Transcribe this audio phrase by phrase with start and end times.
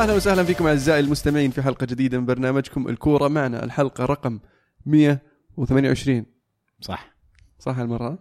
[0.00, 3.28] أهلا وسهلا فيكم أعزائي المستمعين في حلقة جديدة من برنامجكم الكورة.
[3.28, 4.38] معنا الحلقة رقم
[4.86, 6.26] 128
[6.80, 7.16] صح.
[7.58, 8.18] صح هالمرة؟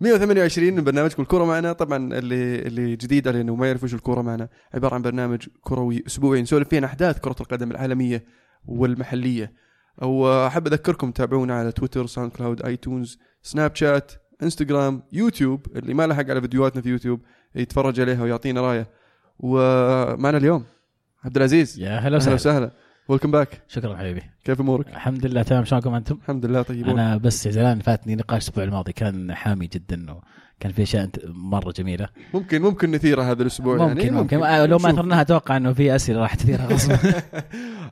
[0.00, 1.72] 128 من برنامجكم الكورة معنا.
[1.72, 6.42] طبعا اللي اللي جديد علينا وما يعرف وش الكورة معنا عبارة عن برنامج كروي أسبوعي
[6.42, 8.24] نسولف فيه عن أحداث كرة القدم العالمية
[8.64, 9.52] والمحلية.
[10.02, 15.66] وأحب أذكركم تابعونا على تويتر ساوند كلاود آيتونز سناب شات إنستغرام يوتيوب.
[15.76, 17.20] اللي ما لحق على فيديوهاتنا في يوتيوب
[17.54, 18.90] يتفرج عليها ويعطينا رأيه.
[19.38, 20.64] ومعنا اليوم
[21.24, 22.34] عبد العزيز يا هلا أهلا وسهلا.
[22.34, 22.70] وسهلا.
[23.08, 24.22] ويلكم باك شكرا حبيبي.
[24.44, 25.64] كيف أمورك؟ الحمد لله تمام.
[25.64, 26.98] شلونكم أنتم؟ الحمد لله طيبون.
[26.98, 32.08] أنا بس زمان فاتني نقاش الأسبوع الماضي كان حامي جدا وكان في أشياء مرة جميلة.
[32.34, 34.90] ممكن ممكن نثيرها هذا الأسبوع ممكن يعني ممكن, آه، لو ما.
[34.90, 36.66] أثرناها أتوقع إنه في أسئلة راح تثيرها.
[36.72, 36.98] غصبا.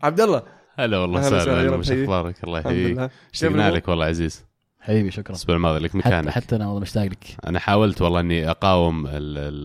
[0.02, 0.42] عبد الله.
[0.78, 1.90] هلا والله سهلا وش.
[1.90, 3.10] أخبارك؟ الله يحييك.
[3.42, 4.44] الأمور؟ لك والله عزيز.
[4.80, 5.30] حبيبي شكرا.
[5.30, 6.28] الأسبوع الماضي لك حتى, مكانك.
[6.28, 7.24] حتى أنا والله مشتاق لك.
[7.46, 9.12] أنا حاولت والله إني أقاوم ال-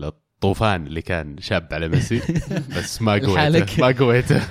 [0.04, 0.12] ال-
[0.44, 2.20] الطوفان اللي كان شاب على ميسي.
[2.76, 3.12] بس ما.
[3.12, 3.80] قويته.
[3.82, 4.42] ما قويته.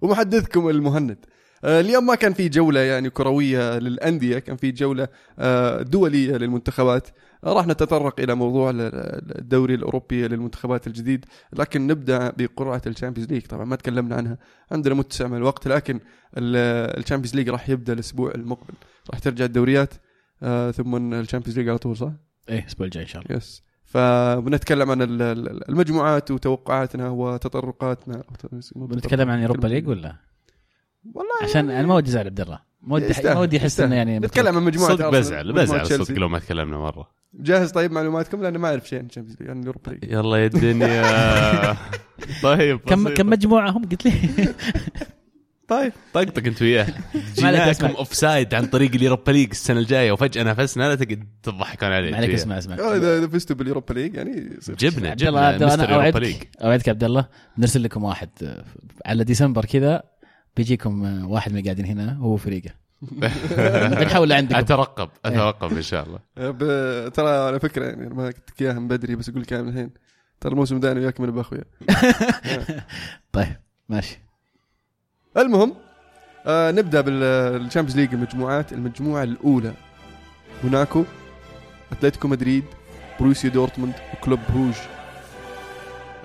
[0.00, 1.18] ومحدثكم المهند.
[1.64, 7.08] آه، اليوم ما كان في جولة يعني كروية للأندية كان في جولة آه، دولية للمنتخبات.
[7.44, 12.91] آه، راح نتطرق إلى موضوع ال- ال- الدوري الأوروبي للمنتخبات الجديد لكن نبدأ بقرعة ال
[12.91, 14.38] Champions League طبعا ما تكلمنا عنها.
[14.72, 16.00] عندنا متسع من الوقت لكن
[16.36, 18.74] ال- ال Champions League راح يبدأ الأسبوع المقبل.
[19.10, 19.94] راح ترجع الدوريات
[20.76, 22.12] ثم ال Champions League على طول صح؟
[22.48, 23.36] إيه الأسبوع الجاي إن شاء الله.
[23.36, 23.62] Yes.
[23.96, 28.22] فبنتكلم عن ال- ال- المجموعات وتوقعاتنا وتطرقاتنا
[28.76, 30.16] بنتكلم عن Europa League ولا؟
[31.14, 33.80] والله عشان أنا ما ودي ازعل عبد الله ما ودي ما ودي أحس.
[33.80, 35.86] إنه يعني نتكلم عن مجموعة صدق بزعل بزعل.
[35.86, 39.40] صدق لو ما تكلمنا مرة جاهز طيب معلوماتكم لأن ما أعرف شيء عن ال Champions
[39.40, 41.02] League عن ال Europa League يلا يا الدنيا
[42.42, 43.08] طيب كم.
[43.14, 44.12] كم مجموعة هم قلت لي
[45.68, 45.92] طيب.
[46.12, 46.86] طقطق انت وياه.
[47.34, 47.86] جيناكم.
[47.86, 52.16] Offside عن طريق ال Europa League السنة الجاية وفجأة نافسنا لا تقعد تضحكون عليه ما
[52.16, 52.74] عليك أسمع أسمع.
[52.78, 57.04] آه، إذا فزتوا بال Europa League يعني جبنا جبنا عبد الله أنا اوعدك أوعدك عبد
[57.04, 57.26] الله.
[57.56, 58.64] بنرسل لكم واحد آه،
[59.06, 60.02] على ديسمبر كذا
[60.56, 62.70] بيجيكم آه، واحد من اللي قاعدين هنا هو فريقه
[63.02, 66.18] بنحول لعندكم أترقب أترقب إن شاء الله.
[67.16, 69.90] ترى على فكرة يعني ما قلت لك إياها من بدري بس أقول لك من الحين.
[70.40, 71.64] ترى الموسم ده أنا وياك من بأخويا
[73.32, 73.56] طيب
[73.88, 74.18] ماشي.
[75.36, 75.74] المهم
[76.46, 79.72] آه نبدأ بال Champions League المجموعات المجموعة الأولى.
[80.64, 81.04] موناكو
[81.92, 82.64] أتلتيكو مدريد
[83.20, 84.74] بروسيا دورتموند وكلوب بروج.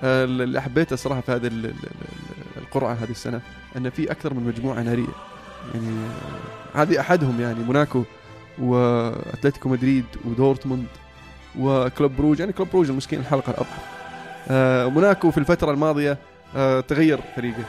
[0.04, 3.40] آه اللي حبيته صراحة في هذه ال- ال- ال- القرعة هذه السنة
[3.76, 5.06] إن في أكثر من مجموعة نارية.
[5.74, 5.86] يعني
[6.74, 8.02] آه، هذه أحدهم يعني موناكو
[8.58, 10.86] وأتلتيكو مدريد ودورتموند
[11.58, 12.40] وكلوب بروج.
[12.40, 13.80] يعني كلوب بروج المسكين الحلقة الأضعف.
[14.50, 16.18] آه موناكو في الفترة الماضية
[16.56, 17.64] آه تغير فريقه.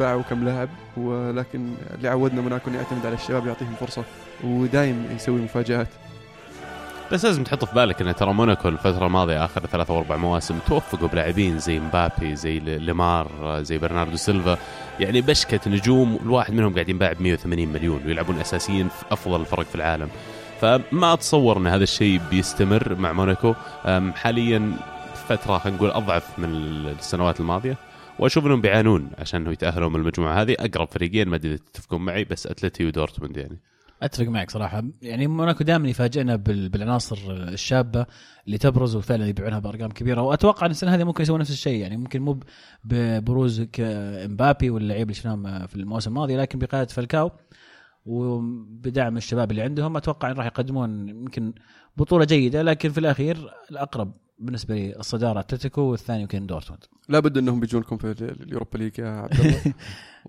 [0.00, 4.04] باعوا كم لاعب ولكن اللي عودنا موناكو انه يعتمد على الشباب يعطيهم فرصة
[4.44, 5.88] ودايم يسوي مفاجآت.
[7.12, 10.58] بس لازم تحط في بالك إن ترى موناكو الفترة الماضية آخر ثلاث أو أربع مواسم
[10.66, 13.28] توفقوا بلاعبين زي مبابي زي ليمار
[13.62, 14.58] زي برناردو سيلفا.
[15.00, 19.66] يعني بشكة نجوم الواحد منهم قاعد ينباع ب 180 مليون ويلعبون أساسيين في أفضل الفرق
[19.66, 20.08] في العالم.
[20.60, 23.54] فما أتصور إن هذا الشيء بيستمر مع موناكو.
[24.14, 24.72] حاليا
[25.28, 26.48] فترة خلينا نقول أضعف من
[26.98, 27.76] السنوات الماضية.
[28.18, 30.56] وأشوف إنهم بيعانون عشان يتاهلوا من المجموعة هذه.
[30.58, 33.60] أقرب فريقين ما أدري تتفقون معي بس اتلتي ودورتموند يعني.
[34.02, 34.82] أتفق معك صراحة.
[35.02, 38.06] يعني موناكو دائما يفاجئنا بال- بالعناصر الشابة
[38.46, 40.22] اللي تبرز وفعلا يبيعونها بأرقام كبيرة.
[40.22, 41.80] وأتوقع إن السنة هذه ممكن يسوون نفس الشيء.
[41.80, 42.40] يعني ممكن مو
[42.84, 47.30] ببروز امبابي واللعيبه اللي شفناهم في الموسم الماضي لكن بقيادة فالكاو
[48.06, 51.52] وبدعم الشباب اللي عندهم أتوقع إن راح يقدمون يمكن
[51.96, 52.62] بطولة جيدة.
[52.62, 56.84] لكن في الأخير الأقرب بالنسبة لي الصدارة أتلتيكو والثاني يمكن دورتموند.
[57.08, 59.60] لابد إنهم بيجون لكم في ال- ال Europa League يا عبد الله.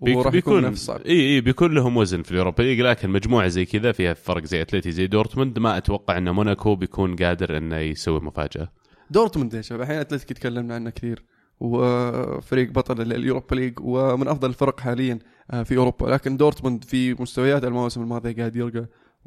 [0.01, 1.01] وراح يكون بيكون صعب.
[1.01, 4.45] اي إي بيكون لهم وزن في ال Europa League لكن مجموعة زي كذا فيها فرق
[4.45, 5.59] زي أتلتي زي دورتموند.
[5.59, 8.71] ما أتوقع إن موناكو بيكون قادر إنه يسوي مفاجأة.
[9.09, 11.23] دورتموند يا شباب الحين اتلتيك تكلمنا عنه كثير
[11.59, 15.19] وفريق بطل ال- ال Europa League ومن أفضل الفرق حاليا
[15.51, 16.05] آه، في أوروبا.
[16.09, 18.85] لكن دورتموند في مستويات المواسم الماضيه قاعد يرقى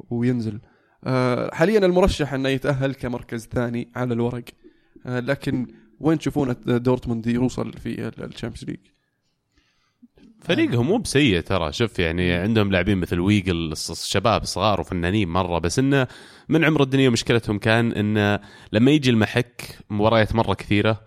[0.09, 0.59] وينزل.
[1.03, 4.43] آه، حاليا المرشح إنه يتأهل كمركز ثاني على الورق.
[5.09, 5.67] لكن
[5.99, 8.77] وين تشوفون دورتموند يوصل في ال- ال Champions League؟
[10.41, 15.79] فريقهم مو بسيء ترى شوف يعني عندهم لاعبين مثل ويجل الشباب صغار وفنانين مرة بس
[15.79, 16.07] إنه
[16.49, 18.39] من عمر الدنيا مشكلتهم كان انه
[18.73, 21.01] لما يجي المحك مباريات مرة كثيرة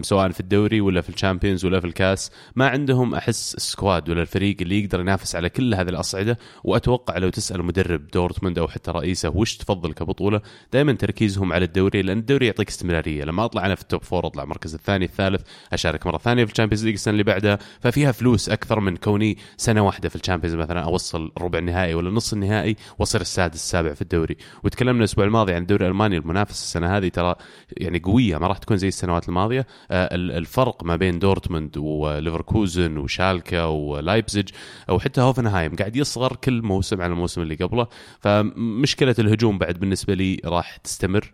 [0.00, 4.10] سواء في الدوري ولا في ال Champions ولا في الكاس ما عندهم أحس ال squad
[4.10, 6.38] ولا الفريق اللي يقدر ينافس على كل هذه الأصعدة.
[6.64, 10.40] وأتوقع لو تسأل مدرب دورتموند أو حتى رئيسه وش تفضل كبطولة
[10.72, 13.24] دائما تركيزهم على الدوري لأن الدوري يعطيك استمرارية.
[13.24, 15.42] لما أطلع أنا في ال top four أطلع المركز الثاني الثالث
[15.72, 17.58] أشارك مرة ثانية في ال Champions League السنة اللي بعدها.
[17.80, 22.10] ففيها فلوس أكثر من كوني سنة واحدة في ال Champions مثلا أوصل ربع النهائي ولا
[22.10, 24.36] نص النهائي وأصير السادس السابع في الدوري.
[24.76, 26.62] وتكلمنا الأسبوع الماضي عن الدوري الالماني المنافسة.
[26.62, 27.34] السنة هذه ترى
[27.76, 29.66] يعني قوية ما راح تكون زي السنوات الماضية.
[29.90, 34.48] آه، ال- الفرق ما بين دورتموند وليفركوزن وشالكا ولايبزيج
[34.88, 37.86] أو حتى هوفنهايم قاعد يصغر كل موسم على الموسم اللي قبله.
[38.20, 41.32] فمشكلة الهجوم بعد بالنسبة لي راح تستمر.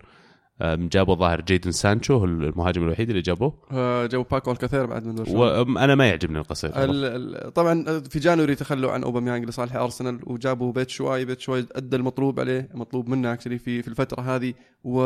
[0.60, 3.62] جابوا ظاهر جيدن سانشو المهاجم الوحيد اللي جابوه.
[3.72, 6.70] آه، جابوا باكو ألكاسير بعد من وأنا ما يعجبني ألكاسير.
[7.50, 13.08] طبعا في January تخلوا عن أوباميانج لصالح أرسنال وجابوا باتشواي باتشواي أدى المطلوب عليه مطلوب
[13.08, 14.54] منه actually في في الفترة هذه.
[14.84, 15.00] و...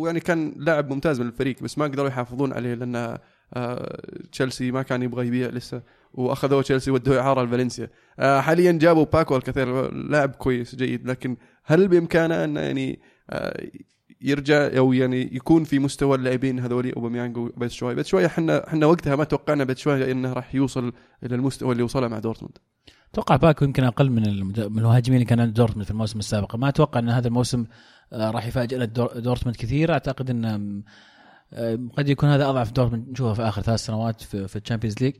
[0.00, 3.18] ويعني كان لاعب ممتاز من الفريق بس ما قدروا يحافظون عليه لأن
[3.54, 5.82] آه، تشيلسي ما كان يبغى يبيع لسه.
[6.14, 7.90] وأخذوه تشيلسي ودوه إعارة لفالنسيا.
[8.18, 13.00] آه، حاليا جابوا باكو ألكاسير لاعب كويس جيد لكن هل بإمكانه إنه يعني
[13.30, 13.66] آه،
[14.20, 18.26] يرجع أو يعني يكون في مستوى اللاعبين هذولي أوباميانج وباتشواي.
[18.26, 20.92] إحنا إحنا وقتها ما توقعنا باتشواي إنه راح يوصل
[21.24, 22.58] إلى المستوى اللي وصله مع دورتموند.
[23.12, 24.26] أتوقع باكو يمكن أقل من
[24.58, 26.56] المهاجمين اللي كان عند دورتموند في الموسم السابق.
[26.56, 27.64] ما أتوقع إن هذا الموسم
[28.12, 29.92] آه، راح يفاجئنا دور- دورتموند كثير.
[29.92, 30.82] أعتقد إن
[31.96, 35.14] قد يكون هذا أضعف دورتموند نشوفه في آخر ثلاث سنوات في, ال Champions League.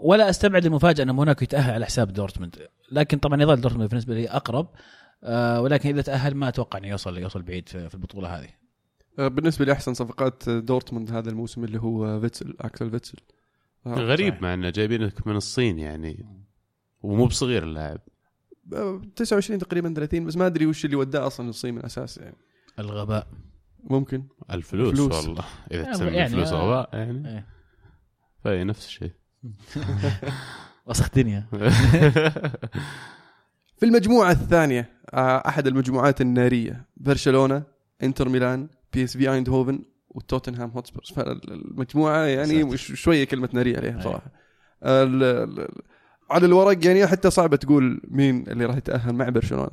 [0.00, 2.56] ولا أستبعد المفاجأة إن موناكو يتأهل على حساب دورتموند.
[2.92, 4.68] لكن طبعا يظل دورتموند بالنسبة لي أقرب.
[5.58, 8.48] ولكن إذا تأهل ما أتوقع إنه يوصل يوصل بعيد في, البطولة هذه.
[9.18, 13.18] آه، بالنسبة لي احسن صفقات دورتموند هذا الموسم اللي هو فيتسل أكسل فيتسل.
[13.86, 14.42] آه، غريب صحيح.
[14.42, 16.26] مع إنه جايبينك من الصين يعني
[17.02, 18.00] ومو بصغير اللاعب.
[18.72, 22.36] آه، 29 تقريبا 30 بس ما أدري وش اللي وداه أصلا الصين من الأساس يعني.
[22.78, 23.26] الغباء.
[23.84, 24.24] ممكن.
[24.50, 25.14] الفلوس فلوس.
[25.26, 25.44] والله.
[25.72, 27.28] إذا يعني- تسمي يعني- الفلوس غباء يعني.
[27.28, 27.46] إيه.
[28.44, 29.12] فهي نفس الشيء.
[30.86, 31.46] وسخ دنيا
[33.78, 37.62] في المجموعة الثانية آه، أحد المجموعات النارية برشلونة
[38.02, 44.02] إنتر ميلان بي إس في أيندهوفن وتوتنهام هوتسبيرز فالمجموعة يعني شوية كلمة نارية عليها أي.
[44.02, 44.30] صراحة.
[44.82, 45.68] ال- ال-
[46.30, 49.70] على الورق يعني حتى صعبة تقول مين اللي راح يتأهل مع برشلونة.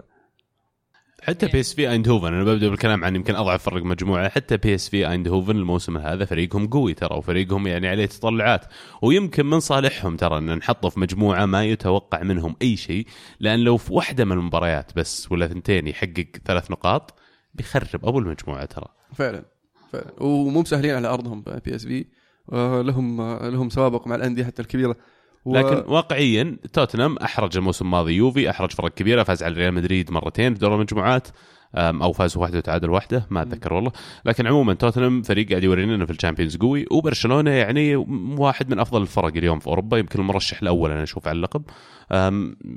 [1.24, 4.30] حتى بي اس في ايندهوفن أنا ببدأ بالكلام عن يمكن أضعف فرق مجموعة.
[4.30, 8.66] حتى بي اس في ايندهوفن الموسم هذا فريقهم قوي ترى وفريقهم يعني عليه تطلعات.
[9.02, 13.08] ويمكن من صالحهم ترى ان نحطه في مجموعة ما يتوقع منهم أي شيء
[13.40, 17.20] لأن لو في واحدة من المباريات بس ولا ثنتين يحقق ثلاث نقاط
[17.54, 18.88] بيخرب أبو المجموعة ترى.
[19.14, 19.46] فعلا
[19.92, 20.24] فعلا.
[20.24, 22.06] ومو مسهلين على أرضهم بي اس في
[22.52, 24.96] لهم آه، لهم سوابق مع الأندية حتى الكبيرة.
[25.46, 28.14] و- لكن واقعيا توتنهام أحرج الموسم الماضي.
[28.14, 31.28] يوفي أحرج فرق كبيرة فاز على ريال مدريد مرتين في دوري المجموعات
[31.76, 33.92] أو فاز واحدة وتعادل واحدة ما أتذكر والله.
[34.26, 37.96] لكن عموما توتنهام فريق قاعد يورينا إنه في ال Champions قوي وبرشلونة يعني
[38.38, 41.64] واحد من أفضل الفرق اليوم في أوروبا يمكن المرشح الأول أنا أشوف على اللقب.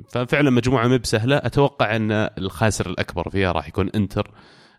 [0.09, 4.31] ففعلا مجموعة مو بسهله أتوقع إن الخاسر الأكبر فيها راح يكون إنتر.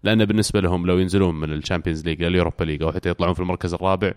[0.02, 3.34] لأن بالنسبة لهم لو ينزلون من ال Champions League لل Europa League أو حتى يطلعون
[3.34, 4.12] في المركز الرابع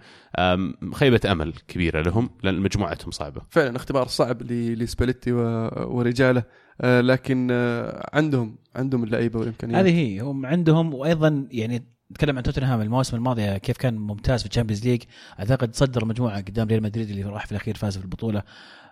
[0.94, 3.42] خيبة أمل كبيرة لهم لأن مجموعتهم صعبة.
[3.50, 6.44] فعلا اختبار صعب ل- لسباليتي و- ورجاله
[6.82, 9.80] آه، لكن آه، عندهم عندهم اللعيبة والإمكانيات.
[9.80, 14.50] هذه هي هم عندهم وأيضا يعني نتكلم عن توتنهام المواسم الماضية كيف كان ممتاز في
[14.50, 15.02] ال Champions League.
[15.40, 18.44] أعتقد صدر مجموعة قدام ريال مدريد اللي راح في الأخير فاز في البطوله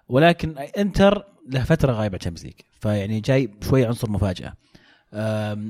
[0.09, 4.53] ولكن إنتر له فترة غايب عن ال Champions League فيعني جاي شوي عنصر مفاجأة.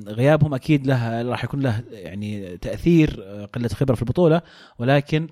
[0.08, 4.42] غيابهم أكيد له راح يكون له يعني تأثير آه، قلة خبرة في البطولة
[4.80, 5.28] ولكن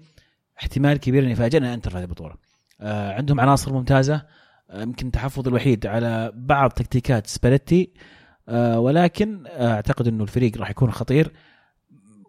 [0.59, 2.35] احتمال كبير ان يفاجئنا أنتر في هذه البطولة.
[2.81, 4.21] آه، عندهم عناصر ممتازة
[4.69, 7.93] آه، يمكن التحفظ الوحيد على بعض تكتيكات سباليتي
[8.75, 11.31] ولكن أعتقد إنه الفريق راح يكون خطير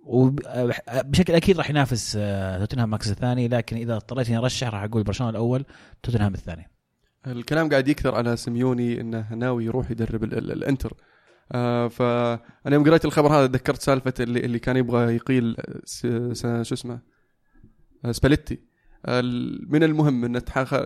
[0.05, 2.13] وبشكل أكيد راح ينافس
[2.59, 5.65] توتنهام المركز الثاني لكن إذا اضطريت إني أرشح راح أقول برشلونة الأول
[6.03, 6.71] توتنهام الثاني.
[7.27, 10.93] الكلام قاعد يكثر على سيميوني إنه ناوي يروح يدرب ال- ال- الإنتر.
[11.53, 17.01] آه فانا يوم قريت الخبر هذا تذكرت سالفة اللي, اللي كان يبغى يقيل شو اسمه؟
[18.05, 18.59] آه، سباليتي.
[19.07, 19.21] آه،
[19.69, 20.41] من المهم إن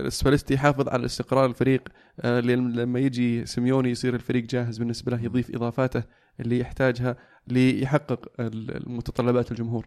[0.09, 1.88] سباليتي يحافظ على استقرار الفريق
[2.21, 6.02] آه، لما يجي سيميوني يصير الفريق جاهز بالنسبة له يضيف إضافاته
[6.40, 7.16] اللي يحتاجها
[7.47, 9.87] ليحقق متطلبات الجمهور.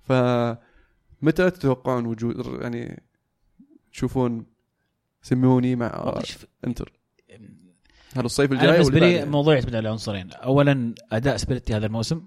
[0.00, 3.02] فمتى تتوقعون وجود يعني
[3.92, 4.46] تشوفون
[5.22, 6.20] سيميوني مع
[6.66, 7.03] إنتر؟
[8.16, 12.22] هل الصيف الجاي بالنسبة واللي لي؟ الموضوع يعتمد على عنصرين اولا أداء سباليتي هذا الموسم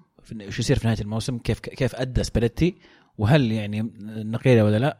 [0.48, 2.75] وش يصير في نهاية الموسم كيف كيف أدى سباليتي
[3.17, 4.98] وهل يعني نقيله ولا لا.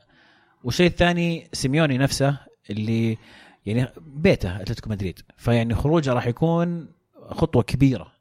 [0.64, 2.38] والشيء الثاني سيميوني نفسه
[2.70, 3.18] اللي
[3.66, 5.20] يعني بيته أتلتيكو مدريد.
[5.38, 6.88] فيعني خروجه راح يكون
[7.30, 8.17] خطوة كبيرة.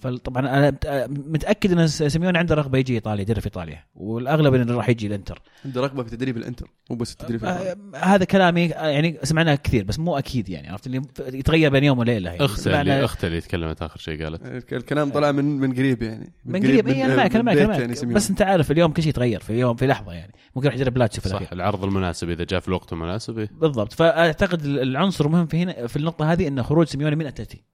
[0.00, 4.74] فطبعا أنا مت- متأكد إن سيميوني عنده رغبة يجي إيطاليا يدرب في إيطاليا والأغلب انه
[4.76, 7.44] راح يجي الإنتر عنده رغبة في تدريب الإنتر مو بس التدريب.
[7.44, 11.98] أه، هذا كلامي يعني سمعناه كثير بس مو أكيد يعني عرفت اللي يتغير بين يوم
[11.98, 15.72] وليلة يعني أختي اللي أختي اللي تكلمت آخر شيء قالت الك- الكلام طلع من من
[15.74, 17.96] قريب يعني من قريب اي أنا معك أنا معك, بيت أنا معك.
[18.02, 18.14] يعني.
[18.14, 20.98] بس أنت عارف اليوم كل شيء يتغير في يوم في لحظة يعني ممكن يروح يدرب
[20.98, 23.48] لاتسيو في صح العرض المناسب إذا جاء في الوقت المناسب إيه.
[23.52, 27.64] بالضبط فأعتقد العنصر المهم في هنا في النقطة هذه انه خروج سيميوني من أتلتي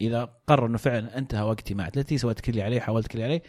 [0.00, 3.24] إذا قرر إنه فعلا انتهى وقتي مع أتلتي سويت كل اللي عليه حاولت كل اللي
[3.24, 3.42] عليه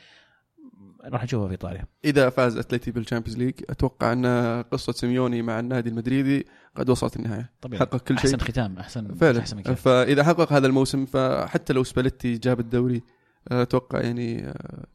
[1.03, 1.85] راح نشوفه في إيطاليا.
[2.05, 4.25] إذا فاز أتلتي بال Champions League أتوقع أن
[4.71, 7.51] قصة سيميوني مع النادي المدريدي قد وصلت النهاية.
[7.61, 7.79] طبيعي.
[7.79, 8.35] حقق كل شيء.
[8.35, 9.39] أحسن ختام أحسن فعلا.
[9.39, 13.03] أحسن فإذا حقق هذا الموسم فحتى لو سباليتي جاب الدوري
[13.47, 14.85] أتوقع يعني آه،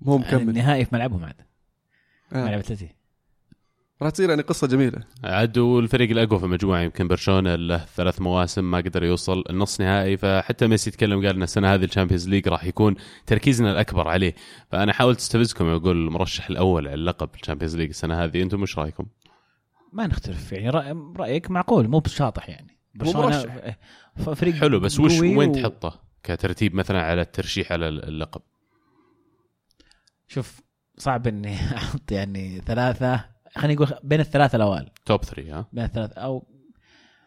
[0.00, 0.48] مو يعني مكمل.
[0.48, 1.36] النهائي في ملعبهم عاد.
[2.32, 2.44] آه.
[2.44, 2.97] ملعب أتلتي.
[4.02, 8.70] راح تصير يعني قصة جميلة عاد والفريق الأقوى في المجموعة يمكن برشلونة له ثلاث مواسم
[8.70, 12.48] ما قدر يوصل النص نهائي فحتى ميسي يتكلم قال إن السنة هذه ال Champions League
[12.48, 12.94] راح يكون
[13.26, 14.34] تركيزنا الأكبر عليه
[14.70, 18.78] فأنا حاولت أستفزكم وأقول المرشح الأول على اللقب ال Champions League السنة هذه أنتم إيش
[18.78, 19.06] رأيكم؟
[19.92, 23.44] ما نختلف يعني رأي رأيك معقول مو بشاطح يعني برشلونة
[24.16, 28.40] فريق حلو بس وش وين و- تحطه كترتيب مثلا على الترشيح على اللقب؟
[30.28, 30.60] شوف
[30.98, 33.24] صعب إني أحط يعني ثلاثة
[33.56, 34.88] خليني أقول بين الثلاثة الأوائل.
[35.06, 36.46] top 3 ها؟ بين الثلاثة أو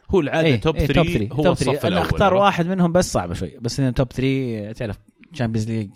[0.09, 2.67] هو العادة إيه، top إيه، 3 3 هو top الصف 3 الأول أنا اختار؟ واحد
[2.67, 3.57] منهم بس صعبه شوي.
[3.61, 4.99] بس إن top 3 تعرف
[5.33, 5.89] Champions League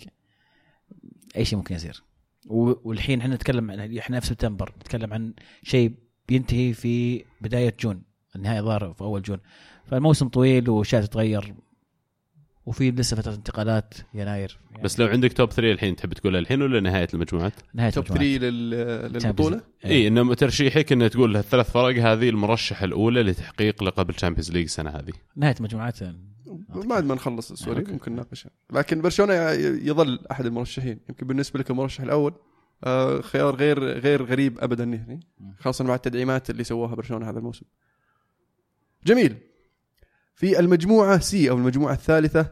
[1.38, 2.04] أي شيء ممكن يصير.
[2.48, 5.94] والحين إحنا نتكلم عن إحنا في سبتمبر نتكلم عن شيء
[6.28, 8.02] بينتهي في بداية June
[8.36, 9.40] النهايه ظهر في أول June.
[9.86, 11.54] فالموسم طويل واشياء تتغير
[12.66, 14.60] وفي لسه فترة انتقالات يناير.
[14.72, 18.06] يعني بس لو عندك top 3 الحين تحب تقولها الحين ولا نهاية المجموعات؟ نهاية top
[18.08, 24.10] 3 لل- للبطولة؟ اي إنه ترشيحك إنه تقول الثلاث فرق هذه المرشحة الأولى لتحقيق لقب
[24.10, 25.14] ال Champions League السنة هذه.
[25.36, 26.00] نهاية مجموعات
[26.70, 27.92] بعد ما نخلص السؤال أوكي.
[27.92, 28.52] ممكن نناقشها.
[28.74, 29.34] لكن برشلونة
[29.90, 31.00] يظل أحد المرشحين.
[31.10, 32.34] يمكن بالنسبة لك المرشح الأول
[32.84, 35.20] آه، خيار غير غير غريب ابدا يعني
[35.60, 37.66] خاصه مع التدعيمات اللي سووها برشلونة هذا الموسم.
[39.06, 39.38] جميل.
[40.36, 42.52] في المجموعة C أو المجموعة الثالثة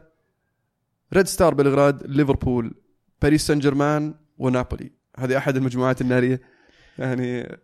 [1.12, 2.74] ريد ستار بلغراد ليفربول
[3.22, 6.40] باريس سان جيرمان ونابولي هذه أحد المجموعات الناريه
[6.98, 7.58] يعني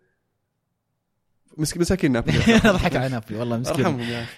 [1.57, 2.39] مسك مساكين نابولي.
[2.67, 3.39] ضحك على نابولي.
[3.39, 3.87] والله مسكين.
[3.87, 4.37] أرحمهم يا أخي.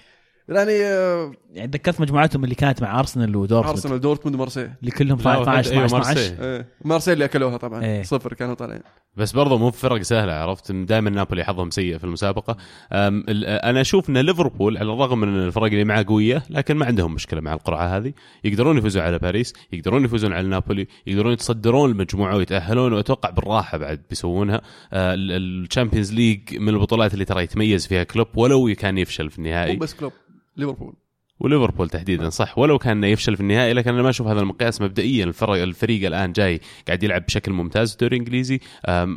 [0.48, 3.76] يعني آه، يعني تذكرت مجموعاتهم اللي كانت مع ارسنال ودورتموند.
[3.76, 6.40] ارسنال دورتموند ومارسيل اللي كلهم لا، 12 أيوة، 12 مارسيل.
[6.40, 6.66] إيه.
[6.84, 7.84] مارسيل اللي أكلوها طبعا.
[7.84, 8.02] إيه.
[8.02, 8.80] صفر كانوا طالعين.
[9.16, 12.56] بس برضه مو فرق سهلة عرفت؟ دائما نابولي حظهم سيء في المسابقة.
[12.92, 16.86] ال- أنا أشوف إن ليفربول على الرغم من إن الفرق اللي معاه قوية لكن ما
[16.86, 18.12] عندهم مشكلة مع القرعة هذه.
[18.44, 24.00] يقدرون يفوزون على باريس يقدرون يفوزون على نابولي يقدرون يتصدرون المجموعة ويتأهلون وأتوقع بالراحة بعد
[24.10, 24.60] بيسوونها.
[24.92, 25.32] آه، ال-
[25.64, 29.44] ال Champions League من البطولات اللي ترى يتميز فيها كلوب ولو كان يفشل في مو
[29.46, 30.12] النهائي بس كلوب.
[30.56, 30.94] ليفربول.
[31.40, 32.58] وليفربول تحديدا صح.
[32.58, 35.24] ولو كان يفشل في النهائي لكن أنا ما أشوف هذا المقياس مبدئيا.
[35.24, 37.88] الفرق الفريق الآن جاي قاعد يلعب بشكل ممتاز.
[37.88, 38.60] في الدوري الانجليزي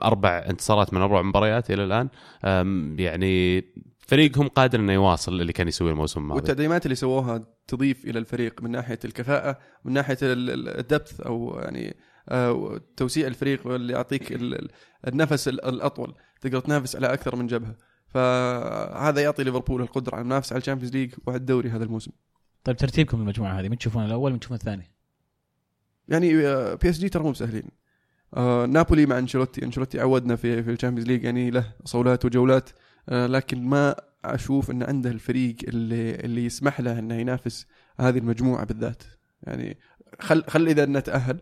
[0.03, 2.09] أربع انتصارات من أربع مباريات إلى الآن.
[2.99, 3.63] يعني
[4.07, 6.41] فريقهم قادر إنه يواصل اللي كان يسويه الموسم الماضي.
[6.41, 11.95] والتدعيمات اللي سووها تضيف إلى الفريق من ناحية الكفاءة من ناحية ال depth أو يعني
[12.29, 14.69] آه، توسيع الفريق واللي يعطيك ال- ال-
[15.07, 16.13] النفس ال- الأطول.
[16.41, 17.75] تقدر تنافس على أكثر من جبهة.
[18.15, 22.11] فهذا يعطي ليفربول القدرة على المنافسة على ال Champions League وعلى الدوري هذا الموسم.
[22.63, 24.91] طيب ترتيبكم المجموعه هذه من تشوفون الأول من تشوفون الثاني؟
[26.07, 26.33] يعني
[26.75, 27.69] PSG ترى مو بسهلين.
[28.33, 32.69] آه نابولي مع أنشيلوتي أنشيلوتي عودنا في في ال Champions League يعني له صولات وجولات.
[33.09, 33.95] آه لكن ما
[34.25, 37.67] أشوف إن عنده الفريق اللي اللي يسمح له إنه ينافس
[37.99, 39.03] هذه المجموعة بالذات.
[39.43, 39.77] يعني
[40.19, 41.41] خل خل إذا انه تاهل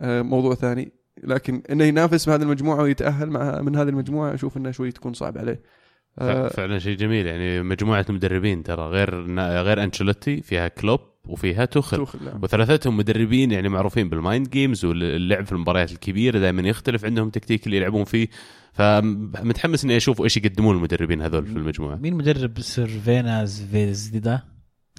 [0.00, 0.92] آه موضوع ثاني.
[1.24, 5.12] لكن إنه ينافس مع هذه المجموعة ويتأهل مع من هذه المجموعة أشوف إنه شوي تكون
[5.12, 5.62] صعب عليه.
[6.18, 7.26] آه فعلا شيء جميل.
[7.26, 11.96] يعني مجموعة مدربين ترى غير غير أنشيلوتي فيها كلوب وفيها توخل.
[11.96, 12.42] توخل نعم.
[12.42, 17.66] وثلاثتهم مدربين يعني معروفين بال mind games واللعب في المباريات الكبيرة دائما يختلف عندهم تكتيك
[17.66, 18.28] اللي يلعبون فيه.
[18.72, 21.96] فمتحمس إني أشوف إيش يقدمون المدربين هذول في المجموعة.
[21.96, 24.42] مين مدرب سيرفينا زفيزدا؟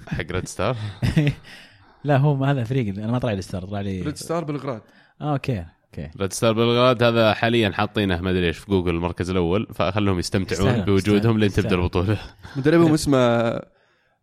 [0.06, 0.76] حق ريد ستار
[2.04, 4.82] لا هو ما هذا فريق أنا ما طلع لي ستار طلع لي ريد ستار بلغراد
[5.20, 5.64] آه أوكي.
[5.88, 6.10] أوكي.
[6.20, 10.68] ريد ستار بلغراد هذا حاليا حاطينه ما أدري إيش في جوجل المركز الأول فخلهم يستمتعون
[10.68, 11.76] يستاهلون، بوجودهم لين تبدأ.
[11.76, 12.18] البطولة.
[12.56, 13.60] مدربهم اسمه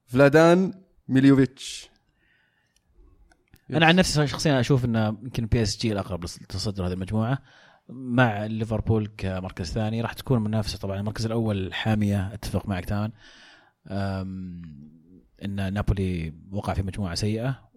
[0.06, 0.74] فلادان
[1.08, 1.90] ميلويفيتش.
[3.72, 7.38] أنا عن نفسي شخصيا أشوف إنه يمكن PSG الأقرب لتصدر هذه المجموعة.
[7.90, 11.00] مع ليفربول كمركز ثاني راح تكون منافسة طبعا.
[11.00, 13.12] المركز الأول حامية أتفق معك تماما.
[15.46, 17.70] إن نابولي وقع في مجموعة سيئة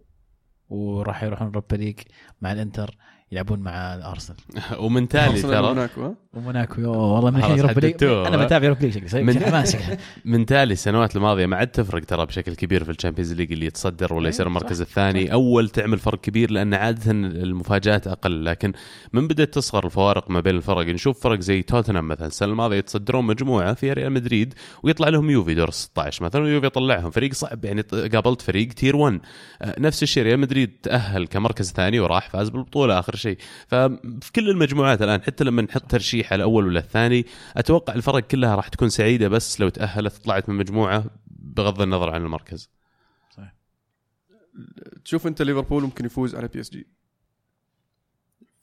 [0.69, 1.99] وراح يروحون Europa League
[2.41, 2.97] مع الإنتر.
[3.33, 4.39] يلعبون مع أرسنال.
[4.85, 8.29] ومن تالي ترى؟ وموناكو وموناكو والله من الحين حددتوه.
[8.29, 12.55] أنا بتابع Europa League شكلي من- من تالي السنوات الماضية ما عاد تفرق ترى بشكل
[12.55, 15.33] كبير في ال Champions League اللي يتصدر ولا أي، يصير المركز الثاني.
[15.33, 18.73] أول تعمل فرق كبير لأن عادة المفاجآت أقل لكن
[19.13, 22.27] من بدأت تصغر الفوارق ما بين الفرق نشوف فرق زي توتنهام مثلا.
[22.27, 27.11] السنة الماضية يتصدرون مجموعة فيها ريال مدريد ويطلع لهم يوفي دور 16 مثلا ويوفي يطلعهم
[27.11, 29.21] فريق صعب يعني قابلت فريق تير 1
[29.63, 33.39] آه، نفس الشيء ريال مدريد تأهل كمركز ثاني وراح فاز بالبطولة آخر شيء.
[33.67, 38.57] ففي كل المجموعات الآن حتى لما نحط ترشيح على الأول ولا الثاني أتوقع الفرق كلها
[38.57, 42.71] راح تكون سعيدة بس لو تأهلت طلعت من مجموعة بغض النظر عن المركز.
[45.05, 46.87] تشوف أنت ليفربول ممكن يفوز على PSG.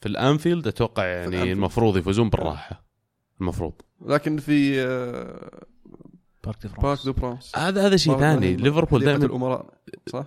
[0.02, 1.52] في الأنفيلد أتوقع يعني الأنفيلد.
[1.52, 2.86] المفروض يفوزون بالراحة.
[3.42, 3.74] المفروض.
[4.02, 4.86] لكن في
[6.44, 7.06] بارك دي بارك فرانس.
[7.06, 8.56] دو برانس هذا هذا شيء ثاني.
[8.56, 9.74] ليفربول دائما الأمراء
[10.10, 10.26] صح؟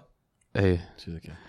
[0.56, 0.94] إيه.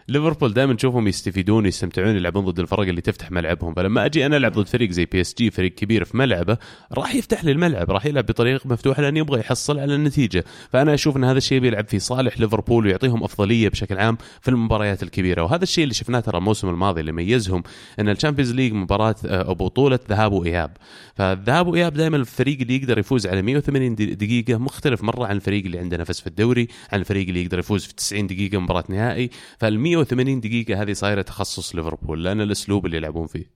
[0.09, 3.73] ليفربول دائما تشوفهم يستفيدون يستمتعون يلعبون ضد الفرق اللي تفتح ملعبهم.
[3.73, 6.57] فلما أجي أنا ألعب ضد فريق زي PSG فريق كبير في ملعبه
[6.93, 10.43] راح يفتح لي الملعب راح يلعب بطريقة مفتوحة لأن يبغى يحصل على النتيجة.
[10.71, 15.03] فأنا أشوف إن هذا الشيء بيلعب في صالح ليفربول ويعطيهم أفضلية بشكل عام في المباريات
[15.03, 15.43] الكبيرة.
[15.43, 17.63] وهذا الشيء اللي شفناه ترى الموسم الماضي اللي ميزهم
[17.99, 20.71] إن ال Champions League مباراة آه، أو بطولة ذهاب وإياب.
[21.15, 25.65] فالذهاب وإياب دائما الفريق اللي يقدر يفوز على 180 دي- دقيقة مختلف مرة عن الفريق
[25.65, 29.29] اللي عنده نفس في الدوري عن الفريق اللي يقدر يفوز في 90 دقيقة مباراة نهائي.
[29.59, 33.51] فال 180 دقيقة هذه صايرة تخصص ليفربول لأن الأسلوب اللي يلعبون فيه.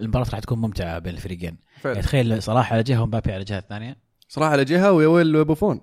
[0.00, 1.44] المباراة راح تكون ممتعة بين الفريقين.
[1.48, 3.96] يعني فعلا تخيل صلاح على جهة ومبابي على الجهه الثانية
[4.28, 5.80] صراحة على جهة ويا ويل بوفون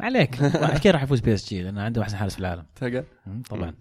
[0.00, 0.42] ما عليك.
[0.76, 2.64] أكيد راح يفوز PSG لأنه عنده أحسن حارس في العالم.
[3.50, 3.74] طبعا.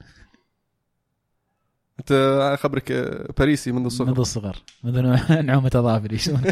[2.00, 2.12] أنت
[2.54, 4.08] اخبرك آه، باريسي منذ الصغر.
[4.08, 4.58] منذ الصغر.
[4.84, 5.02] منذ
[5.46, 6.42] نعومة اظافر يسمون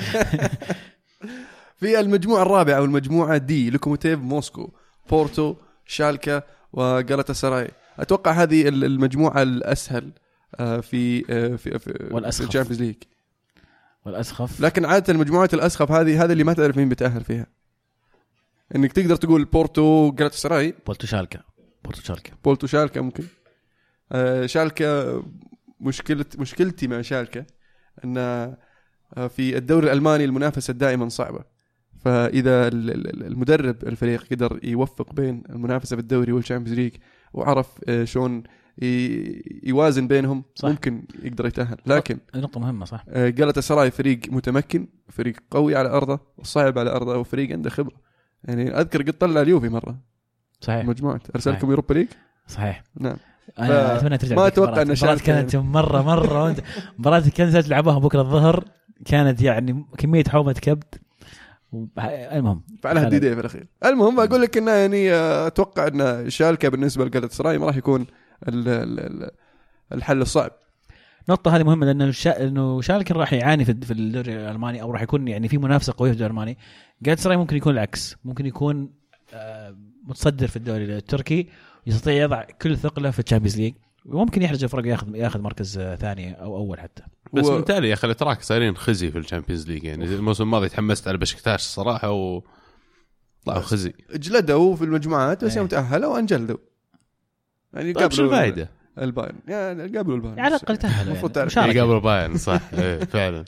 [1.79, 4.71] في المجموعة الرابعة والمجموعة D لوكوموتيف موسكو
[5.09, 6.43] بورتو شالكا
[6.73, 10.11] وجالاتا سراي أتوقع هذه ال- المجموعة الأسهل
[10.59, 12.41] آه، في آه، في في والأسخف.
[12.41, 12.95] في ال Champions League
[14.05, 14.61] والأسخف.
[14.61, 17.47] لكن عادة المجموعات الأسخف هذه هذه اللي ما تعرف مين بيتاهل فيها.
[18.75, 21.39] إنك تقدر تقول بورتو جالاتا سراي بورتو شالكا
[21.83, 23.23] بورتو شالكا بورتو شالكا ممكن.
[24.11, 25.23] آه، شالكا
[25.79, 27.45] مشكلة مشكلتي مع شالكا
[28.05, 28.15] إن
[29.29, 31.43] في الدوري الألماني المنافسة دائما صعبة.
[32.05, 36.93] فإذا ال- ال- المدرب الفريق قدر يوفق بين المنافسة في الدوري وال Champions League
[37.35, 38.43] وعرف آه، شلون
[39.63, 40.69] يوازن بينهم صح.
[40.69, 41.77] ممكن يقدر يتأهل.
[41.85, 43.05] لكن نقطة مهمة صح.
[43.09, 47.95] جالتا سراي فريق متمكن فريق قوي على أرضه وصعب على أرضه وفريق عنده خبرة.
[48.43, 49.99] يعني أذكر قد طلع اليوفي مرة.
[50.61, 50.85] صحيح.
[50.85, 51.21] مجموعة.
[51.35, 51.57] ارسل صحيح.
[51.57, 52.07] لكم يوروبا ليج؟
[52.47, 53.17] صح نعم.
[53.59, 54.47] أنا أتمنى ترجع ما.
[54.47, 54.93] أن المباراة.
[54.93, 56.43] شالكة كانت مرة مرة.
[56.43, 56.59] وأنت
[56.99, 58.65] مباراة كنزت لعبوها بكرة الظهر
[59.05, 60.95] كانت يعني كمية حومة كبد.
[61.73, 63.07] المهم فعلها.
[63.07, 63.67] هديديه في الأخير.
[63.85, 68.01] المهم أقول لك إنه يعني آه، أتوقع إن شالكة بالنسبة لجلطة سراي ما راح يكون
[68.47, 69.31] ال- ال- ال-
[69.93, 70.51] الحل الصعب.
[71.27, 72.47] النقطة هذه مهمة لأن الشا...
[72.47, 76.13] إنه شالكا راح يعاني في الدوري الألماني أو راح يكون يعني في منافسة قوية في
[76.13, 76.57] الدوري الألماني.
[77.01, 78.15] جالاتا سراي ممكن يكون العكس.
[78.25, 78.89] ممكن يكون
[79.33, 81.49] آه، متصدر في الدوري التركي
[81.87, 83.73] يستطيع يضع كل ثقله في ال Champions League.
[84.05, 87.03] وممكن يحرج الفرق ياخذ ياخذ مركز ثاني أو أول حتى.
[87.33, 89.83] بس و- من تالي يا أخي الاتراك صايرين خزي في ال Champions League.
[89.83, 92.41] يعني الموسم الماضي تحمست على بشكتاش الصراحة و
[93.45, 93.61] طلعوا.
[93.61, 93.93] خزي.
[94.15, 95.57] جلدوا في المجموعات بس إيه.
[95.57, 96.57] يوم تأهلوا انجلدوا
[97.73, 98.69] يعني طيب شو الفائده؟
[99.01, 99.35] البايرن.
[99.47, 100.39] يعني قابلوا البايرن.
[100.39, 101.49] على الأقل تأهلوا المفروض يعني.
[101.49, 101.51] تعرف.
[101.51, 101.77] مشاركة.
[101.77, 102.61] يقابلوا بايرن صح.
[102.73, 103.45] إيه فعلا.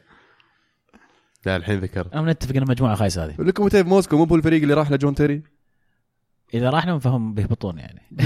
[1.46, 2.14] لا الحين ذكرت.
[2.14, 3.36] أنا نتفق أن المجموعة خايسة هذه.
[3.40, 5.44] لوكوموتيف موسكو؟ مو هو الفريق اللي راح لجون تيري؟
[6.54, 8.02] إذا راح لهم فهم بيهبطون يعني.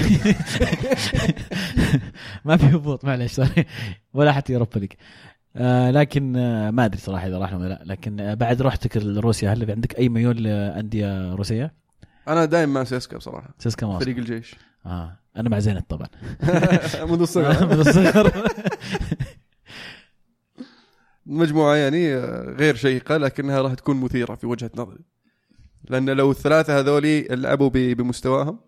[2.44, 3.40] ما في هبوط معلش.
[4.14, 4.92] ولا حتى Europa League
[5.56, 7.80] آه لكن آه ما أدري صراحة إذا راح لهم ولا لا.
[7.84, 11.74] لكن آه بعد رحلتك لروسيا هل عندك أي ميول لأندية روسية؟
[12.28, 13.54] أنا دائما مع سيسكا بصراحة.
[13.58, 14.54] سيسكا ماسكو فريق الجيش.
[14.86, 16.08] آه أنا مع زينت طبعا.
[17.10, 17.66] منذ الصغر.
[17.74, 18.46] من الصغر.
[21.26, 25.04] مجموعة يعني آه، غير شيقة لكنها راح تكون مثيرة في وجهة نظري.
[25.90, 28.60] لأن لو الثلاثة هذولي لعبوا بمستواهم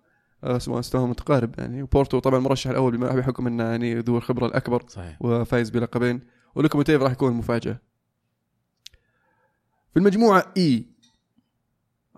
[0.44, 1.83] آه، مستواهم متقارب يعني.
[1.83, 5.16] وبورتو طبعا المرشح الأول بحكم إنه يعني ذو الخبرة الأكبر صحيح.
[5.20, 6.20] وفايز بلقبين
[6.55, 7.81] ولوكوموتيف راح يكون مفاجأة.
[9.92, 10.87] في المجموعة E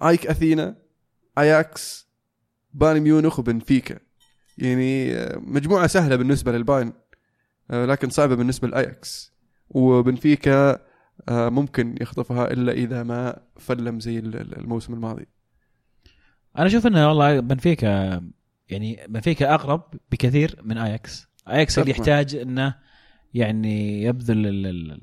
[0.03, 0.77] أيك أثينا
[1.39, 2.09] أياكس
[2.75, 3.99] بايرن ميونخ وبنفيكا.
[4.59, 6.93] يعني آه، مجموعة سهلة بالنسبة للبايرن
[7.71, 9.33] آه، لكن صعبة بالنسبة للاياكس
[9.71, 10.86] وبنفيكا
[11.31, 15.27] ممكن يخطفها إلا إذا ما فلم زي ال- ال- الموسم الماضي.
[16.59, 18.23] أنا أشوف إنه والله بنفيكا
[18.69, 22.75] يعني بنفيكا أقرب بكثير من اياكس اياكس اللي يحتاج إنه
[23.35, 25.03] يعني يبذل ال- ال-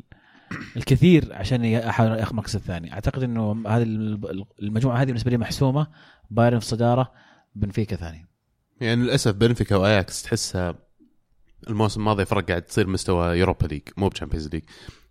[0.78, 2.94] الكثير عشان يحاول ياخذ المركز الثاني.
[2.94, 5.88] أعتقد إنه هذه ال- المجموعة هذه بالنسبة لي محسومة.
[6.32, 7.12] بايرن في الصدارة
[7.56, 8.28] بنفيكا ثاني.
[8.82, 10.76] يعني للأسف بنفيكا واياكس تحسها
[11.70, 14.64] الموسم الماضي فرق قاعد تصير مستوى Europa League مو ب Champions League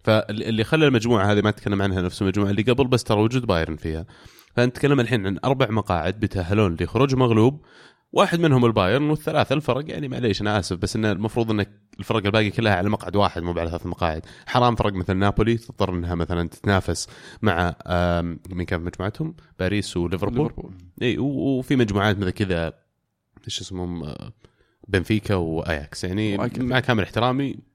[0.04, 3.76] فاللي خلى المجموعة هذه ما نتكلم عنها نفس المجموعة اللي قبل بس ترى وجود بايرن
[3.76, 4.06] فيها.
[4.56, 7.64] فنتكلم الحين عن أربع مقاعد بيتاهلون لخروج مغلوب
[8.12, 9.90] واحد منهم البايرن والثلاثة الفرق.
[9.90, 11.66] يعني معليش أنا آسف بس انه المفروض إن
[11.98, 14.26] الفرق الباقي كلها على مقعد واحد مو على ثلاث مقاعد.
[14.46, 17.08] حرام فرق مثل نابولي تضطر إنها مثلا تتنافس
[17.42, 17.74] مع
[18.50, 20.42] مين كان في مجموعتهم؟ باريس وليفربول.
[20.42, 20.74] ليفربول.
[21.02, 22.72] إي وفي مجموعات مثل كذا
[23.44, 24.32] إيش اسمهم؟ آه،
[24.88, 26.04] بنفيكا وآياكس.
[26.04, 26.36] يعني.
[26.58, 27.71] مع كامل احترامي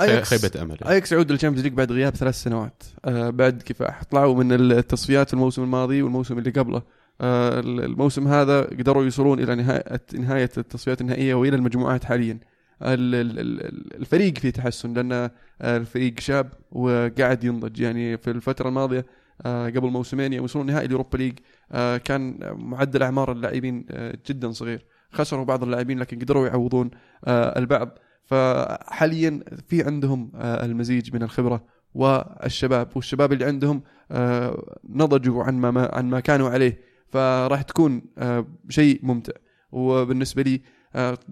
[0.00, 0.78] اياكس خيبة أمل.
[0.84, 2.82] اياكس يعود لل Champions League بعد غياب ثلاث سنوات.
[3.04, 4.04] آه بعد كفاح.
[4.04, 6.82] طلعوا من التصفيات الموسم الماضي والموسم اللي قبله.
[7.20, 12.38] آه الموسم هذا قدروا يوصلون إلى نهايه نهاية التصفيات النهائية وإلى المجموعات حاليا.
[12.82, 15.30] ال- ال- ال- الفريق في تحسن لأن آه،
[15.62, 17.80] الفريق شاب وقاعد ينضج.
[17.80, 19.06] يعني في الفترة الماضية
[19.46, 21.38] آه، قبل موسمين يوم يوصلون نهائي اليوروبا ليج
[21.72, 23.86] آه، كان معدل أعمار اللاعبين
[24.28, 24.84] جدا صغير.
[25.12, 26.90] خسروا بعض اللاعبين لكن قدروا يعوضون
[27.28, 27.98] البعض.
[28.28, 31.64] فحاليا في عندهم آه، المزيج من الخبرة
[31.94, 38.46] والشباب والشباب اللي عندهم آه، نضجوا عن ما- عن ما كانوا عليه فراح تكون آه،
[38.68, 39.32] شيء ممتع.
[39.72, 40.60] وبالنسبة لي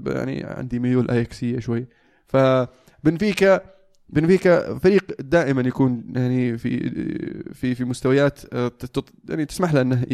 [0.06, 1.87] يعني عندي ميول آياكسية شوي.
[2.28, 3.61] فبنفيكا
[4.09, 6.90] بنفيكا فريق دائما يكون يعني في
[7.54, 8.40] في في مستويات
[9.28, 10.04] يعني تسمح له إنه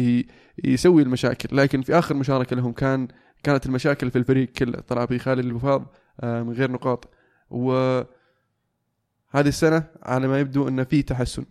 [0.63, 1.57] يسوي المشاكل.
[1.57, 3.07] لكن في آخر مشاركة لهم كان
[3.43, 4.79] كانت المشاكل في الفريق كله.
[4.79, 5.87] طلع في خالد الوفاض آه،
[6.23, 7.09] من غير نقاط.
[7.49, 8.07] وهذه
[9.35, 11.45] السنة على ما يبدو انه في تحسن.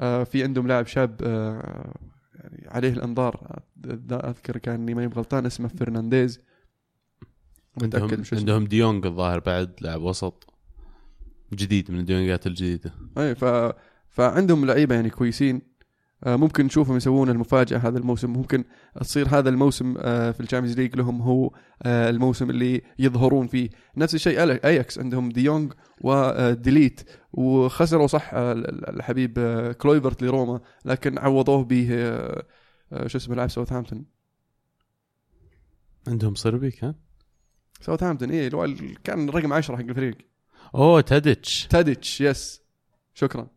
[0.00, 1.94] آه، في عندهم لاعب شاب آه،
[2.34, 3.62] يعني عليه الأنظار.
[4.12, 6.40] أذكر كان إني ماني غلطان اسمه فرنانديز.
[7.82, 8.38] عندهم مش اسمه.
[8.38, 10.54] عندهم ديونج الظاهر بعد لاعب وسط.
[11.54, 12.94] جديد من الديونجات الجديدة.
[13.18, 13.44] أي ف
[14.08, 15.69] فعندهم لعيبة يعني كويسين.
[16.26, 18.30] ممكن نشوفهم يسوون المفاجأة هذا الموسم.
[18.32, 18.64] ممكن
[19.00, 21.50] تصير هذا الموسم آه، في ال Champions League لهم هو
[21.82, 23.70] آه، الموسم اللي يظهرون فيه.
[23.96, 28.52] نفس الشيء أياكس عندهم ديونج ودي ليخت وخسروا صح آه،
[28.88, 32.44] الحبيب آه، كلويفرت لروما لكن عوضوه به آه،
[32.92, 34.04] آه، شو اسمه لاعب ساوثهامبتون.
[36.08, 36.94] عندهم صربي كان؟
[37.80, 40.18] ساوثهامبتون ال- كان رقم 10 حق الفريق.
[40.74, 41.66] أوه تاديتش.
[41.66, 42.62] تاديتش yes.
[43.14, 43.48] شكرا.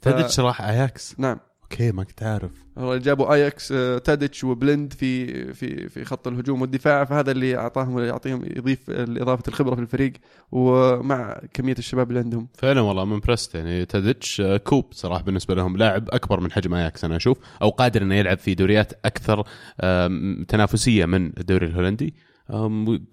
[0.00, 1.20] تاديتش راح أياكس.
[1.20, 1.40] نعم.
[1.64, 7.04] okay ما كنت عارف جابوا اياكس آه، تاديتش وبلند في في في خط الهجوم والدفاع
[7.04, 10.12] فهذا اللي أعطاهم يعطيهم يضيف إضافة الخبرة في الفريق
[10.52, 12.48] ومع كمية الشباب اللي عندهم.
[12.54, 17.04] فعلا والله impressed يعني تاديتش آه، coup صراحة بالنسبة لهم لاعب أكبر من حجم اياكس
[17.04, 19.44] أنا أشوف أو قادر إنه يلعب في دوريات أكثر
[20.48, 22.14] تنافسية من الدوري الهولندي.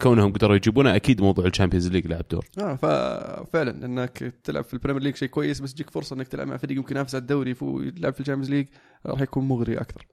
[0.02, 4.74] كونهم قدروا يجيبونه أكيد موضوع ال Champions League لعب دور آه ففعلا إنك تلعب في
[4.74, 7.22] ال Premier League شيء كويس بس تجيك فرصة إنك تلعب مع فريق يمكن ينافس على
[7.22, 8.68] الدوري فوق يلعب في ال Champions League
[9.06, 10.08] راح يكون مغري أكثر.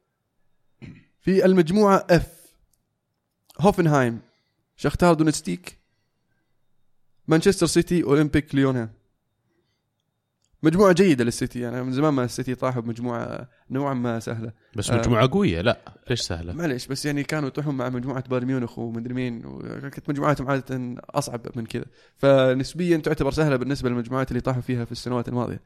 [1.21, 2.55] في المجموعة F
[3.61, 4.21] هوفنهايم
[4.77, 5.79] شختار دونتستيك
[7.29, 8.89] مانشستر سيتي أولمبيك ليون
[10.63, 11.61] مجموعة جيدة للسيتي.
[11.61, 14.53] يعني من زمان ما السيتي طاحوا بمجموعة نوعا ما سهلة.
[14.77, 14.99] بس آه.
[14.99, 15.61] مجموعة قوية.
[15.61, 15.79] لا
[16.11, 20.51] ليش سهلة؟ معليش بس يعني كانوا يطيحون مع مجموعة بايرن ميونخ ومدري مين وكانت مجموعاتهم
[20.51, 21.85] عادة أصعب من كذا.
[22.17, 25.61] فنسبيا تعتبر سهلة بالنسبة للمجموعات اللي طاحوا فيها في السنوات الماضية.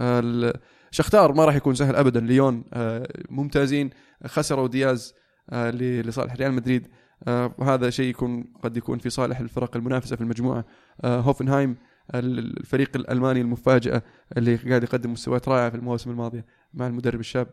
[0.00, 0.52] ال-
[0.90, 2.20] شختار ما راح يكون سهل ابدا.
[2.20, 3.90] ليون آه، ممتازين.
[4.26, 5.14] خسروا دياز
[5.50, 6.86] آه، لصالح ريال مدريد.
[7.28, 10.64] آه، وهذا شيء يكون قد يكون في صالح الفرق المنافسة في المجموعة.
[11.04, 11.76] آه، هوفنهايم
[12.14, 14.02] الفريق الألماني المفاجأة
[14.36, 17.48] اللي قاعد يقدم مستويات رائعة في المواسم الماضية مع المدرب الشاب.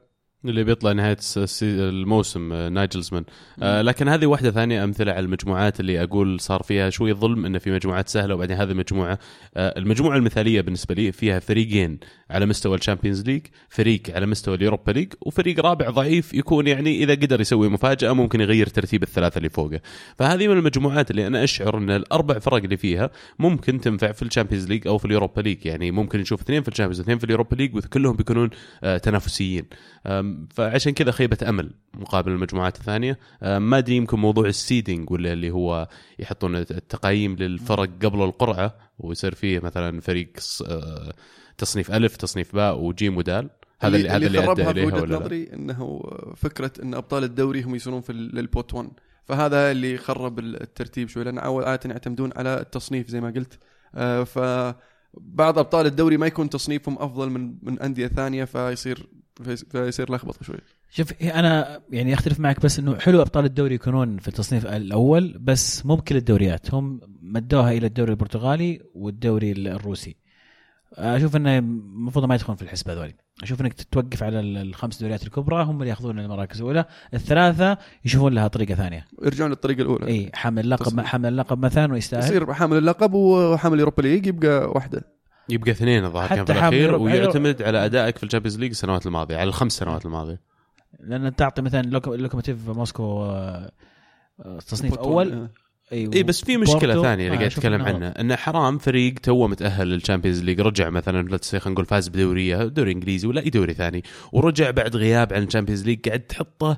[0.49, 1.17] اللي بيطلع نهاية
[1.61, 3.23] الموسم آه، نايجلزمان.
[3.63, 7.59] آه لكن هذه واحدة ثانية أمثلة على المجموعات اللي أقول صار فيها شوي ظلم انه
[7.59, 9.19] في مجموعات سهلة وبعدين هذه المجموعه
[9.55, 14.55] آه المجموعة المثالية بالنسبة لي فيها فريقين على مستوى ال Champions League فريق على مستوى
[14.55, 19.03] ال Europa League وفريق رابع ضعيف يكون يعني إذا قدر يسوي مفاجأة ممكن يغير ترتيب
[19.03, 19.79] الثلاثة اللي فوقه.
[20.15, 24.26] فهذه من المجموعات اللي أنا أشعر إن الأربع فرق اللي فيها ممكن تنفع في ال
[24.26, 25.65] Champions League أو في ال Europa League.
[25.65, 28.49] يعني ممكن نشوف اثنين في ال Champions اثنين في ال Europa League وكلهم بيكونون
[28.83, 29.65] آه تنافسيين.
[30.53, 33.19] فعشان كذا خيبة أمل مقابل المجموعات الثانية.
[33.43, 35.87] أم، ما أدري يمكن موضوع ال seeding ولا اللي هو
[36.19, 40.29] يحطون التقايم للفرق قبل القرعة ويصير فيه مثلا فريق
[40.67, 41.13] آه،
[41.57, 43.49] تصنيف ألف تصنيف باء وجيم ودال.
[43.79, 46.01] هذا اللي هذا اللي خربها في وجهة؟ نظري إنه
[46.35, 48.89] فكرة إن أبطال الدوري هم يصيرون في ال- للبوت 1
[49.25, 53.59] فهذا اللي خرب الترتيب شوي لأن عاده يعتمدون على التصنيف زي ما قلت.
[53.95, 59.07] آه، فبعض أبطال الدوري ما يكون تصنيفهم أفضل من من أندية ثانية فيصير
[59.71, 60.57] فيصير لخبطه شوي.
[60.89, 65.85] شوف أنا يعني أختلف معك بس إنه حلو أبطال الدوري يكونون في التصنيف الأول بس
[65.85, 66.73] مو بكل الدوريات.
[66.73, 70.15] هم مدوها إلى الدوري البرتغالي والدوري الروسي.
[70.93, 75.23] أشوف إنه المفروض ما يدخلون في الحسبة هذول أشوف إنك توقف على ال- الخمس دوريات
[75.23, 76.85] الكبرى هم اللي يأخذون المراكز الأولى.
[77.13, 79.05] الثلاثة يشوفون لها طريقة ثانية.
[79.23, 80.07] يرجعون للطريقة الأولى.
[80.07, 80.99] إي حامل اللقب.
[81.01, 82.23] حامل اللقب مثلا ويستاهل.
[82.23, 85.14] يصير حامل اللقب وحامل Europa League يبقى واحدة.
[85.49, 89.05] يبقى اثنين الظاهر كان في الأخير Euro- ويعتمد على ادائك في ال Champions League السنوات
[89.05, 90.41] الماضية على الخمس سنوات الماضية.
[90.99, 93.71] لأن تعطي مثلا لوكو- لوكوموتيف موسكو آه،
[94.67, 94.93] تصنيف.
[94.93, 95.47] أول
[95.91, 99.13] اي اي بس في مشكلة بورتو، ثانية اللي آه، قاعد أتكلم عنها انه حرام فريق
[99.13, 103.49] تو متأهل لل Champions League رجع مثلا خلينا نقول فاز بدوريه دوري إنجليزي ولا أي
[103.49, 106.77] دوري ثاني ورجع بعد غياب عن ال Champions League قاعد تحطه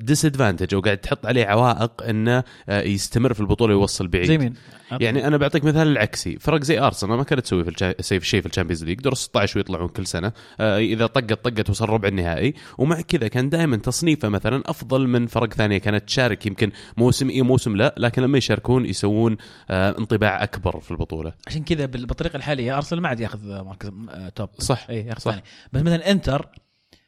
[0.00, 4.26] disadvantage أو قاعد تحط عليه عوائق إنه آه، يستمر في البطولة ويوصل بعيد.
[4.26, 4.54] زي مين؟
[5.00, 6.38] يعني أنا بعطيك مثال العكسي.
[6.38, 9.88] فرق زي أرسنال ما كانت تسوي في شيء في ال Champions League دور 16 ويطلعون
[9.88, 12.54] كل سنة آه إذا طقت طقت وصل ربع النهائي.
[12.78, 17.42] ومع كذا كان دائما تصنيفه مثلا أفضل من فرق ثانية كانت تشارك يمكن موسم اي
[17.42, 19.36] موسم لا لكن لما يشاركون يسوون
[19.70, 21.32] آه انطباع أكبر في البطولة.
[21.46, 24.48] عشان كذا بال- بالطريقة الحالية أرسنال ما عاد ياخذ مركز آه، top.
[24.58, 25.30] صح اي ياخذ صح.
[25.30, 25.42] ثاني.
[25.72, 26.48] بس مثلا إنتر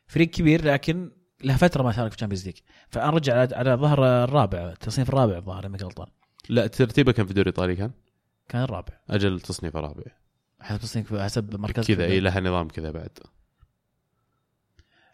[0.06, 1.10] فريق كبير لكن
[1.44, 2.56] له فترة ما شارك في ال Champions League
[2.88, 6.06] فأنا رجع على, على ظهر الرابع التصنيف الرابع الظاهر لما غلطان
[6.48, 7.90] لا ترتيبه كان في الدوري الإيطالي كان؟
[8.48, 8.92] كان الرابع.
[9.10, 10.02] أجل تصنيف رابع
[10.60, 13.18] حسب تصنيف حسب مركز كذا اي لها نظام كذا بعد.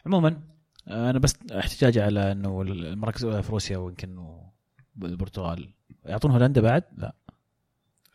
[0.07, 0.41] عموما
[0.89, 4.39] آه، أنا بس احتجاجي على إنه المراكز الاولى في روسيا ويمكن
[5.03, 5.73] البرتغال
[6.05, 7.15] يعطون هولندا بعد؟ لا.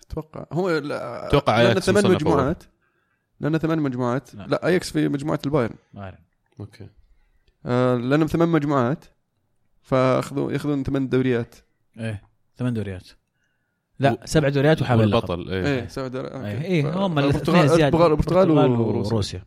[0.10, 0.46] أتوقع.
[0.54, 2.64] هو لا أتوقع لأن ثمان مجموعات.
[3.40, 4.36] لأن ثمان مجموعات.
[4.36, 4.44] لا.
[4.48, 5.76] لا إياكس في مجموعة البايرن.
[5.98, 6.20] أعرف.
[6.60, 6.88] okay.
[7.66, 9.06] آه لأنهم ثمان مجموعات
[9.82, 11.56] فاخذوا يأخذون ثمان دوريات.
[12.00, 12.22] إيه
[12.58, 13.08] ثمان دوريات.
[14.00, 15.30] لا و- سبع دوريات وحامل اللقب.
[15.30, 15.66] والبطل إيه.
[15.66, 16.34] إيه سبع دوريات.
[16.34, 16.62] إيه.
[16.62, 17.86] إيه هم البرتغال الاثنين زيادة.
[18.08, 19.14] البرتغال البرتغال وروسيا.
[19.14, 19.44] وروسيا.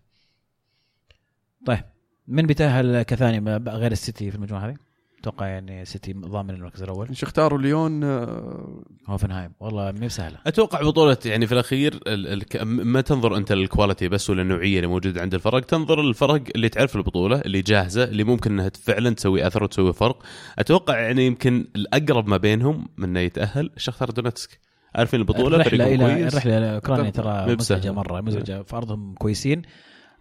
[1.67, 1.85] طيب
[2.29, 4.77] من بيتاهل كثاني ما- غير السيتي في المجموعة هذه؟
[5.25, 7.09] أتوقع يعني السيتي ضامن المركز الأول.
[7.09, 9.53] شختار وليون آه، هوفنهايم.
[9.61, 10.39] والله ما سهلة.
[10.47, 14.77] أتوقع بطولة يعني في الأخير ال ال ما تنظر أنت لل quality بس ولا النوعية
[14.77, 15.61] اللي موجودة عند الفرق.
[15.61, 20.23] تنظر للفرق اللي تعرف البطولة اللي جاهزة اللي ممكن إنها فعلا تسوي أثر وتسوي فرق.
[20.59, 24.61] أتوقع يعني يمكن الأقرب ما بينهم من إنه يتأهل شختار دونتسك.
[24.95, 26.33] عارفين البطولة؟ الرحلة إلى كويس.
[26.33, 27.57] الرحلة إلى أوكرانيا مو ترى.
[27.57, 28.63] مزعجة مرة مزعجة.
[28.63, 29.63] في ارضهم كويسين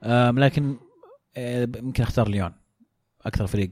[0.05, 0.75] لكن
[1.37, 2.51] آه، يمكن أختار ليون.
[3.25, 3.71] أكثر فريق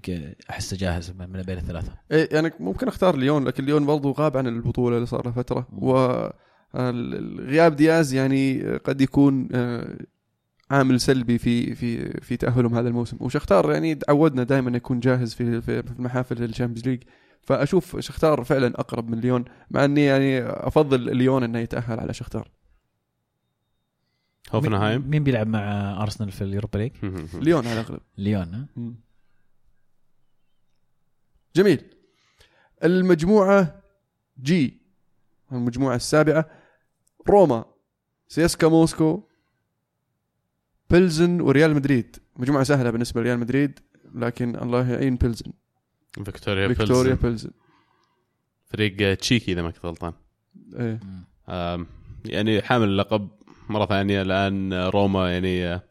[0.50, 1.94] أحسه جاهز من من بين الثلاثة.
[2.12, 5.68] إيه يعني ممكن أختار ليون لكن ليون برضو غاب عن البطولة اللي صار له فترة.
[6.74, 9.98] وغياب دياز يعني قد يكون آه،
[10.72, 13.18] عامل سلبي في في في تأهلهم هذا الموسم.
[13.20, 17.04] وشختار يعني تعودنا دائما يكون جاهز في في في المحافل ال Champions League.
[17.42, 22.52] فأشوف شختار فعلا أقرب من ليون مع إني يعني أفضل ليون إنه يتأهل على شختار.
[24.52, 25.62] هوفنهايم؟ مين- مين بيلعب مع
[26.04, 26.92] أرسنال في ال Europa League؟
[27.34, 28.00] ليون على الأغلب.
[28.18, 28.68] ليون ها؟
[31.56, 31.96] جميل.
[32.84, 33.82] المجموعة
[34.42, 34.82] G
[35.52, 36.50] المجموعة السابعة
[37.30, 37.66] روما
[38.28, 39.24] سيسكا موسكو
[40.90, 42.18] بيلزن وريال مدريد.
[42.36, 43.80] مجموعة سهلة بالنسبة لريال مدريد
[44.16, 45.52] لكن الله يعين بيلزن.
[46.26, 47.28] فيكتوريا فيكتوريا بيلزن.
[47.30, 47.52] بيلزن
[48.66, 50.14] فريق تشيكي إذا ما كنت غلطان.
[50.74, 51.00] إيه.
[52.26, 53.30] يعني حامل اللقب.
[53.72, 55.82] مرة ثانية الان روما يعني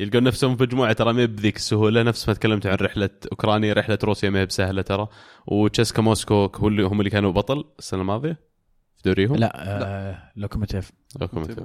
[0.00, 2.02] يلقون نفسهم في مجموعة ترى ما هي بذيك السهولة.
[2.02, 5.08] نفس ما تكلمت عن رحلة أوكرانيا رحلة روسيا ما هي بسهلة ترى.
[5.46, 8.40] وسيسكا موسكو هو اللي هم اللي كانوا بطل السنة الماضية.
[8.96, 9.52] في دوريهم لا.
[9.56, 10.92] آه لوكوموتيف.
[11.20, 11.58] لوكوموتيف.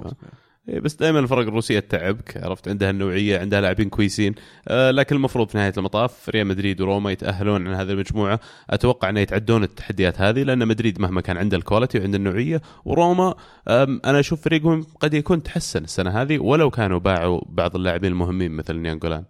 [0.68, 4.34] بس دائما الفرق الروسية تتعبك عرفت؟ عندها النوعية عندها لاعبين كويسين.
[4.68, 8.40] آه لكن المفروض في نهاية المطاف ريال مدريد وروما يتأهلون عن هذه المجموعة.
[8.70, 13.34] أتوقع إنه يتعدون التحديات هذه لأن مدريد مهما كان عنده ال quality وعنده النوعية وروما
[13.68, 18.76] أنا أشوف فريقهم قد يكون تحسن السنة هذه ولو كانوا باعوا بعض اللاعبين المهمين مثل
[18.76, 19.24] نينجولان.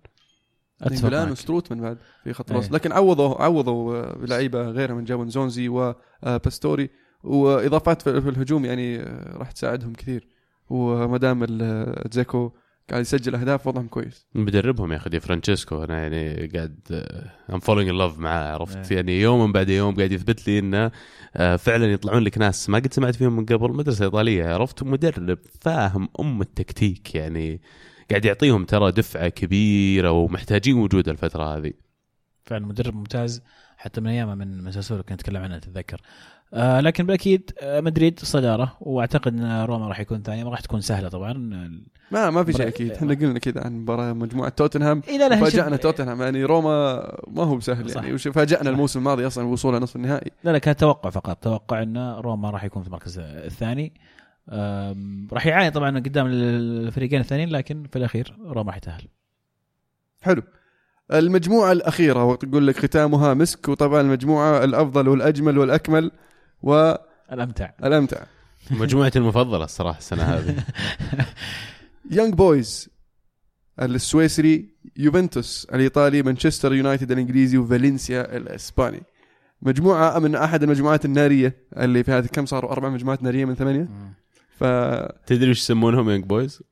[0.82, 1.32] اتفق نينجولان معك.
[1.32, 2.58] وستروتمان بعد في خط إيه.
[2.58, 6.90] الوسط لكن عوضوا عوضوا آه، بلعيبه غيرهم من جابوا نزونزي وباستوري
[7.22, 10.33] وإضافات في في الهجوم يعني آه، راح تساعدهم كثير.
[10.70, 11.46] وما دام
[12.12, 12.52] دزيكو
[12.90, 14.26] قاعد يسجل أهداف وضعهم كويس.
[14.34, 15.84] مدربهم يا أخي دي فرانشيسكو.
[15.84, 17.04] أنا يعني قاعد
[17.52, 18.96] I'm falling in love معاه عرفت؟ إيه.
[18.96, 20.90] يعني يوم بعد يوم قاعد يثبت لي إنه
[21.36, 25.38] آه، فعلا يطلعون لك ناس ما قد سمعت فيهم من قبل مدرسة إيطالية عرفت؟ مدرب
[25.60, 27.60] فاهم أم التكتيك يعني
[28.10, 31.72] قاعد يعطيهم ترى دفعة كبيرة ومحتاجين وجود الفترة هذه.
[32.44, 33.42] فعلا مدرب ممتاز.
[33.76, 36.00] حتى من أيامه من من ساسولو كنت أتكلم عنه تتذكر
[36.52, 40.80] آه لكن بالأكيد آه مدريد صدارة وأعتقد إن روما راح يكون ثاني ما راح تكون
[40.80, 41.32] سهلة طبعا.
[42.10, 42.92] ما ما في شيء أكيد.
[42.92, 46.22] إحنا قلنا كذا عن مباراة مجموعة توتنهام فاجأنا توتنهام.
[46.22, 46.94] يعني روما
[47.28, 48.02] ما هو بسهل صح.
[48.02, 48.70] يعني وش فاجأنا.
[48.70, 50.30] الموسم الماضي أصلا وصوله نصف النهائي.
[50.44, 51.36] لا لا كان توقع فقط.
[51.42, 53.92] توقع إن روما راح يكون في المركز الثاني.
[55.32, 59.08] راح يعاني طبعا قدام الفريقين الثانيين لكن في الأخير روما راح يتاهل
[60.22, 60.42] حلو.
[61.12, 66.10] المجموعة الأخيرة وتقول لك ختامها مسك وطبعا المجموعة الأفضل والأجمل والأكمل.
[66.64, 68.24] والأمتع الأمتع.
[68.70, 70.56] مجموعتي المفضلة الصراحة السنة هذه.
[72.16, 72.88] يونج بويز
[73.82, 79.02] السويسري يوفنتوس الإيطالي مانشستر يونايتد الإنجليزي وفالنسيا الإسباني.
[79.62, 83.88] مجموعة من أحد المجموعات النارية اللي في هذه كم صاروا أربع مجموعات نارية من ثمانية.
[84.58, 84.64] ف
[85.26, 86.62] تدري وش يسمونهم يونج بويز؟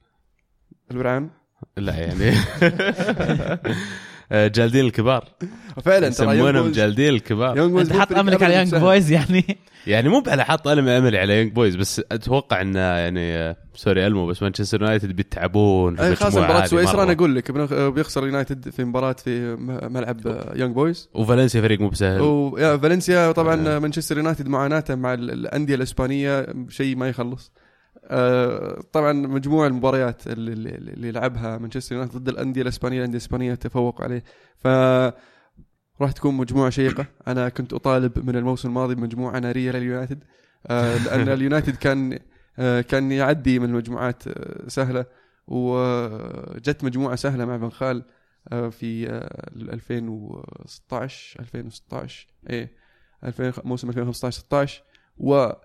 [0.90, 1.31] البزران.
[1.76, 2.33] لا يعني.
[4.33, 5.24] جلادين الكبار.
[5.85, 7.56] فعلا ترى يونج يسمونهم جالدين الكبار.
[7.56, 8.80] يونج بويز أنت حاط أملك على سهل.
[8.80, 13.32] بويز يعني؟ يعني مو على حاط ألم أملي على يونج بويز بس أتوقع إن يعني
[13.32, 17.02] آه، سوري ألمو بس مانشستر يونايتد بيتعبون في أي خاصة مباراة سويسرا.
[17.02, 19.56] أنا أقول لك بنخ- بيخسر يونايتد في مباراة في
[19.90, 22.20] ملعب آه، يونج بويز وفالنسيا فريق مو بسهل.
[22.20, 23.78] ويا فالنسيا طبعا آه.
[23.78, 27.52] مانشستر يونايتد معاناته مع ال- الأندية الإسبانية شيء ما يخلص.
[27.56, 27.62] آه،
[28.92, 32.98] طبعا مجموع المباريات اللي, اللي اللي لعبها مانشستر يونايتد ضد الأندية الإسبانية.
[32.98, 34.25] الأندية الإسبانية تفوق عليه.
[34.57, 34.66] ف
[36.01, 37.07] راح تكون مجموعة شيقة.
[37.27, 40.25] أنا كنت أطالب من الموسم الماضي بمجموعة نارية لليونايتد.
[40.66, 42.18] آه، لأن اليونايتد كان
[42.59, 45.05] آه، كان يعدي من المجموعات آه، سهلة.
[45.46, 47.57] وجت مجموعة سهلة مع
[48.53, 52.72] آه، في آه، 2016 2016 إيه
[53.25, 54.83] 2000 موسم 2015 16
[55.16, 55.61] و آه،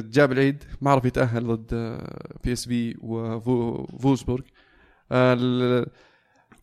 [0.00, 4.42] جاب العيد ما عرف يتأهل ضد آه، PSV وفولسبورغ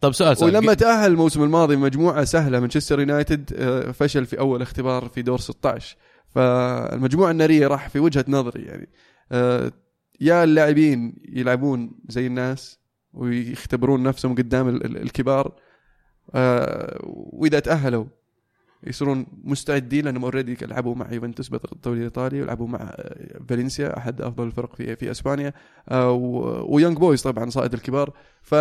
[0.02, 0.56] طب سؤال سؤال.
[0.56, 5.40] ولما تأهل الموسم الماضي مجموعة سهلة مانشستر يونايتد آه، فشل في أول اختبار في دور
[5.40, 5.98] 16
[6.36, 8.90] فالمجموعة النارية راح في وجهة نظري يعني.
[9.32, 9.72] آه،
[10.22, 12.80] يا اللاعبين يلعبون زي الناس
[13.14, 15.56] ويختبرون نفسهم قدام ال- ال- الكبار.
[16.36, 18.06] آه، وإذا تأهلوا
[18.88, 22.96] يصيرون مستعدين لأنهم اوريدي لعبوا مع يوفنتوس بطل الدوري الايطالي ولعبوا مع
[23.50, 25.54] فالنسيا أحد أفضل الفرق في في إسبانيا.
[25.90, 26.12] آه،
[26.68, 28.14] ويونج بويز طبعا صائد الكبار.
[28.42, 28.56] ف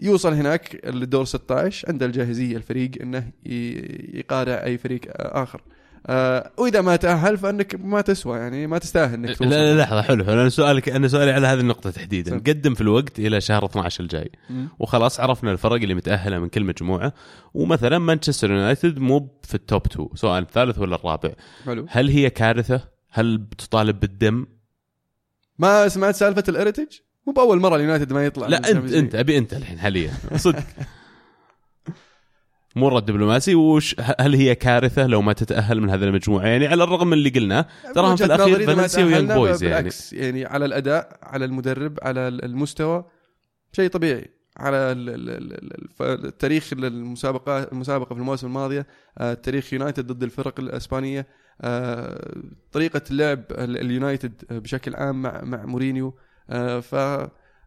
[0.00, 3.30] يوصل هناك للدور 16 عنده الجاهزية الفريق إنه
[4.14, 5.62] يقارع أي فريق آخر.
[6.06, 9.50] آه، وإذا ما تأهل فأنك ما تسوى يعني ما تستاهل إنك لا توصل.
[9.50, 10.40] لا لحظة حلو حلو.
[10.40, 12.38] أنا سؤالك أنا سؤالي على هذه النقطة تحديدا.
[12.38, 14.30] قدم في الوقت إلى شهر 12 الجاي.
[14.50, 14.68] مم.
[14.78, 17.12] وخلاص عرفنا الفرق اللي متأهلة من كل مجموعة.
[17.54, 21.30] ومثلا مانشستر يونايتد مو في ال top 2 سواء الثالث ولا الرابع؟
[21.66, 21.86] حلو.
[21.88, 22.80] هل هي كارثة؟
[23.10, 24.46] هل بتطالب بالدم؟
[25.58, 26.86] ما سمعت سالفة الاريتج
[27.26, 28.92] مو بأول مرة اليونايتد ما يطلع لا أنت.
[28.92, 30.12] أنت أبي أنت الحين حاليا.
[30.36, 30.64] صدق.
[32.78, 36.84] مو رد دبلوماسي وش هل هي كارثة لو ما تتأهل من هذه المجموعه يعني على
[36.84, 39.90] الرغم من اللي قلناه تراهم في الأخير فالنسيا تأهلنا بويز يعني.
[40.12, 43.04] يعني على الأداء على المدرب على المستوى
[43.72, 44.38] شيء طبيعي.
[44.56, 44.76] على
[46.00, 48.86] التاريخ المسابقه المسابقة في المواسم الماضيه
[49.18, 51.26] آه، تاريخ يونايتد ضد الفرق الإسبانية
[51.60, 52.32] آه،
[52.72, 56.14] طريقة اللعب ال- اليونايتد بشكل عام مع مع مورينيو
[56.50, 56.80] آه،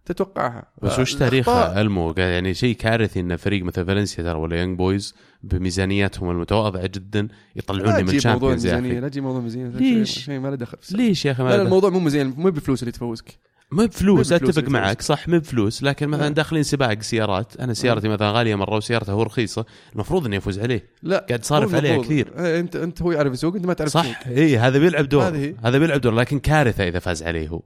[0.05, 4.77] فتتوقعها بس وش تاريخها؟ ألمو يعني شيء كارثي إن فريق مثل فالنسيا ترى ولا يونج
[4.77, 8.99] بويز بميزانياتهم المتواضعة جدا يطلعوني لا من Champions يا أخي.
[8.99, 10.77] لا تجيب موضوع الميزانيه ليش؟ شيء- ما له دخل.
[10.91, 13.39] ليش يا أخي لا لا ما الموضوع مو مزين مو بفلوس اللي تفوزك.
[13.71, 15.83] ما بفلوس أتفق معك صح مو بفلوس.
[15.83, 16.29] لكن مثلا لا.
[16.29, 20.85] داخلين سباق سيارات أنا سيارتي مثلا غالية مرة وسيارته هو رخيصة المفروض اني افوز عليه.
[21.03, 22.01] لا قاعد صارف عليها.
[22.01, 22.33] كثير.
[22.39, 25.53] إيه، انت أنت هو يعرف يسوق أنت ما تعرف صح اي هذا بيلعب دور.
[25.63, 27.61] هذا بيلعب دور لكن كارثة إذا فاز عليه هو.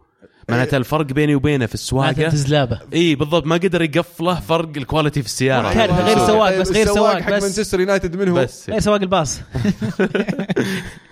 [0.49, 2.12] معناته الفرق بيني وبينه في السواقة.
[2.29, 5.73] تزلابه اي بالضبط ما قدر يقفله فرق ال quality في السيارة.
[5.73, 6.17] كارثة، غير.
[6.17, 7.29] سواق، بس غير سواق، حق.
[7.31, 8.69] مانشستر يونايتد منه بس.
[8.69, 9.41] غير سواق الباص.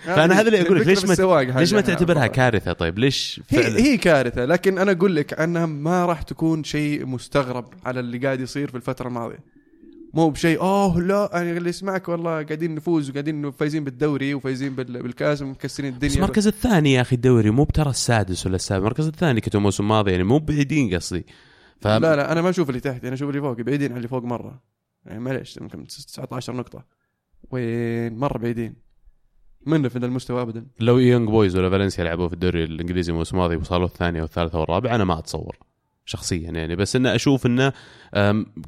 [0.04, 1.10] فأنا هذا اللي أقول لك، ليش ما-
[1.58, 1.80] ليش ما حاجة.
[1.80, 6.22] تعتبرها كارثة؟ طيب ليش فعلا؟ هي هي كارثة لكن أنا أقول لك أنها ما راح
[6.22, 9.38] تكون شيء مستغرب على اللي قاعد يصير في الفترة الماضية.
[10.14, 15.02] مو بشيء أوه لا يعني اللي يسمعك والله قاعدين نفوز وقاعدين فايزين بالدوري وفايزين بال-
[15.02, 19.06] بالكاس ومكسرين بس الدنيا المركز الثاني يا أخي الدوري مو بترى السادس ولا السابع المركز
[19.06, 21.26] الثاني كنتوا الموسم الماضي يعني مو بعيدين قصدي.
[21.80, 21.86] ف...
[21.86, 24.22] لا لا أنا ما أشوف اللي تحت أنا أشوف اللي فوق بعيدين عن اللي فوق
[24.24, 24.62] مرة.
[25.06, 26.84] يعني معليش يمكن 19 نقطة.
[27.50, 28.74] وين؟ مرة بعيدين.
[29.66, 33.36] منه في ذا المستوى ابدا؟ لو يونج بويز ولا فالنسيا لعبوا في الدوري الإنجليزي الموسم
[33.36, 35.56] الماضي وصلوا الثاني والثالث والرابع أنا ما أتصور.
[36.04, 36.76] شخصيا يعني.
[36.76, 37.72] بس إنه أشوف إنه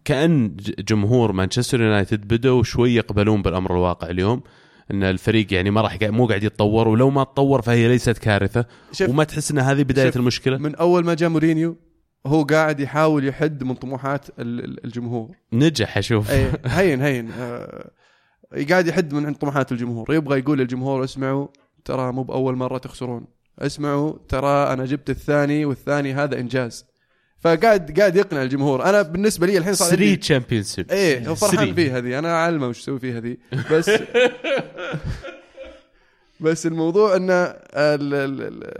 [0.04, 4.42] كأن جمهور مانشستر يونايتد بدوا شوي يقبلون بالأمر الواقع اليوم.
[4.90, 8.64] إن الفريق يعني ما راح مو قاعد يتطور ولو ما تطور فهي ليست كارثة.
[9.08, 11.76] وما تحس إن هذه بداية المشكلة؟ من أول ما جاء مورينيو
[12.26, 15.30] هو قاعد يحاول يحد من طموحات ال- ال- الجمهور.
[15.52, 16.30] نجح أشوف.
[16.76, 17.90] هين هين آه
[18.70, 20.14] قاعد يحد من طموحات الجمهور.
[20.14, 21.46] يبغى يقول للجمهور اسمعوا
[21.84, 23.26] ترى مو بأول مرة تخسرون.
[23.58, 26.84] اسمعوا ترى أنا جبت الثاني والثاني هذا إنجاز.
[27.46, 28.84] فقاعد قاعد يقنع الجمهور.
[28.84, 31.74] أنا بالنسبة لي الحين صار 3 عندي championship إيه هو فرحان سري.
[31.74, 33.36] فيه هذه أنا عالمه وش أسوي فيه هذه
[33.70, 33.90] بس
[36.40, 38.72] بس الموضوع إنه ال ال ال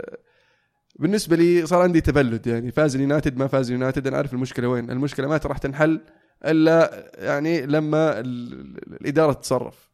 [0.99, 2.71] بالنسبة لي صار عندي تبلد يعني.
[2.71, 4.91] فاز اليونايتد ما فاز اليونايتد أنا عارف المشكلة وين.
[4.91, 6.01] المشكلة ما راح تنحل
[6.45, 9.89] إلا يعني لما ال- ال- الإدارة تتصرف.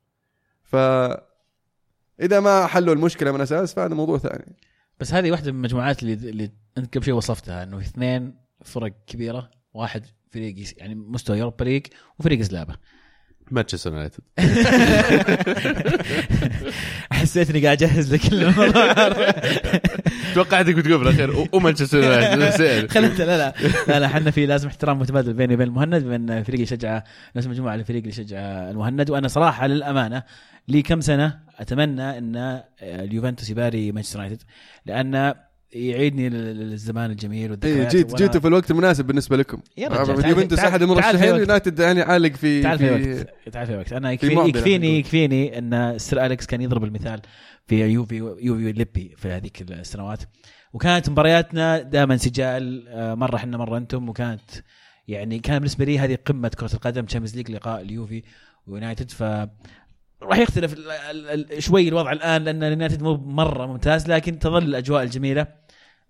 [0.63, 0.75] ف
[2.21, 4.55] إذا ما حلوا المشكلة من أساس فهذا موضوع ثاني.
[4.99, 9.51] بس هذه واحدة من المجموعات اللي اللي أنت قبل شوي وصفتها إنه اثنين فرق كبيرة.
[9.73, 11.85] واحد فريق يعني مستوى يوروبا ليج
[12.19, 12.75] وفريق زلابة.
[13.51, 14.19] مانشستر يونايتد.
[17.11, 18.93] حسيت اني قاعد أجهز لك الموضوع
[20.35, 22.91] توقعتك بتقول بالاخير و- ومانشستر يونايتد.
[22.93, 23.53] خلت لا لا.
[23.87, 27.03] لا لا إحنا في لازم احترام متبادل بيني وبين المهند بين فريق يشجع
[27.35, 28.39] نفس مجموعة الفريق اللي يشجع
[28.69, 29.09] المهند.
[29.09, 30.23] وأنا صراحة للأمانة
[30.67, 34.43] لي كم سنة أتمنى إن اليوفنتوس يباري مانشستر يونايتد.
[34.85, 35.33] لأن
[35.75, 39.57] يعيدني لل- للزمان الجميل إيه والذكريات جيت وأنا- جيتوا في الوقت المناسب بالنسبة لكم.
[39.77, 41.35] يا رجال، تعال- احد المرشحين.
[41.35, 44.99] يونايتد يعني عالق في تعال في في وقت تعال في وقت أنا في يكفيني يكفيني
[44.99, 47.21] يكفيني إن سير أليكس كان يضرب المثال
[47.67, 50.19] في يوفي يوفي ليبي في هذيك السنوات.
[50.73, 54.09] وكانت مبارياتنا دائما سجال آه، مرة إحنا مرة أنتم.
[54.09, 54.41] وكانت
[55.07, 58.23] يعني كان بالنسبة لي هذه قمة كرة القدم Champions League لقاء اليوفي
[58.67, 59.11] ويونايتد.
[59.11, 59.23] ف
[60.23, 60.75] راح يختلف
[61.59, 65.47] شوي الوضع الآن لأن اليونايتد مو مرة ممتاز لكن تظل الأجواء الجميلة.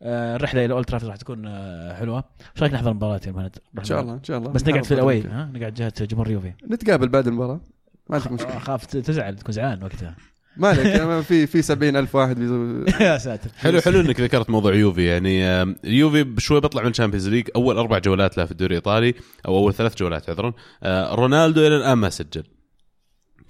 [0.01, 2.23] الرحلة إلى اولد ترافورد راح تكون آه، حلوة.
[2.55, 4.49] إيش رأيك نحضر المباراة يا مهند؟ إن شاء الله إن شاء الله.
[4.51, 7.61] بس نقعد في ال away ها؟ نقعد جهة جمهور يوفي نتقابل بعد المباراة.
[8.09, 8.57] ما عندك مشكلة.
[8.57, 10.15] اخاف تزعل تكون زعلان وقتها.
[10.57, 10.87] ما عليك
[11.27, 13.49] في في 70000 واحد بيزو- يا ساتر.
[13.57, 15.05] حلو حلو إنك ذكرت موضوع يوفي.
[15.05, 19.13] يعني اليوفي بشوي بيطلع من ال Champions League أول أربع جولات له في الدوري الإيطالي
[19.47, 20.53] أو أول ثلاث جولات عذرا.
[20.83, 22.43] آه، رونالدو إلى الآن ما سجل.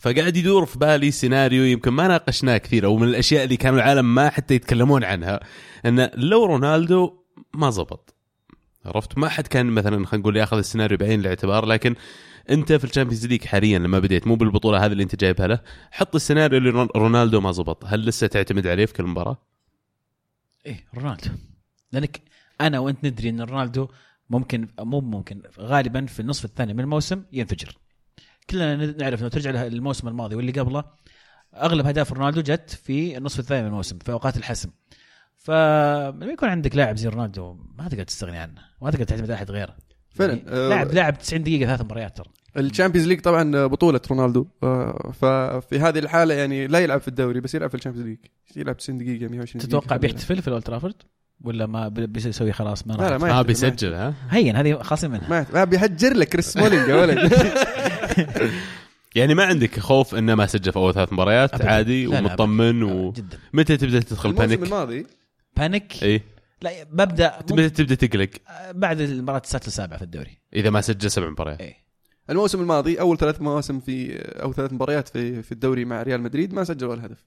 [0.04, 4.16] فقاعد يدور في بالي سيناريو يمكن ما ناقشناه كثير أو من الأشياء اللي كانوا العالم
[4.16, 5.40] ما حتى يتكلمون عنها
[5.86, 7.14] إن لو رونالدو
[7.54, 8.16] ما زبط.
[8.86, 11.96] عرفت؟ ما حد كان مثلا خلينا نقول ياخذ السيناريو بعين الاعتبار لكن
[12.50, 15.60] أنت في ال Champions League حاليا لما بديت مو بالبطولة هذه اللي أنت جايبها له
[15.92, 17.86] حط السيناريو اللي رون- رونالدو ما زبط.
[17.86, 19.38] هل لسه تعتمد عليه في كل مباراة؟
[20.66, 21.30] إيه رونالدو.
[21.92, 22.22] لأنك
[22.62, 23.88] أنا وأنت ندري إن رونالدو
[24.30, 27.78] ممكن مو ممكن غالبا في النصف الثاني من الموسم ينفجر.
[28.50, 30.84] كلنا نعرف لو ترجع له الموسم الماضي واللي قبله
[31.56, 34.70] أغلب اهداف رونالدو جت في النصف الثاني من الموسم في أوقات الحسم.
[35.38, 39.52] فلما يكون عندك لاعب زي رونالدو ما تقدر تستغني عنه ما تقدر تعتمد على أحد
[39.52, 39.76] غيره.
[40.10, 42.28] فعلا يعني آه، لاعب لاعب 90 دقيقة ثلاث مباريات ترى.
[42.58, 47.56] الشامبيونز ليج طبعا بطولة رونالدو آه، ففي هذه الحالة يعني لا يلعب في الدوري بس
[47.56, 48.18] يلعب في الشامبيونز ليج.
[48.56, 49.80] يلعب 90 دقيقة 120 دقيقة.
[49.80, 50.96] تتوقع بيحتفل في الأولد ترافورد؟
[51.44, 53.22] ولا ما بي- بيسوي خلاص؟ ما لا لا راح.
[53.22, 55.30] ما يحتفل، بيسجل ها؟ هين هذه خاصين منها.
[55.30, 57.34] ما ما بيهجر لك كريس سمولينج يا ولد.
[59.16, 61.62] يعني ما عندك خوف إنه ما سجل في أول ثلاث مباريات.
[61.62, 63.12] عادي لا، ومطمن آه، و...
[63.12, 63.38] جدا.
[63.54, 65.06] متى تبدأ تدخل الموسم بانيك؟ الماضي.
[65.58, 66.22] بانيك إي.
[66.62, 68.30] لا ببدأ متى تبدأ تقلق.
[68.72, 70.38] بعد المباراة السادسه السابعة في الدوري.
[70.56, 71.62] إذا ما سجل سبع مباريات.
[71.62, 71.76] إيه
[72.30, 76.54] الموسم الماضي أول ثلاث مواسم في أو ثلاث مباريات في في الدوري مع ريال مدريد
[76.54, 77.26] ما سجل ولا هدف.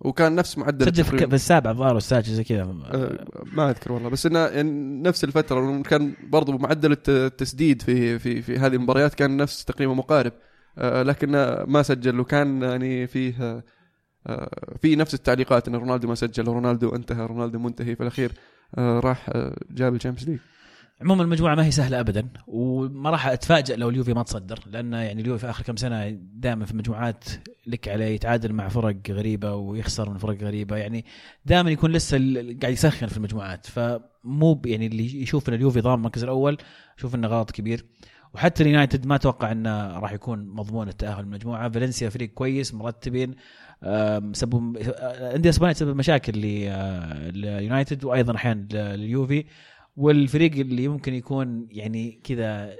[0.00, 2.62] وكان نفس معدل سجل في السابع الظاهر والسادس زي كذا.
[2.62, 8.18] آه، ما أذكر والله بس إنه يعني نفس الفترة كان برضو معدل الت- التسديد في
[8.18, 10.32] في في هذه المباريات كان نفس تقريبا مقارب.
[10.78, 11.30] آه، لكن
[11.66, 13.62] ما سجل وكان يعني فيه
[14.26, 14.50] آه،
[14.82, 18.32] في نفس التعليقات إن رونالدو ما سجل ورونالدو انتهى رونالدو منتهي في الأخير
[18.78, 19.30] راح
[19.70, 20.38] جاب ال Champions League.
[21.02, 25.22] عموما المجموعة ما هي سهلة ابدا وما راح اتفاجئ لو اليوفي ما تصدر لأن يعني
[25.22, 27.24] اليوفي في آخر كم سنة دائما في مجموعات
[27.66, 31.04] لك عليه يتعادل مع فرق غريبة ويخسر من فرق غريبة يعني
[31.44, 32.16] دائما يكون لسه
[32.62, 33.66] قاعد يسخن في المجموعات.
[33.66, 36.56] فمو يعني اللي يشوف إن اليوفي ضامن المركز الأول
[36.98, 37.84] يشوف إنه غلط كبير.
[38.34, 41.68] وحتى اليونايتد ما أتوقع إنه راح يكون مضمون التأهل المجموعة.
[41.68, 43.34] فالنسيا فريق كويس مرتبين
[43.82, 44.76] آم، سبب
[45.34, 49.44] أندية اسبانيا تسبب مشاكل آه، لليونايتد وأيضا أحيانا لليوفي.
[49.96, 52.76] والفريق اللي ممكن يكون يعني كذا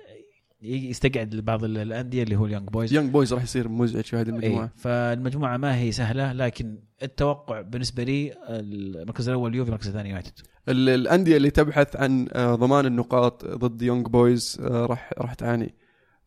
[0.63, 4.29] يستقعد بعض ال- الأندية اللي هو اليونج بويز يونج بويز راح يصير مزعج في هذه
[4.29, 4.65] المجموعة.
[4.65, 10.33] إيه فالمجموعة ما هي سهلة لكن التوقع بالنسبة لي المركز الأول اليوفي المركز الثاني يونايتد.
[10.69, 15.75] ال- الأندية اللي تبحث عن آه، ضمان النقاط ضد يونج بويز آه، راح راح تعاني.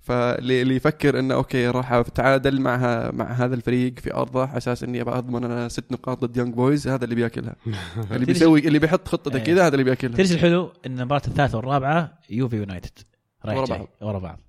[0.01, 4.83] فاللي اللي يفكر إنه okay راح أتعادل مع مع هذا الفريق في أرضه على أساس
[4.83, 7.55] إني أبغى أضمن أنا ست نقاط ضد يونج بويز هذا اللي بيأكلها.
[8.11, 9.43] اللي بيسوي اللي بيحط خطته إيه.
[9.43, 10.17] كذا هذا اللي بيأكلها.
[10.17, 12.99] ترجع الحلو؟ إن المباراة الثالثة والرابعة يوفي يونايتد
[13.45, 13.87] ورا بعض.
[14.01, 14.39] ورا بعض.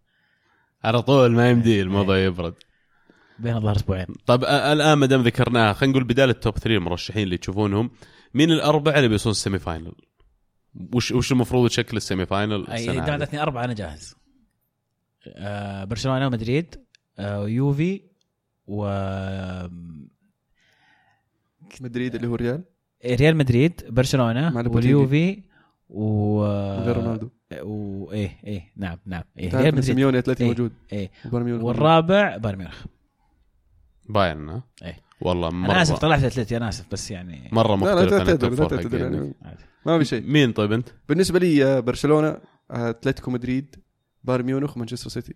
[0.85, 2.55] على طول ما يمدي الموضوع يبرد.
[3.39, 4.07] بين الظهر أسبوعين.
[4.27, 7.91] طب الآن ما دام ذكرناها خلينا نقول بدال ال top 3 المرشحين اللي تشوفونهم
[8.35, 9.93] مين الأربعة اللي بيوصلون ال semi final؟
[10.95, 14.20] وش وش المفروض شكل ال semi final إذا أربعة أنا جاهز.
[15.27, 16.75] آه برشلونة ومدريد
[17.19, 18.03] آه يوفي
[18.67, 18.87] و
[21.81, 22.65] مدريد اللي هو الريال
[23.05, 24.57] ريال مدريد برشلونة.
[24.57, 25.43] واليوفي
[25.89, 26.45] و
[26.85, 27.29] غير رونالدو
[27.63, 29.51] و إيه إيه نعم نعم إيه.
[29.51, 30.49] تعرف ريال مدريد سيميوني اتلتي إيه.
[30.49, 32.85] موجود إيه والرابع بايرن ميونخ
[34.09, 34.97] بايرن ها؟ إيه.
[35.21, 38.27] والله مرة أنا آسف طلعت اتلتي أنا آسف بس يعني مرة لا لا مختلف عن
[38.27, 39.01] تعتذر لا تعتذر.
[39.01, 39.35] يعني.
[39.87, 42.29] ما في شيء مين طيب أنت؟ بالنسبة لي آه، برشلونة
[42.71, 43.77] آه، أتلتيكو مدريد
[44.25, 45.35] بايرن ميونخ ومانشستر سيتي.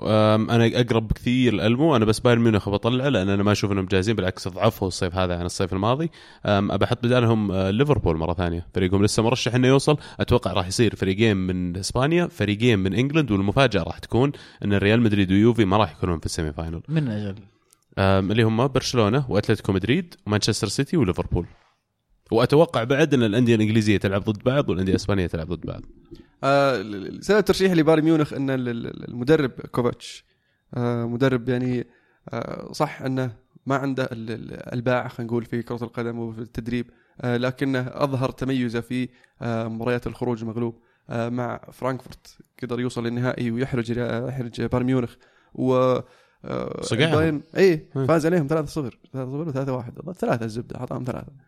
[0.00, 3.86] أم، أنا أقرب بكثير الالمو أنا بس بايرن ميونخ بطلع لأن أنا ما أشوف إنهم
[3.86, 6.10] جاهزين بالعكس ضعفوا الصيف هذا عن الصيف الماضي.
[6.46, 8.66] أم، ابى أحط بدالهم آه، ليفربول مرة ثانية.
[8.74, 9.96] فريقهم لسه مرشح إنه يوصل.
[10.20, 14.32] أتوقع راح يصير فريقين من إسبانيا فريقين من England والمفاجأة راح تكون
[14.64, 16.82] إن ريال مدريد ويوفي ما راح يكونون في ال semi final.
[16.88, 17.34] من أجل.
[17.98, 21.46] أم، اللي هم برشلونة وأتلتيكو مدريد ومانشستر سيتي وليفربول.
[22.30, 25.82] وأتوقع بعد ان الأندية الإنجليزية تلعب ضد بعض والأندية الإسبانية تلعب ضد بعض
[26.44, 26.82] آه،
[27.20, 30.24] سبب ترشيح لبايرن ميونخ إن ال- ال- المدرب كوفاتش
[30.74, 31.86] آه، مدرب يعني
[32.28, 33.32] آه، صح إنه
[33.66, 36.86] ما عنده ال- ال- الباع خلينا نقول في كرة القدم وفي التدريب
[37.20, 39.08] آه، لكنه أظهر تميزه في
[39.42, 40.78] آه، مباريات الخروج المغلوب
[41.10, 43.90] آه، مع فرانكفورت قدر يوصل للنهائي ويحرج
[44.28, 45.14] يحرج بايرن ميونخ
[45.54, 45.98] و
[46.80, 47.42] صقعهم.
[47.56, 48.06] اي مم.
[48.06, 48.50] فاز عليهم 3-0
[49.12, 51.47] 3-0 ولا 3-1 ثلاثة الزبده اعطاهم ثلاثة آه،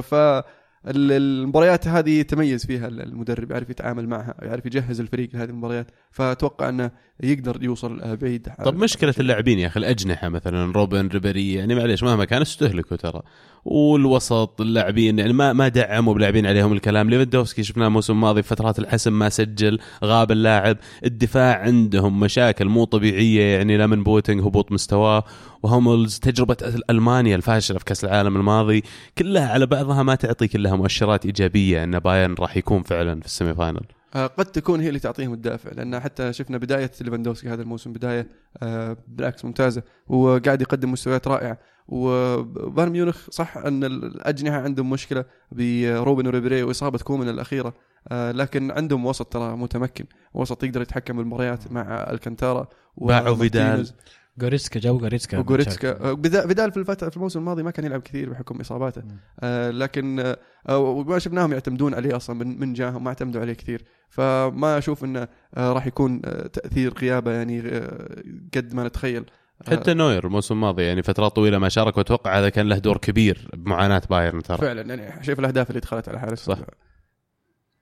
[0.00, 5.86] ف ال- المباريات هذه تميز فيها المدرب يعرف يتعامل معها يعرف يجهز الفريق لهذه المباريات.
[6.10, 6.90] فأتوقع انه
[7.22, 8.48] يقدر يوصل بعيد.
[8.64, 13.22] طب مشكلة اللاعبين يا أخي الأجنحة مثلا روبن ريبيري يعني معليش مهما كان استهلكوا ترى.
[13.64, 17.10] والوسط اللاعبين يعني ما ما دعموا بلاعبين عليهم الكلام.
[17.10, 20.76] ليفاندوفسكي شفناه الموسم الماضي فترات الحسم ما سجل غاب اللاعب.
[21.04, 25.24] الدفاع عندهم مشاكل مو طبيعية يعني لا من بواتينغ هبوط مستواه.
[25.62, 26.56] وهوملز تجربة
[26.90, 28.82] ألمانيا الفاشلة في كأس العالم الماضي
[29.18, 33.32] كلها على بعضها ما تعطي كلها مؤشرات إيجابية إن بايرن راح يكون فعلا في ال
[33.32, 33.86] semi final.
[34.24, 38.26] قد تكون هي اللي تعطيهم الدافع لأن حتى شفنا بداية ليفاندوفسكي هذا الموسم بداية
[38.62, 41.58] آه، بالعكس ممتازة وقاعد يقدم مستويات رائعة.
[41.88, 47.74] وبايرن ميونخ صح أن الأجنحة عندهم مشكلة بروبن وريبيري وإصابة كومان الأخيرة
[48.08, 50.04] آه، لكن عندهم وسط ترى متمكن
[50.34, 53.90] وسط يقدر يتحكم بالمباريات مع ألكانتارا باعوا فيدال.
[54.38, 58.00] جوريتسكا جو جوريتسكا وجوريتسكا آه، بدا- فيدال في الفترة في الموسم الماضي ما كان يلعب
[58.00, 59.02] كثير بحكم إصاباته.
[59.40, 60.36] آه، لكن آه،
[60.68, 63.84] آه، وما شفناهم يعتمدون عليه أصلا من من جاهم ما اعتمدوا عليه كثير.
[64.08, 68.22] فما أشوف انه آه، راح يكون آه، تأثير غيابه يعني آه،
[68.54, 69.24] قد ما نتخيل
[69.68, 73.48] حتى نوير الموسم الماضي يعني فترات طويلة ما شارك وأتوقع هذا كان له دور كبير
[73.54, 76.58] بمعاناة بايرن ترى فعلا يعني شايف الأهداف اللي دخلت على حارس صح.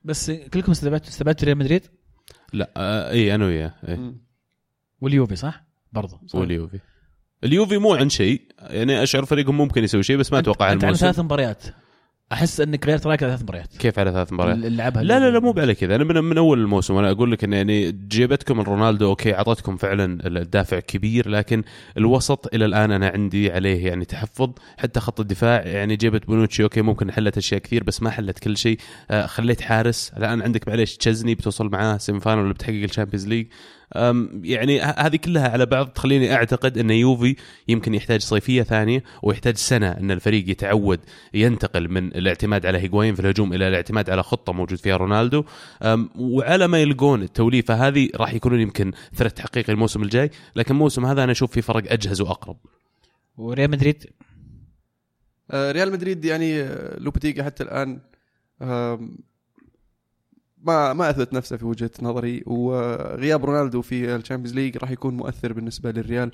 [0.04, 1.82] بس كلكم استبعدتوا استبعدتوا ريال مدريد
[2.52, 3.96] لا آه اي أنا وياه إيه.
[3.96, 4.20] مم.
[5.00, 6.38] واليوفي صح؟ برضه صح.
[6.38, 6.80] واليوفي
[7.44, 10.88] اليوفي مو عن شيء يعني أشعر فريقهم ممكن يسوي شيء بس ما أتوقع أنت عن
[10.88, 11.64] الموسم ثلاث مباريات
[12.34, 13.76] أحس انك غيرت رايك على ثلاث مباريات.
[13.78, 15.94] كيف على ثلاث مباريات؟ لعبها لا لا لا مو على كذا.
[15.94, 20.26] أنا من, من أول الموسم وأنا أقول لك إن يعني جيبتكم رونالدو okay أعطتكم فعلا
[20.26, 21.62] الدافع كبير لكن
[21.96, 24.50] الوسط إلى الآن أنا عندي عليه يعني تحفظ.
[24.78, 28.56] حتى خط الدفاع يعني جبت بونوتشي أوكي ممكن حلت أشياء كثير بس ما حلت كل
[28.56, 28.78] شيء.
[29.10, 30.12] آه خليت حارس.
[30.16, 33.46] الآن عندك معليش تشزني بتوصل معاه semi final ولا بتحقق ال Champions League.
[34.42, 37.36] يعني هذه كلها على بعض تخليني أعتقد أن يوفي
[37.68, 41.00] يمكن يحتاج صيفية ثانية ويحتاج سنة أن الفريق يتعود
[41.34, 45.44] ينتقل من الاعتماد على هيغوين في الهجوم إلى الاعتماد على خطة موجود فيها رونالدو.
[46.18, 51.24] وعلى ما يلقون التوليفة هذه راح يكونون يمكن threat حقيقي الموسم الجاي لكن الموسم هذا
[51.24, 52.56] أنا أشوف في فرق أجهز وأقرب.
[53.36, 54.06] وريال مدريد؟
[55.50, 58.00] آه، ريال مدريد يعني آه، لوبتيجا حتى الآن
[58.62, 59.18] آم،
[60.66, 65.16] ما ما أثبت نفسه في وجهة نظري وغياب رونالدو في ال Champions League راح يكون
[65.16, 66.30] مؤثر بالنسبة للريال.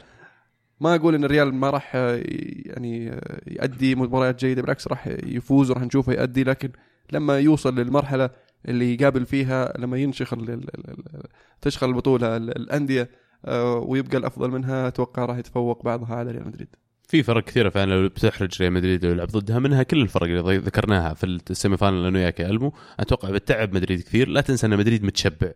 [0.81, 6.13] ما أقول إن الريال ما راح يعني يؤدي مباريات جيدة بالعكس راح يفوز وراح نشوفه
[6.13, 6.71] يؤدي لكن
[7.13, 8.31] لما يوصل للمرحلة
[8.69, 10.35] اللي يقابل فيها لما ينشخ
[11.63, 13.11] تشخل البطولة ال- الأندية
[13.45, 16.69] آه، ويبقى الأفضل منها أتوقع راح يتفوق بعضها على ريال مدريد.
[17.11, 21.15] في فرق كثيرة فعلا لو بتحرج ريال مدريد ويلعب ضدها منها كل الفرق اللي ذكرناها
[21.15, 22.73] في ال semi final أنا وياك يا ألمو.
[23.01, 24.29] أتوقع بتتعب مدريد كثير.
[24.29, 25.53] لا تنسى أن مدريد متشبع.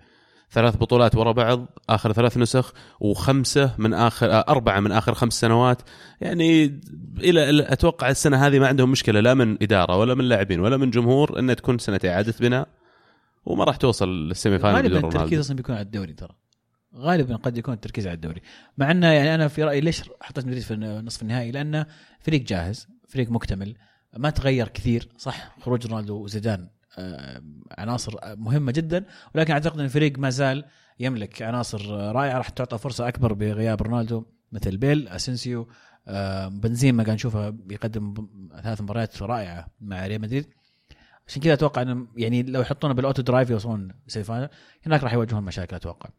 [0.51, 5.41] ثلاث بطولات ورا بعض آخر ثلاث نسخ وخمسة من آخر آه، أربعة من آخر خمس
[5.41, 5.83] سنوات.
[6.21, 6.81] يعني
[7.19, 10.91] إلى أتوقع السنة هذه ما عندهم مشكلة لا من إدارة ولا من لاعبين ولا من
[10.91, 12.69] جمهور إنها تكون سنه إعادة بناء.
[13.47, 16.44] وما راح توصل لل semi final غالبا التركيز أصلا بيكون على الدوري ترى.
[16.97, 18.41] غالبا قد يكون التركيز على الدوري.
[18.79, 21.87] مع إنه يعني أنا في رأيي ليش حطيت مدريد في نصف النهائي؟ لأنه
[22.21, 23.77] فريق جاهز فريق مكتمل
[24.17, 25.09] ما تغير كثير.
[25.19, 26.69] صح خروج رونالدو وزيدان
[26.99, 27.43] آه،
[27.79, 30.65] عناصر مهمة جدا ولكن أعتقد إن الفريق ما زال
[31.01, 32.39] يملك عناصر رائعة.
[32.39, 35.69] راح تعطى فرصة أكبر بغياب رونالدو مثل بيل اسنسيو
[36.09, 38.29] آه، بنزيما قاعد نشوفه بيقدم
[38.63, 40.47] ثلاث مباريات رائعة مع ريال مدريد.
[41.27, 44.49] عشان كذا أتوقع إنه يعني لو يحطونه بال auto drive يوصلون semi final
[44.87, 46.11] هناك راح يواجهون مشاكل أتوقع.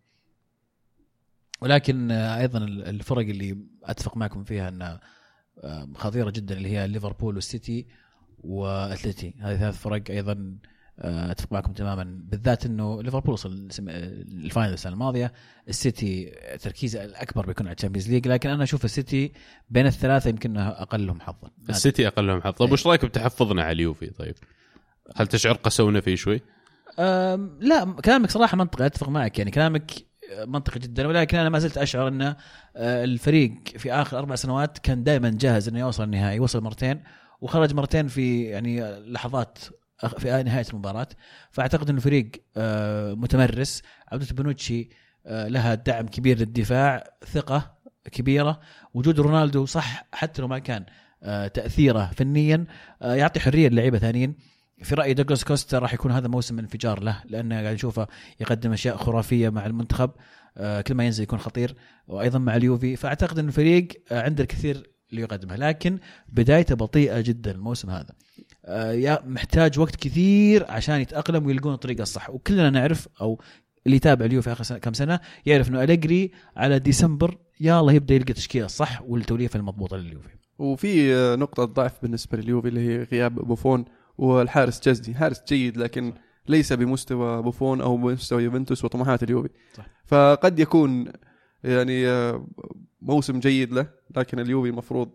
[1.62, 5.00] ولكن آه، أيضا الفرق اللي أتفق معكم فيها إنها
[5.64, 7.88] آه، خطيرة جدا اللي هي ليفربول والسيتي
[8.40, 9.34] وأتلتي.
[9.42, 10.58] هذه ثلاث فرق أيضا
[11.00, 15.34] آه، أتفق معكم تماما بالذات إنه ليفربول وصل ال sem- ال final السنة الماضية
[15.70, 16.32] السيتي
[16.62, 19.32] تركيزه الأكبر بيكون على ال Champions League لكن أنا أشوف السيتي
[19.70, 21.52] بين الثلاثة يمكن أقلهم حظا.
[21.70, 24.36] السيتي أقلهم حظ طيب وش رأيك بتحفظنا على اليوفي؟ طيب
[25.16, 26.42] هل تشعر قسونا فيه شوي؟
[27.60, 29.40] لا كلامك صراحة منطقي أتفق معك.
[29.40, 29.92] يعني كلامك
[30.48, 32.36] منطقي جدا ولكن أنا ما زلت أشعر إن آه،
[32.76, 37.04] الفريق في آخر أربع سنوات كان دائما جاهز إنه يوصل النهائي وصل مرتين
[37.42, 39.58] وخرج مرتين في يعني لحظات
[40.18, 41.08] في نهاية المباراة.
[41.52, 43.82] فأعتقد إنه فريق آه، متمرس.
[44.12, 44.90] عوده بنوتشي
[45.26, 47.76] آه، لها دعم كبير للدفاع ثقة
[48.12, 48.60] كبيرة.
[48.94, 50.86] وجود رونالدو صح حتى لو ما كان
[51.54, 52.66] تأثيره فنيا
[53.02, 54.36] يعطي حرية للعيبة ثانيين
[54.84, 58.08] في رايي دوغلاس كوستا راح يكون هذا موسم انفجار له لأنه قاعد نشوفه
[58.40, 60.12] يقدم أشياء خرافية مع المنتخب
[60.58, 61.76] آه، كل ما ينزل يكون خطير
[62.08, 62.96] وأيضا مع اليوفي.
[62.96, 66.00] فأعتقد إن الفريق آه، عنده الكثير اللي يقدمه لكن
[66.30, 68.14] بدايته بطيئة جدا الموسم هذا.
[68.66, 72.30] آه، محتاج وقت كثير عشان يتأقلم ويلقون الطريقة الصح.
[72.30, 73.42] وكلنا نعرف أو
[73.86, 78.34] اللي يتابع اليوفي آخر سنة كم سنة يعرف إنه أليجري على ديسمبر الله يبدأ يلقى
[78.34, 80.30] تشكيلة الصح والتوليفة المضبوطة لليوفي.
[80.60, 83.86] وفي نقطة ضعف بالنسبة لليوفي اللي هي غياب بوفون
[84.18, 86.14] والحارس تشزني حارس جيد لكن
[86.48, 89.86] ليس بمستوى بوفون أو بمستوى يوفنتوس وطموحات اليوفي صح.
[90.06, 91.06] فقد يكون
[91.64, 92.48] يعني آه،
[93.02, 93.88] موسم جيد له
[94.18, 95.10] لكن اليوفي المفروض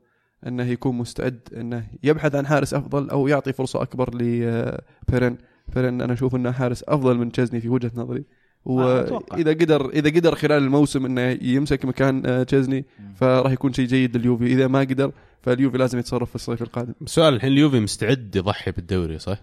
[0.47, 5.39] إنه يكون مستعد إنه يبحث عن حارس أفضل أو يعطي فرصة أكبر لبيرن
[5.75, 8.40] بيرن أنا أشوف إنه حارس أفضل من تشزني في وجهة نظري آه،.
[8.65, 12.85] وإذا قدر إذا قدر خلال الموسم إنه يمسك مكان آه، تشزني
[13.17, 14.47] فراح يكون شيء جيد لليوفي.
[14.47, 16.95] إذا ما قدر فاليوفي لازم يتصرف في الصيف القادم.
[17.03, 19.39] السؤال الحين اليوفي مستعد يضحي بالدوري صح؟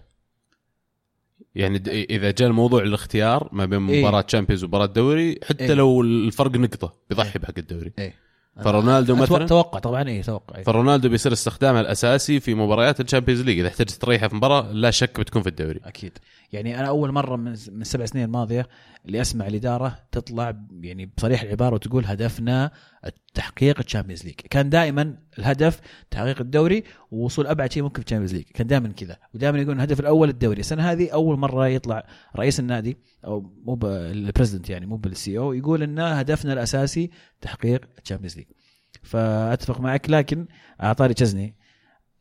[1.54, 4.00] يعني د- إذا جاء الموضوع الاختيار ما بين إيه.
[4.00, 5.74] مباراة Champions ومباراة دوري حتى إيه.
[5.74, 7.92] لو الفرق نقطة بيضحي بحق الدوري.
[7.98, 8.14] إيه.
[8.64, 10.64] فرونالدو أتوقع- مثلا؟ توقع طبعا اي توقع إيه.
[10.64, 13.58] فرونالدو بيصير استخدامه الأساسي في مباريات ال Champions League.
[13.58, 15.80] إذا احتجت تريحه في مباراة لا شك بتكون في الدوري.
[15.84, 16.18] أكيد.
[16.52, 18.68] يعني أنا أول مرة من من السبع سنين الماضية
[19.06, 22.70] اللي أسمع الإدارة تطلع يعني بصريح العبارة وتقول هدفنا
[23.34, 24.34] تحقيق ال Champions League.
[24.34, 25.80] كان دائما الهدف
[26.10, 28.44] تحقيق الدوري ووصول أبعد شيء ممكن في ال Champions League.
[28.44, 29.16] كان دائما كذا.
[29.34, 30.60] ودائما يقول الهدف الأول الدوري.
[30.60, 35.52] السنة هذه أول مرة يطلع رئيس النادي أو مو ال president يعني مو بال CEO
[35.52, 38.46] يقول ان هدفنا الأساسي تحقيق ال Champions League.
[39.02, 40.46] فأتفق معك لكن
[40.82, 41.57] أعطاني تشزني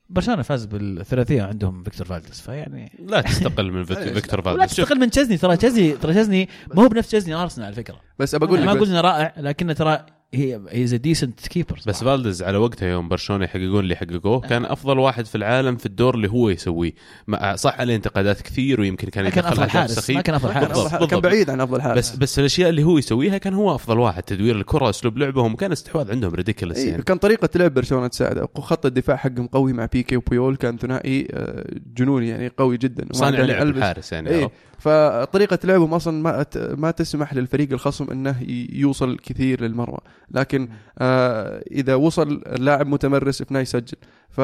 [0.10, 5.00] برشلونة فاز بالثلاثية عندهم فيكتور فالدس فيعني لا تستقل من فيك- فيكتور فالديز شوف تستقل
[5.00, 8.00] من تشزني ترى تشزني ترى تشزني ما هو بنفس تشزني أرسنال على فكرة.
[8.20, 8.88] بس ابى أقول ما لك بس.
[8.90, 13.80] إنه رائع لكنه ترى هي هي decent keeper بس فالديز على وقتها يوم برشلونة يحققون
[13.80, 16.94] اللي حققوه كان أفضل واحد في العالم في الدور اللي هو يسويه.
[17.28, 20.10] مع- صح عليه انتقادات كثير ويمكن كان يدخل أفضل حارس.
[20.12, 20.72] ما كان أفضل حارس.
[20.72, 20.92] أفضل حارس.
[20.92, 21.24] كان بالضبط.
[21.24, 21.98] بعيد عن أفضل حارس.
[22.12, 24.24] بس بس الأشياء اللي هو يسويها كان هو أفضل واحد.
[24.24, 27.04] تدوير الكرة أسلوب لعبهم كان استحواذ عندهم ridiculous إيه يعني.
[27.04, 28.48] كان طريقة لعب برشلونة تساعده.
[28.56, 31.66] خط الدفاع حقهم قوي مع بيكي وبيول كان ثنائي آه،
[31.98, 33.06] جنوني يعني قوي جدا.
[33.12, 33.68] صانع لعب.
[33.68, 40.00] الحارس يعني فطريقة لعبهم أصلا ما ما تسمح للفريق الخصم إنه يوصل كثير للمرمى،
[40.32, 40.70] لكن
[41.00, 43.98] آه إذا وصل اللاعب متمرس في إنه يسجل
[44.30, 44.42] ف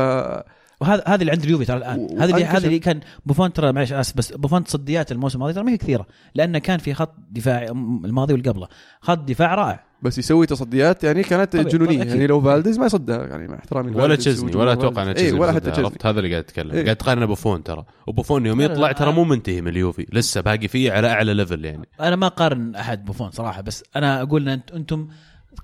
[0.84, 2.46] وهذا هذا اللي عند اليوفي ترى الآن هذا اللي.
[2.46, 5.78] هذا اللي كان بوفون ترى معلش آسف بس بوفون تصديات الموسم الماضي ترى ما هي
[5.78, 7.64] كثيرة لأنه كان في خط دفاع
[8.06, 8.68] الماضي واللي قبله
[9.02, 12.10] خط دفاع رائع بس يسوي تصديات يعني كانت طبيعي، جنونية طبيعي،.
[12.10, 15.04] يعني لو فالديز ما يصدها يعني مع احترامي ولا تشزني ولا أتوقع.
[15.04, 16.84] انه تشزني إيه ولا حتى تشزني عرفت هذا اللي قاعد أتكلم إيه.
[16.84, 18.92] قاعد تقارنه بوفون ترى وبوفون يوم يطلع.
[18.92, 22.76] ترى مو منتهي من اليوفي لسه باقي فيه على أعلى level يعني أنا ما أقارن
[22.76, 25.08] أحد بوفون صراحة بس أنا أقول إن أنتم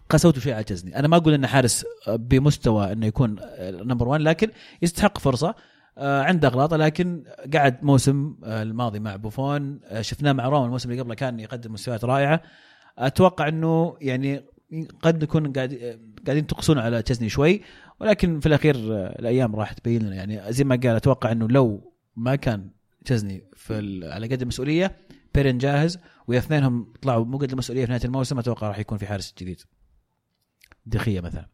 [0.09, 4.49] قسوتوا شيء على تشزني أنا ما أقول انه حارس بمستوى إنه يكون number 1 لكن
[4.81, 5.55] يستحق فرصة
[5.99, 7.23] آه، عنده اغلاطه لكن
[7.53, 11.73] قعد موسم آه، الماضي مع بوفون آه، شفناه مع روما الموسم اللي قبله كان يقدم
[11.73, 12.41] مستويات رائعة.
[12.97, 14.45] أتوقع إنه يعني
[15.01, 17.61] قد نكون قاعد قاعدين تقصون على تشزني شوي
[17.99, 18.75] ولكن في الأخير
[19.19, 20.15] الأيام راح تبين لنا.
[20.15, 22.69] يعني زي ما قال أتوقع إنه لو ما كان
[23.05, 24.95] تشزني في على قد المسؤولية
[25.35, 29.07] بيرن جاهز واذا اثنينهم طلعوا مو قد المسؤولية في نهاية الموسم أتوقع راح يكون في
[29.07, 29.61] حارس جديد.
[30.85, 31.45] دخيه مثلا.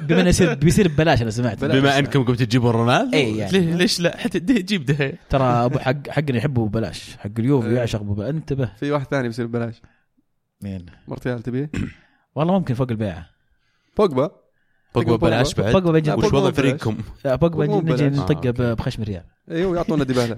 [0.00, 1.78] بما إنه يصير بيصير ببلاش أنا سمعت بلاش.
[1.78, 3.52] بما إنكم قمتوا تجيبوا رونالدو إيه يعني.
[3.58, 5.12] ليه- ليش لا؟ حتى جيب ده.
[5.30, 7.16] ترى أبو حق حقنا يحبه ببلاش.
[7.16, 7.76] حق اليوفي إيه.
[7.76, 8.30] يعشق ببلاش.
[8.30, 8.72] انتبه.
[8.80, 9.82] في واحد ثاني بيصير ببلاش.
[10.62, 11.70] مين؟ مرتيال تبيه؟
[12.34, 13.26] والله ممكن فوق البيعة.
[13.98, 14.30] بوجبا.
[14.94, 15.72] بوجبا بلاش بعد.
[15.72, 16.50] بوجبا بيجي لا، وش وضع.
[16.50, 16.98] فريقكم.
[17.24, 18.18] لا بوجبا نجي ببلاش.
[18.18, 18.74] نطقه آه،.
[18.74, 19.24] بخشم ريال.
[19.50, 20.36] أيوه يعطونا ديبالا.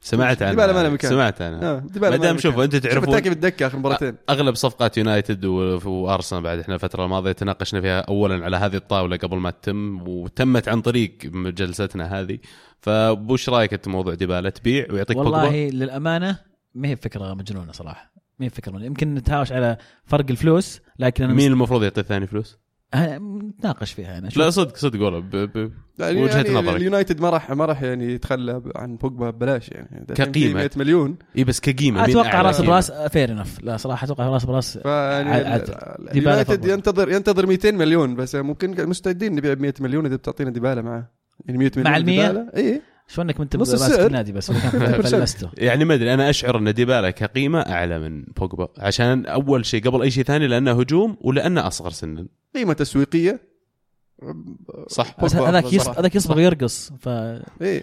[0.00, 1.10] سمعت ديبالا ما له عنها مكان.
[1.10, 1.76] سمعت عنها.
[1.76, 6.58] آه، ديبالا ما دام شوف تعرفون التاكي بالدكة آخر مباراتين أغلب صفقات يونايتد وأرسنال بعد
[6.58, 11.18] إحنا الفترة الماضية تناقشنا فيها اولا على هذه الطاولة قبل ما تتم وتمت عن طريق
[11.32, 12.38] جلستنا هذه.
[12.80, 16.38] فوش رأيك أنت موضوع ديبالا؟ تبيع ويعطيك والله للأمانة
[16.74, 18.12] ما هي فكرة مجنونة صراحة.
[18.38, 18.86] ما هي فكرة مجنونة.
[18.86, 22.58] يمكن نتهاوش على فرق الفلوس لكن أنا مين المفروض يعطي الثاني فلوس؟
[22.96, 25.30] نتناقش فيها أنا لا صدق صدق والله ب...
[25.36, 25.72] ب...
[25.98, 26.76] يعني وجهة يعني نظرك.
[26.76, 30.54] اليونايتد ما راح ما راح يعني يتخلى عن بوجبا ببلاش يعني كقيمة.
[30.54, 34.76] 100 مليون إي بس كقيمة أتوقع راس؟ براس فير انف لا صراحة أتوقع راس براس
[34.76, 34.86] ال-.
[34.86, 35.64] ال-
[36.12, 36.64] ديبالا اليونايتد.
[36.64, 41.10] ينتظر ينتظر 200 مليون بس ممكن مستعدين نبيع ب 100 مليون إذا بتعطينا ديبالا معاه
[41.46, 44.00] يعني 100 مليون مع المية؟ ديبالا إي شو إنك انت ماسك.
[44.00, 44.50] النادي بس؟
[45.02, 48.68] فلسته يعني ما أدري أنا أشعر أن ديبالا كقيمة أعلى من بوجبا.
[48.78, 52.26] عشان أول شيء قبل أي شيء ثاني لأنه هجوم ولأنه أصغر سنا.
[52.54, 53.48] قيمة تسويقية.
[54.88, 55.24] صح.
[55.24, 55.64] بس هذاك.
[55.98, 57.82] هذاك يصبغ يرقص ف إيه.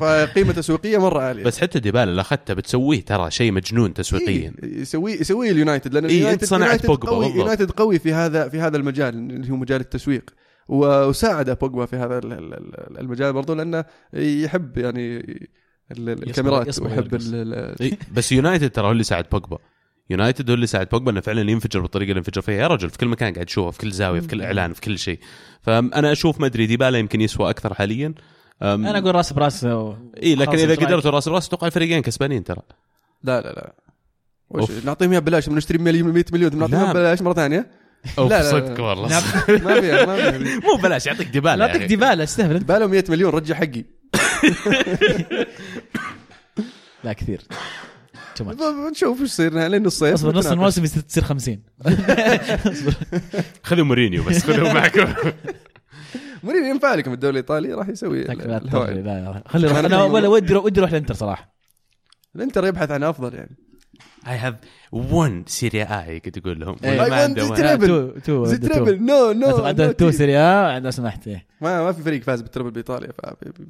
[0.00, 1.44] فقيمة تسويقية مرة عالية.
[1.44, 4.54] بس حتى ديبالا اللي اخذته بتسويه ترى شيء مجنون تسويقيا.
[4.62, 7.26] إيه، يسوي يسوي اليونايتد لأن إيه، اليونايتد صنعت يونايتد بوجبا قوي.
[7.26, 10.30] يونايتد قوي في هذا في هذا المجال اللي هو مجال التسويق.
[10.70, 15.48] وساعد بوجبا في هذا ال- ال- ال- المجال برضو لأنه يحب يعني ال-
[15.90, 17.26] ال- الكاميرات ويحب يرقص.
[17.26, 19.58] ال- ال- بس يونايتد ترى هو اللي ساعد بوجبا
[20.10, 22.98] يونايتد هو اللي ساعد بوجبا إنه فعلا ينفجر بالطريقة اللي ينفجر فيها يا رجل في
[22.98, 25.18] كل مكان قاعد تشوفه في كل زاوية في كل إعلان في كل شيء
[25.62, 28.14] فأنا أشوف ما أدري ديبالا يمكن يسوى أكثر حاليا
[28.62, 32.62] أنا أقول راس براس إي لكن إذا؟ قدرتوا راس براس أتوقع الفريقين كسبانين ترى
[33.24, 33.74] لا لا لا
[34.50, 34.70] وش.
[34.84, 36.84] نعطيهم إياه ببلاش بنشتري مليون 100 مليون بنعطيهم لا.
[36.84, 37.70] إياه ببلاش مرة ثانية
[38.18, 38.84] اوف لا، صدق لا.
[38.86, 39.08] والله.
[39.48, 41.86] ما فيها ما فيها مو بلاش يعطيك ديبالا لا أخي.
[41.86, 42.56] ديبالا أستهبل.
[42.56, 43.84] انت باله 100 مليون رجع حقي.
[47.04, 47.40] لا كثير.
[48.90, 50.46] نشوف إيش يصير لين الصيف أصبر نص.
[50.46, 51.62] الموسم يصير- تصير 50
[52.66, 52.94] اصبر
[53.64, 55.14] خذوا مورينيو بس خذوا معكم.
[56.42, 60.28] مورينيو ينفع لكم الدوري الإيطالي؟ راح يسوي لا لا خلي أنا أنا ولا.
[60.28, 61.54] ودي ودي أروح الإنتر صراحة.
[62.36, 63.56] الإنتر يبحث عن أفضل يعني.
[64.24, 64.54] I have
[64.92, 67.00] one سيريا A هيك تقول لهم إيه.
[67.00, 67.56] ولا ما عنده the one.
[67.56, 67.86] treble.
[67.86, 68.68] تو تو زي تو.
[68.68, 70.10] تريبل نو نو عندنا نو تو.
[70.10, 71.46] سيريا لو سمحت إيه.
[71.60, 73.20] ما ما في فريق فاز بالتربل بإيطاليا ف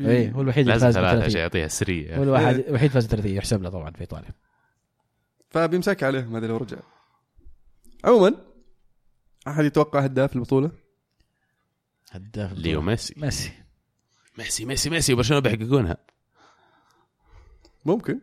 [0.00, 3.36] إيه هو الوحيد اللي فاز ثلاثة عشان بالثلاثيه يعطيها سرية هو الواحد الوحيد فاز بالثلاثيه
[3.36, 4.30] يحسب له طبعا في إيطاليا
[5.50, 6.76] فبيمسك عليهم هذا لو رجع
[8.04, 8.34] عموما
[9.48, 10.70] أحد يتوقع هداف البطولة
[12.10, 13.52] هداف ليو ميسي ميسي
[14.38, 15.96] ميسي ميسي ميسي وبرشلونة بيحققونها
[17.84, 18.20] ممكن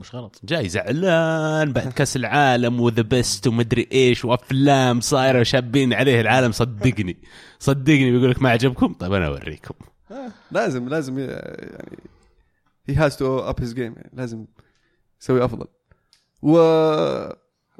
[0.00, 0.40] مش غلط.
[0.44, 6.52] جاي زعلان بعد كاس العالم وذا بيست ومدري إيش وأفلام صايرة وشابين عليه العالم.
[6.52, 7.16] صدقني
[7.58, 9.74] صدقني بيقول لك ما عجبكم؟ طيب أنا أوريكم.
[10.10, 10.32] آه.
[10.50, 11.98] لازم لازم يعني
[12.86, 14.46] he has to up his game يعني لازم
[15.20, 15.66] يسوي أفضل.
[16.42, 16.58] و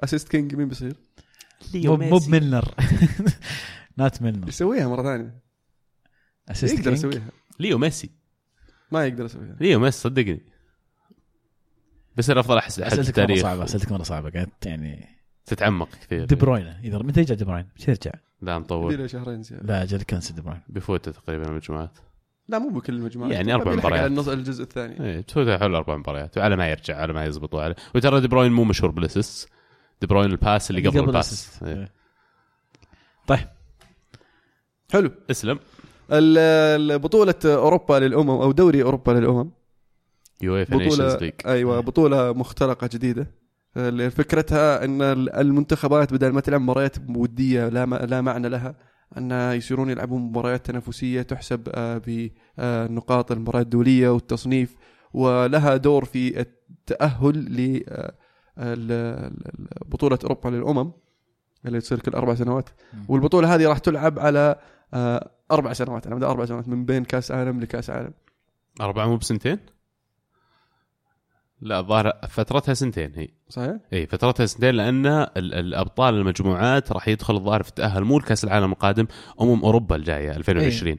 [0.00, 0.96] assist king مين بيصير؟
[1.74, 2.74] مو مو بميلنر.
[3.98, 5.40] not ميلنر يسويها مرة ثانية.
[6.48, 7.30] assist يقدر يسويها.
[7.60, 8.10] ليو ميسي.
[8.92, 9.56] ما يقدر يسويها.
[9.60, 10.55] ليو ميسي صدقني.
[12.16, 14.30] بيصير أفضل احس أسئلتك مرة صعبة أسئلتك مرة صعبة.
[14.30, 15.08] قاعد يعني
[15.46, 16.24] تتعمق كثير.
[16.24, 18.10] دي بروين إذا متى يرجع دي بروين؟ متى يرجع؟
[18.42, 19.66] لا له شهرين زيادة.
[19.66, 21.98] لا جل cancel دي بروين بيفوت تقريبا المجموعات.
[22.48, 23.32] لا مو بكل المجموعات.
[23.32, 24.06] يعني على مباريات.
[24.06, 25.04] النص الجزء الثاني.
[25.04, 26.38] إيه تفوت حول أربع مباريات.
[26.38, 29.48] وعلى ما يرجع على ما يزبطوا على وترى دي بروين مو مشهور بال assist
[30.00, 31.14] دي بروين ال pass اللي قبل الباس.
[31.14, 31.62] ال assist.
[31.62, 31.74] إيه.
[31.74, 31.92] إيه.
[33.26, 33.48] طيب.
[34.92, 35.10] حلو.
[35.30, 35.58] اسلم.
[36.12, 36.38] ال-
[36.92, 39.50] ال- بطولة أوروبا للأمم أو دوري أوروبا للأمم.
[40.42, 43.30] يويفا بطولة league أيوه بطولة مخترعة جديدة.
[44.10, 48.74] فكرتها إن ال- المنتخبات بدل ما تلعب مباريات ودية لا لا معنى لها
[49.18, 52.00] أن يصيرون يلعبون مباريات تنافسية تحسب آه،
[52.58, 54.76] بنقاط المباريات الدولية والتصنيف
[55.14, 59.32] ولها دور في التأهل ل آه،
[60.24, 60.92] أوروبا للأمم
[61.66, 62.68] اللي تصير كل أربع سنوات.
[62.94, 63.04] مم.
[63.08, 64.56] والبطولة هذه راح تلعب على
[64.94, 68.12] آه، أربع سنوات على مدى أربع سنوات من بين كأس عالم لكأس عالم.
[68.80, 69.58] أربعة مو بسنتين؟
[71.60, 77.36] لا الظاهر فترتها سنتين هي صحيح؟ إي فترتها سنتين لأن ال- الأبطال المجموعات راح يدخل
[77.36, 79.06] الظاهر في التاهل مو لكأس العالم القادم
[79.40, 80.96] أمم أوروبا الجاية 2020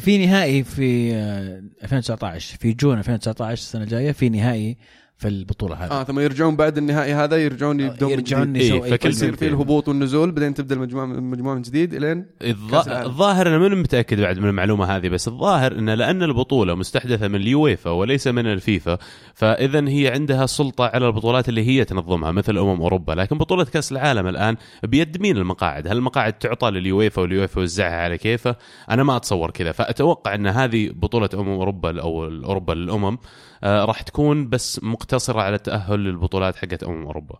[0.00, 4.76] في نهائي في آه، 2019 في جون 2019 السنة الجاية في نهائي
[5.20, 8.56] في البطولة هذه آه ثم يرجعون بعد النهائي هذا يرجعون يبدون من يرجعون.
[8.56, 9.36] إيه، فكل يصير.
[9.36, 12.26] في الهبوط والنزول بعدين تبدأ المجموعة المجموعة من جديد إلين.
[12.42, 17.34] الظاهر أنا ماني متأكد بعد من المعلومة هذه بس الظاهر إن لأن البطولة مستحدثة من
[17.34, 18.98] اليويفا وليس من الفيفا
[19.34, 23.92] فاذا هي عندها سلطة على البطولات اللي هي تنظمها مثل أمم أوروبا لكن بطولة كأس
[23.92, 28.56] العالم الآن بيد مين المقاعد هل المقاعد تعطى لليويفا واليويفا يوزعها على كيفه
[28.90, 33.18] أنا ما أتصور كذا فأتوقع إن هذه بطولة أمم أوروبا أو أوروبا للأمم آه
[33.64, 37.38] راح تكون بس مقتصرة على التاهل للبطولات حقت أمم أوروبا.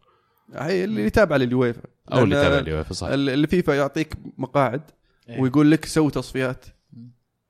[0.55, 1.83] هي اللي تابعه لليويفا.
[2.13, 3.07] أو اللي لأن تابع اليويفا صح.
[3.09, 4.83] ال- الفيفا يعطيك مقاعد
[5.29, 5.41] إيه.
[5.41, 6.65] ويقول لك سوي تصفيات.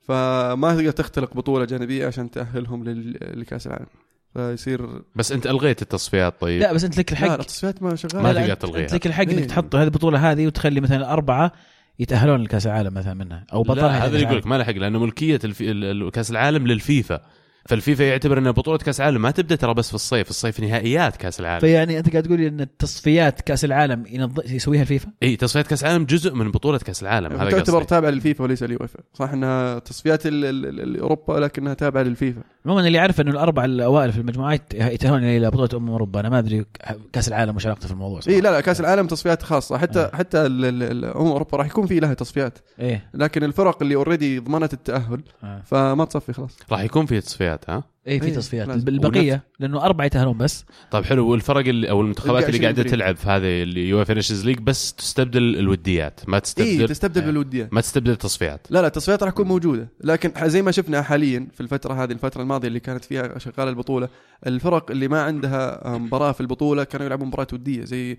[0.01, 3.87] فما تقدر تختلق بطولة جانبية عشان تأهلهم لل- لكأس العالم.
[4.35, 7.39] فيصير بس أنت ألغيت التصفيات طيب؟ لا بس أنت لك لا الحق.
[7.41, 8.85] التصفيات ما شغاله ما لا، لا، تقدر تلغيها.
[8.85, 9.39] أنت لك الحق إيه.
[9.39, 11.53] انك تحط هذه البطولة هذه وتخلي مثلا أربعة
[11.99, 15.39] يتأهلون لكأس العالم مثلا منها أو بطلها لا هذا يقول لك ما لحق لأنه ملكية
[15.45, 15.71] الفي...
[15.71, 17.21] ال- ال- كأس العالم للفيفا.
[17.69, 19.23] فالفيفا يعتبر ان بطولة كأس العالم.
[19.23, 20.31] ما تبدأ ترى بس في الصيف.
[20.31, 21.61] الصيف نهائيات كأس العالم.
[21.61, 24.41] فيعني أنت قاعد تقول لي إن التصفيات كأس العالم ينظ...
[24.47, 27.33] يسويها الفيفا؟ إي تصفيات كأس العالم جزء من بطولة كأس العالم.
[27.33, 32.03] هذا تعتبر تابعه للفيفا وليس اليويفا صح إنها تصفيات ال- ال- ال- أوروبا لكنها تابعة
[32.03, 32.43] للفيفا.
[32.67, 36.39] عموما اللي يعرف إنه الأربع الأوائل في المجموعات يتاهلون إلى بطوله أمم أوروبا أنا ما
[36.39, 36.65] أدري
[37.13, 38.37] كأس العالم وش علاقته في الموضوع صراحة.
[38.37, 40.11] اي لا لا كأس العالم تصفيات خاصة حتى آه.
[40.17, 43.95] حتى ال- ال- ال- أمم أوروبا راح يكون في لها تصفيات إيه لكن الفرق اللي
[43.95, 45.63] already ضمنت التأهل آه.
[45.65, 48.69] فما تصفي خلاص راح يكون في تصفيات ها إيه في إيه، تصفيات.
[48.69, 48.89] لازم.
[48.89, 50.65] البقية لأنه أربعة يتاهلون بس.
[50.91, 51.29] طيب حلو.
[51.29, 52.83] والفرق اللي أو المنتخبات اللي قاعدة.
[52.83, 57.27] تلعب في هذه ال UEFA Nations League بس تستبدل الوديات ما اي تستبدل تستبدل آه.
[57.27, 58.67] بالوديات ما تستبدل التصفيات.
[58.71, 59.89] لا لا التصفيات راح تكون موجودة.
[60.05, 64.09] لكن زي ما شفنا حاليا في الفترة هذه الفترة الماضية اللي كانت فيها شغالة البطولة
[64.47, 68.19] الفرق اللي ما عندها آه، مباراة في البطولة كانوا يلعبون مباراه ودية زي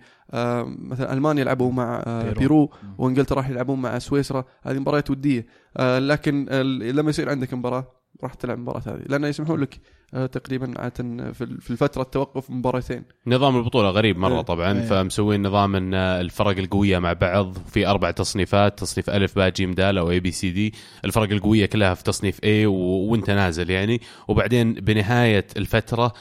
[0.80, 2.40] مثلا ألمانيا يلعبوا مع آه، بيرو.
[2.40, 4.46] بيرو وإنجلترا راح يلعبون مع سويسرا.
[4.64, 5.46] هذه مباريات ودية.
[5.78, 9.04] آه، لكن ال- لما يصير عندك مباراة راح تلعب المباراه هذه.
[9.10, 9.80] لأنه يسمحون لك
[10.12, 13.04] تقريبا عادة في ال- في الفترة التوقف مباراتين.
[13.28, 14.42] نظام البطولة غريب مرة إيه.
[14.42, 14.86] طبعا إيه.
[14.86, 19.98] فمسوين نظام إن الفرق القوية مع بعض في أربع تصنيفات تصنيف ألف باء جيم دال
[19.98, 20.74] أو A B C D
[21.06, 22.74] الفرق القوية كلها في تصنيف A و...
[22.76, 24.02] وإنت نازل يعني.
[24.28, 26.14] وبعدين بنهاية الفترة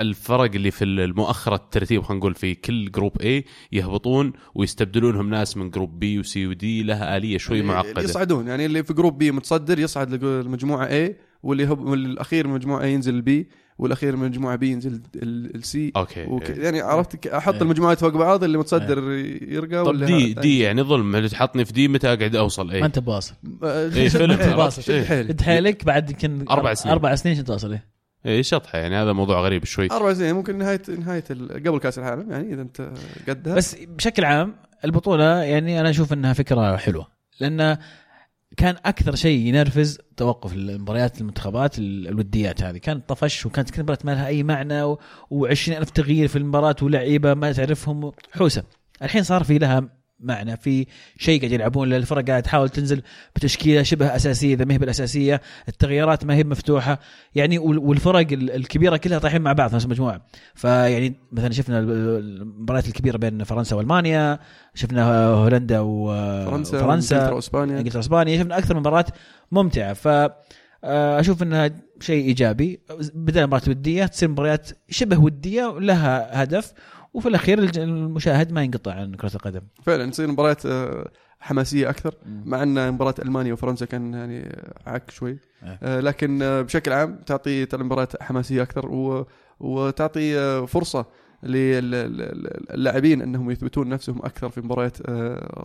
[0.00, 5.70] الفرق اللي في المؤخرة الترتيب خلينا نقول في كل group A يهبطون ويستبدلونهم ناس من
[5.70, 8.02] group B و C و D لها آلية شوي اللي معقدة.
[8.02, 8.48] يصعدون.
[8.48, 11.12] يعني اللي في group B متصدر يصعد للمجموعه A
[11.44, 15.53] واللي هو واللي الاخير من مجموعه ينزل ال B والأخير من مجموعة B ينزل ال
[15.53, 16.50] C okay وك...
[16.50, 16.64] إيه.
[16.64, 17.62] يعني عرفت أحط إيه.
[17.62, 18.98] المجموعات فوق بعض اللي متصدر
[19.42, 22.72] يرقى طب واللي D D يعني ظلم اللي تحطني في D متى أقعد أوصل ما
[22.72, 23.34] اي أنت بواصل
[23.64, 24.60] آه، إيه، فيلم، حيل.
[24.60, 24.80] عرفت.
[24.80, 25.36] شد إيه.
[25.42, 26.92] حيلك بعد يمكن أربع سنين.
[26.92, 27.84] أربع سنين عشان توصل إيه.
[28.26, 31.98] اي شطحة يعني هذا موضوع غريب شوي أربع سنين ممكن نهايه نهاية ال- قبل كأس
[31.98, 32.90] العالم يعني إذا أنت
[33.28, 37.06] قدها بس بشكل عام البطولة يعني أنا أشوف إنها فكرة حلوة
[37.40, 37.76] لأن
[38.56, 42.78] كان أكثر شيء ينرفز توقف المباريات المنتخبات ال- الوديات هذه.
[42.78, 44.98] كانت طفش وكانت كل مباراة ما لها أي معنى و-
[45.34, 48.64] و20 ألف تغيير في المباراة ولعيبة ما تعرفهم حوسة.
[49.02, 49.88] الحين صار في لها
[50.24, 50.86] معنى في
[51.18, 53.02] شيء قاعد يلعبون الفرق قاعد تحاول تنزل
[53.36, 56.98] بتشكيلة شبه أساسية إذا ما هي بالأساسية التغييرات ما هي مفتوحه
[57.34, 60.20] يعني وال- والفرق ال- الكبيرة كلها طايحين مع بعض في نفس المجموعة.
[60.54, 61.90] فيعني مثلا شفنا ال-
[62.40, 64.38] المباريات الكبيرة بين فرنسا وألمانيا
[64.74, 67.78] شفنا هولندا فرنسا وفرنسا إنجلترا وإسبانيا.
[67.78, 69.06] إنجلترا اسبانيا شفنا أكثر من مباراة
[69.52, 69.92] ممتعة.
[69.92, 70.08] ف
[70.86, 71.70] آه، أشوف إنها
[72.00, 72.80] شيء إيجابي.
[73.14, 76.72] بدل مباراه وديه تصير مباريات شبه ودية لها هدف.
[77.14, 79.60] وفي الأخير المشاهد ما ينقطع عن كرة القدم.
[79.82, 81.10] فعلا تصير مباريات آه،
[81.40, 84.56] حماسية أكثر مع أن مباراة ألمانيا وفرنسا كان يعني
[84.86, 85.38] عك شوي.
[85.62, 85.78] آه.
[85.82, 88.88] آه، لكن بشكل عام تعطي المباراة حماسية أكثر.
[89.60, 91.06] وتعطي فرصة
[91.42, 94.96] للاعبين أنهم يثبتون نفسهم أكثر في مباريات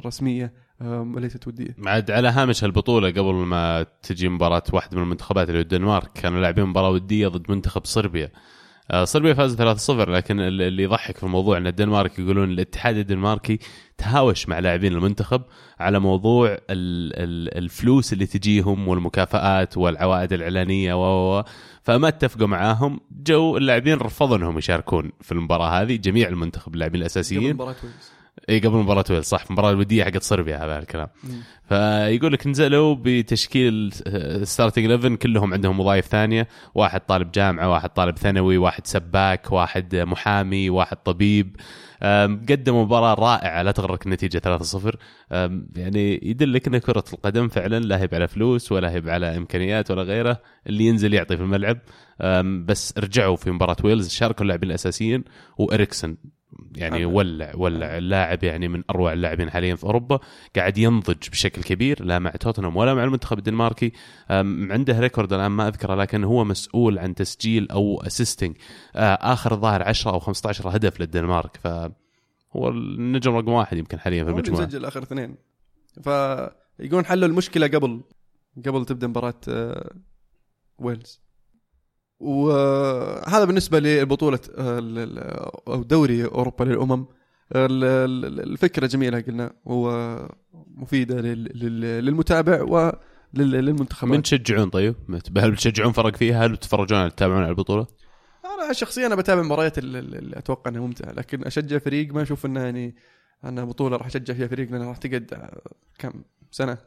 [0.05, 1.75] رسمية وليست ودية.
[1.85, 6.11] عاد على هامش البطولة قبل ما تجي مباراة واحد من المنتخبات اللي هو الدنمارك.
[6.13, 8.29] كانوا لاعبين مباراة ودية ضد منتخب صربيا.
[9.03, 13.59] صربيا فاز 3-0 لكن ال- اللي يضحك في الموضوع إن الدنمارك يقولون الاتحاد الدنماركي
[13.97, 15.41] تهاوش مع لاعبين المنتخب
[15.79, 20.93] على موضوع ال- ال- الفلوس اللي تجيهم والمكافآت والعوائد الإعلانية
[21.39, 21.43] و.
[21.83, 22.99] فما اتفقوا معاهم.
[23.23, 27.51] جو اللاعبين رفضوا إنهم يشاركون في المباراة هذه جميع المنتخب اللاعبين الأساسيين.
[28.49, 29.43] اي قبل مباراة ويلز صح.
[29.43, 31.07] في المباراه الودية حقت صربيا هذا الكلام.
[31.69, 33.93] فيقول لك نزلوا بتشكيل
[34.43, 36.47] starting 11 كلهم عندهم وظائف ثانية.
[36.75, 41.55] واحد طالب جامعة واحد طالب ثانوي واحد سباك واحد محامي واحد طبيب.
[42.49, 44.97] قدموا مباراة رائعة لا تغرك النتيجة 3-0
[45.31, 49.91] أم، يعني يدلك إن كرة القدم فعلا لا هي على فلوس ولا هي على إمكانيات
[49.91, 50.41] ولا غيره.
[50.67, 51.77] اللي ينزل يعطي في الملعب.
[52.65, 55.23] بس رجعوا في مباراة ويلز شاركوا اللاعبين الأساسيين.
[55.57, 56.17] وإريكسن
[56.75, 57.07] يعني آه.
[57.07, 60.19] ولع ولع اللاعب يعني من أروع اللاعبين حاليا في أوروبا
[60.55, 63.91] قاعد ينضج بشكل كبير لا مع توتنهام ولا مع المنتخب الدنماركي.
[64.29, 68.55] عنده record الآن ما أذكره لكن هو مسؤول عن تسجيل أو assisting
[68.95, 71.57] آخر ظاهر 10 أو 15 هدف للدنمارك.
[71.57, 71.67] ف
[72.55, 74.61] هو النجم رقم واحد يمكن حاليا في المجموعة.
[74.61, 75.35] مسجل آخر اثنين.
[76.03, 78.01] فيقولون حلوا المشكلة قبل
[78.65, 79.93] قبل تبدأ مباراة آه،
[80.79, 81.21] ويلز.
[82.19, 87.05] وهذا بالنسبة لبطولة آه، أو دوري أوروبا للأمم
[87.55, 92.61] ال- الفكرة جميلة قلنا ومفيده لل- لل- للمتابع
[93.33, 94.95] وللمنتخبات من تشجعون طيب؟
[95.37, 97.87] هل بتشجعون فرق فيها؟ هل بتتفرجون تتابعون على البطولة؟
[98.45, 102.21] أنا شخصيا أنا بتابع مباريات ال- ال- اللي أتوقع إنها ممتعة لكن أشجع فريق ما
[102.21, 102.95] أشوف إنه يعني
[103.43, 105.61] أنا بطولة راح أشجع فيها فريق لانها راح تقعد آه،
[105.99, 106.11] كم
[106.51, 106.77] سنة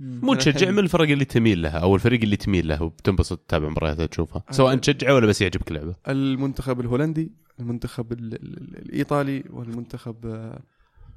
[0.00, 4.06] مو تشجع من الفرق اللي تميل لها أو الفريق اللي تميل له وبتنبسط تتابع مبارياتها
[4.06, 5.94] تشوفها سواء تشجعه ولا بس يعجبك لعبة.
[6.08, 10.62] المنتخب الهولندي المنتخب ال- ال- الإيطالي والمنتخب آه،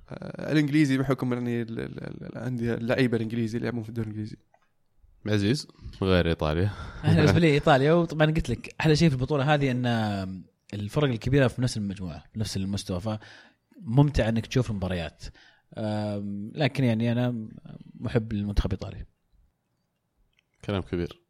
[0.09, 4.37] آه، الإنجليزي بحكم يعني ال- ال- ال- الأندية اللعيبة الإنجليزي اللي يلعبون في الدوري الإنجليزي.
[5.27, 5.67] عزيز
[6.01, 6.71] غير إيطاليا.
[7.03, 9.85] أنا بالنسبة لي إيطاليا وطبعا قلت لك أحلى شيء في البطولة هذه إن
[10.73, 12.99] الفرق الكبيرة في نفس المجموعة بنفس المستوى
[13.81, 15.23] فممتع إنك تشوف المباريات.
[16.55, 17.47] لكن يعني أنا
[17.99, 19.05] محب للمنتخب الإيطالي.
[20.65, 21.21] كلام كبير.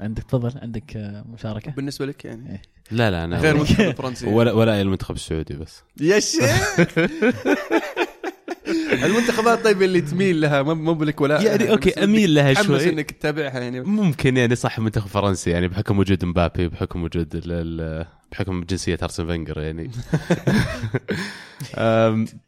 [0.00, 4.26] عندك تفضل عندك آه، مشاركة؟ بالنسبة لك يعني؟ لا لا أنا غير المنتخب الفرنسي.
[4.26, 5.82] ولا ولا المنتخب السعودي بس.
[6.00, 6.80] يا شيخ!
[9.04, 12.88] المنتخبات طيب اللي تميل لها مو بلك ولا يعني أوكي أميل لها شوي.
[12.88, 13.80] إنك تتابعها يعني.
[13.80, 18.98] ممكن يعني صح منتخب فرنسي يعني بحكم وجود مبابي بحكم وجود ال- ال- بحكم جنسية
[19.02, 19.90] أرسن فينجر يعني.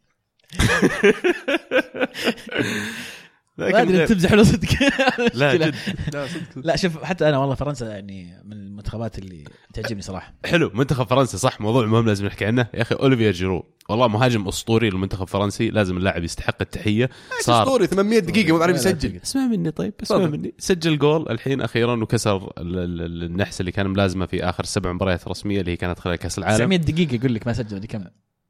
[3.57, 4.69] ما أدري تمزح ولا صدق.
[5.33, 5.55] لا.
[5.55, 5.75] جد.
[6.13, 9.43] لا صدق لا شوف حتى أنا والله فرنسا يعني من المنتخبات اللي
[9.73, 10.33] تعجبني صراحة.
[10.45, 12.67] حلو منتخب فرنسا صح موضوع مهم لازم نحكي عنه.
[12.73, 13.65] يا أخي اوليفيه جيرو.
[13.89, 17.09] والله مهاجم أسطوري للمنتخب الفرنسي لازم اللاعب يستحق التحية.
[17.41, 17.63] صار.
[17.63, 19.19] أسطوري 800 دقيقة ما عرف لا، يسجل.
[19.23, 20.17] اسمع مني طيب اسمع.
[20.17, 20.53] مني.
[20.59, 25.27] سجل جول الحين أخيرا وكسر ال- ال- النحس اللي كان ملازمه في آخر سبع مباريات
[25.27, 26.55] رسمية اللي هي كانت خلال كأس العالم.
[26.57, 28.03] 900 دقيقة يقول لك ما سجل دي كم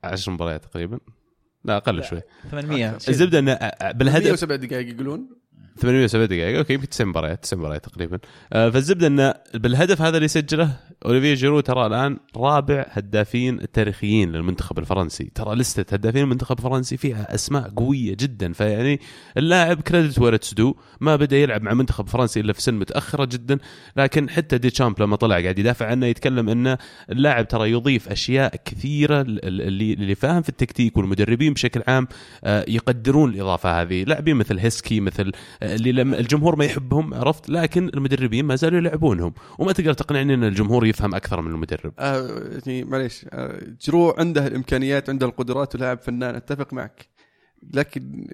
[0.03, 0.99] 10 مباريات تقريبا.
[1.65, 2.21] لا أقل شوي.
[2.51, 3.09] 800 شيء.
[3.09, 5.29] الزبدة انه بالهدف 107 دقائق يقولون؟
[5.77, 8.19] 870 دقيقة أوكي يمكن 9 مباريات 9 مباريات تقريبا.
[8.53, 14.79] آه فالزبدة انه بالهدف هذا اللي سجله اوليفيه جيرو ترى الآن رابع هدافين التاريخيين للمنتخب
[14.79, 15.31] الفرنسي.
[15.35, 18.53] ترى list ة هدافين المنتخب الفرنسي فيها أسماء قوية جدا.
[18.53, 18.99] فيعني
[19.37, 23.57] اللاعب credit where due ما بدأ يلعب مع منتخب فرنسي إلا في سن متأخرة جدا.
[23.97, 26.77] لكن حتى ديشامب لما طلع قاعد يدافع عنه يتكلم إنه
[27.09, 32.07] اللاعب ترى يضيف أشياء كثيرة اللي اللي فاهم في التكتيك والمدربين بشكل عام
[32.43, 34.03] آه، يقدرون الإضافة هذه.
[34.03, 35.31] لاعبين مثل هيسكي مثل
[35.63, 39.33] آه، اللي الجمهور ما يحبهم عرفت؟ لكن المدربين ما زالوا يلعبونهم.
[39.59, 41.93] وما تقدر تقنعني إن الجمهور يفهم أكثر من المدرب.
[41.99, 47.07] آه يعني معليش آه جيرو عنده الإمكانيات عنده القدرات ولاعب فنان أتفق معك.
[47.73, 48.27] لكن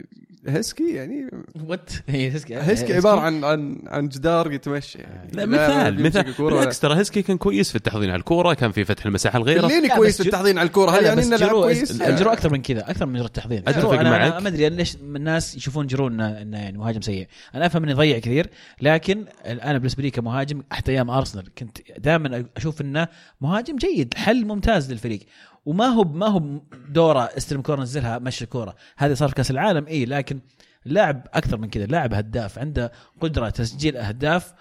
[0.48, 1.30] هيسكي يعني؟
[1.68, 6.34] what هي هيسكي هيسكي عبارة عن عن عن جدار يتمشى يعني لا مثال مثال.
[6.40, 9.96] بالعكس ترى هيسكي كان كويس في التحضير على الكورة كان في فتح المساحة لغيره لا،
[9.96, 13.06] كويس في التحضير على الكورة؟ هل يعني إنه لاعب كويس؟ جيرو أكثر من كذا أكثر
[13.06, 14.32] من مجرد جيرو أنا, معك.
[14.32, 17.28] أنا ما أدري ليش الناس يشوفون جيرو انه إنه يعني مهاجم سيء.
[17.56, 18.50] أنا أفهم إنه يضيع كثير
[18.82, 23.08] لكن أنا بالنسبة لي كمهاجم حتى أيام أرسنال كنت دائما أشوف إنه
[23.42, 25.20] مهاجم جيد حل ممتاز للفريق.
[25.66, 28.76] وما هو ما هو دورة استلم كورة نزلها مشي الكورة.
[28.98, 30.40] هذه صار في كأس العالم اي لكن
[30.86, 32.92] لاعب أكثر من كذا لاعب هداف عنده
[33.22, 34.54] قدرة تسجيل أهداف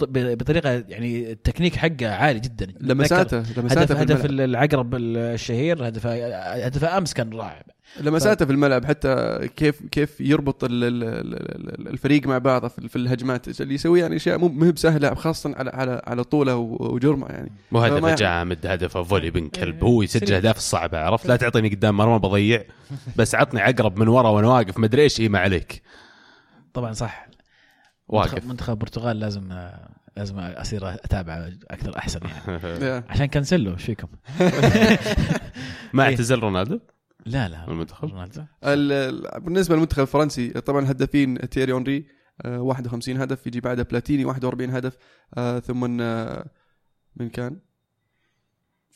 [0.00, 2.74] بطريقة يعني التكنيك حقه عالي جدا.
[2.80, 4.48] لمساته هدف لمساته في هدف الملعب.
[4.48, 7.62] العقرب الشهير هدف هدف أمس كان رائع.
[8.00, 12.96] لمساته في الملعب حتى كيف كيف يربط ال- ال- ال- الفريق مع بعضه في في
[12.96, 17.50] الهجمات اللي يسوي؟ يعني أشياء مو بسهلة خاصة على على على طوله وجرمه يعني.
[17.72, 18.18] مو ما يعرف.
[18.20, 19.84] جامد هدفه فولي بن كلب.
[19.84, 20.34] هو يسجل.
[20.34, 22.64] أهداف الصعبه عرفت؟ لا تعطيني قدام مرمى بضيع.
[23.16, 25.82] بس عطني عقرب من ورا وأنا واقف مدري إيش اي ما عليك.
[26.74, 27.26] طبعا صح.
[28.08, 28.46] واقف.
[28.46, 29.68] منتخب, البرتغال لازم
[30.16, 33.04] لازم أصير اتابعه أكثر أحسن يعني.
[33.10, 34.08] عشان كانسلو إيش فيكم؟
[35.92, 36.10] ما إيه.
[36.10, 36.80] اعتزل رونالدو؟
[37.26, 37.68] لا لا.
[37.68, 38.40] المنتخب؟ رونالدو.
[38.64, 42.06] ال- ال- بالنسبة للمنتخب الفرنسي طبعا الهدافين تيري اونري
[42.44, 44.96] آه، 51 هدف يجي بعده بلاتيني 41 هدف
[45.38, 46.46] آه، ثم آه،
[47.16, 47.60] من كان؟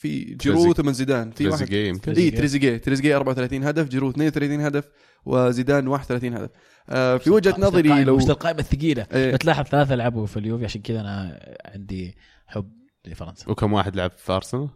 [0.01, 1.59] في جيرو ثم زيدان في واحد.
[1.59, 4.85] تريزيجيه يمكن اي تريزيجيه تريزيجيه 34 هدف جيرو 32 هدف
[5.25, 6.51] وزيدان 31 هدف.
[6.89, 9.07] آه، في وجهة نظري لو وسط القائمة الثقيلة.
[9.15, 9.33] إيه.
[9.35, 12.73] بتلاحظ ثلاثة لعبوا في اليوفي عشان كذا أنا عندي حب
[13.07, 13.51] لفرنسا.
[13.51, 14.69] وكم واحد لعب في أرسنال؟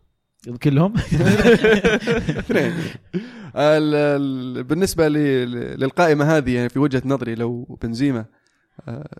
[0.62, 0.94] كلهم؟
[2.38, 2.72] اثنين.
[3.56, 8.24] ال- ال- بالنسبة ل- للقائمة هذه يعني في وجهة نظري لو بنزيما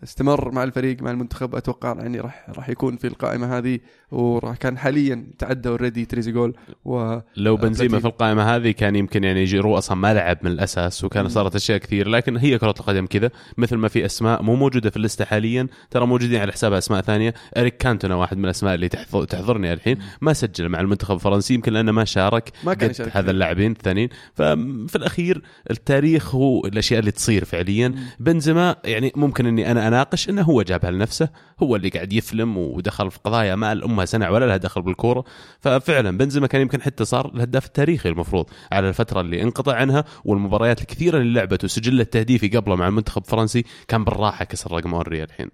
[0.04, 1.54] استمر مع الفريق مع المنتخب.
[1.54, 3.78] أتوقع يعني راح راح يكون في القائمة هذه
[4.10, 8.00] وراح كان حاليا تعدى already تريزيجول و لو بنزيما بلاتيني.
[8.00, 11.78] في القائمة هذه كان يمكن يعني جيرو أصلا ما لعب من الأساس وكان صارت أشياء
[11.78, 12.08] كثير.
[12.08, 15.24] لكن هي كرة القدم كذا مثل ما في أسماء مو موجودة في ال list ه
[15.24, 15.66] حاليا.
[15.90, 17.34] ترى موجودين على حساب أسماء ثانية.
[17.56, 19.98] إريك كانتونا واحد من الأسماء اللي تحض- تحضرني الحين.
[20.20, 22.52] ما سجل مع المنتخب الفرنسي يمكن لأنه ما شارك.
[22.64, 23.30] ما كان يشارك هذا.
[23.30, 24.08] اللاعبين الثانيين.
[24.34, 27.94] ففي الأخير التاريخ هو الأشياء اللي تصير فعليا.
[28.20, 31.28] بنزيما يعني ممكن إني أنا أناقش إنه هو جابها لنفسه
[31.62, 35.24] هو اللي قاعد يفلم ودخل في قضايا ما الامها سنه ولا لها دخل بالكورة
[35.60, 40.80] ففعلا بنزيما كان يمكن حتى صار الهداف التاريخي المفروض على الفترة اللي انقطع عنها والمباريات
[40.80, 45.50] الكثيرة اللي لعبت وسجله التهديفي قبله مع المنتخب الفرنسي كان بالراحة كسر رقم اوري الحين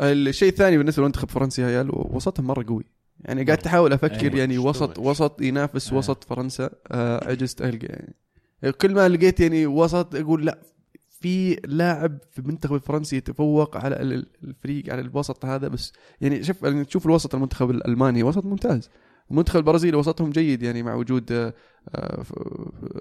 [0.00, 2.84] الشيء الثاني بالنسبة للمنتخب الفرنسي عيال وسطهم مرة قوي
[3.20, 4.38] يعني قاعد تحاول أفكر أيوة.
[4.38, 4.98] يعني وسط.
[4.98, 5.96] وسط ينافس آه.
[5.96, 8.14] وسط فرنسا آه عجزت ألقى يعني
[8.80, 10.58] كل ما لقيت يعني وسط أقول لا
[11.20, 16.62] في لاعب في المنتخب الفرنسي يتفوق على ال- الفريق على الوسط هذا بس يعني شوف
[16.62, 18.90] يعني تشوف الوسط المنتخب الألماني وسط ممتاز.
[19.30, 21.54] المنتخب البرازيلي وسطهم جيد يعني مع وجود آه،
[21.94, 22.22] آه،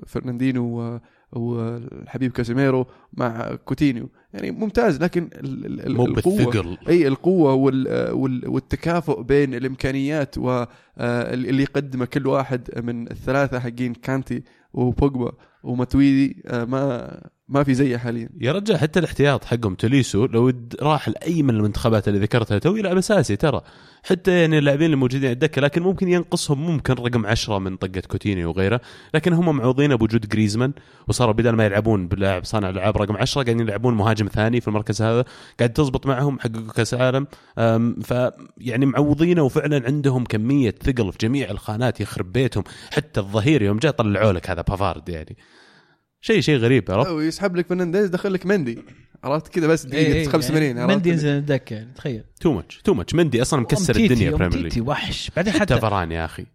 [0.07, 0.99] فرناندينو
[1.33, 4.09] والحبيب كاسيميرو مع كوتينيو.
[4.33, 5.29] يعني ممتاز لكن
[6.17, 13.93] القوه إي القوة وال وال والتكافؤ بين الإمكانيات واللي يقدمه كل واحد من الثلاثة حقين
[13.93, 14.43] كانتي
[14.73, 15.31] وبوجبا
[15.63, 18.29] وماتويدي آه، ما ما في زيه حاليا.
[18.41, 22.97] يا رجال حتى الاحتياط حقهم توليسو لو راح لأي من المنتخبات اللي ذكرتها تو يلعب
[22.97, 23.61] أساسي ترى.
[24.03, 28.01] حتى يعني اللاعبين اللي موجودين على الدكه لكن ممكن ينقصهم ممكن رقم عشرة من طقة
[28.07, 28.81] كوتينيو وغيره.
[29.13, 30.73] لكن هم معوضين بوجود جريزمان
[31.07, 35.01] وصاروا بدل ما يلعبون بلاعب صانع ألعاب رقم عشرة قاعدين يلعبون مهاجم ثاني في المركز
[35.01, 35.25] هذا
[35.59, 36.95] قاعد تزبط معهم حققوا كأس
[38.03, 38.13] ف
[38.57, 42.63] يعني معوضينه وفعلا عندهم كمية ثقل في جميع الخانات يخرب بيتهم.
[42.91, 45.37] حتى الظهير يوم جاء طلعوا لك هذا بافارد يعني.
[46.21, 48.79] شيء شيء غريب عرفت؟ يسحب لك فرنانديز دخل لك مندي.
[49.23, 52.23] عرفت؟ كذا بس إيه، إيه، دقيقه 85 يعني مندي ينزل الدكه يعني تخيل.
[52.41, 55.31] too much too much مندي أصلا مكسر الدنيا Premier League وحش.
[55.35, 56.45] بعدين حتى حتى فاران يا أخي.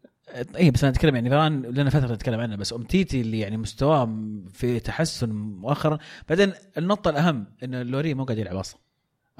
[0.57, 4.19] اي بس أنا أتكلم يعني فاران لنا فترة نتكلم عنه بس امتيتي اللي يعني مستواه
[4.53, 5.99] في تحسن مؤخرا.
[6.29, 8.81] بعدين النقطة الأهم انه لوري مو قاعد يلعب أصلا.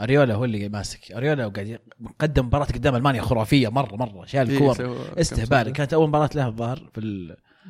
[0.01, 1.13] أريولا هو اللي ماسك.
[1.13, 4.25] أريولا وقاعد يقدم مباراة قدام ألمانيا خرافية مرة مرة.
[4.27, 5.73] شال إيه، الكور كم استهبال.
[5.73, 7.01] كانت أول مباراة له الظاهر في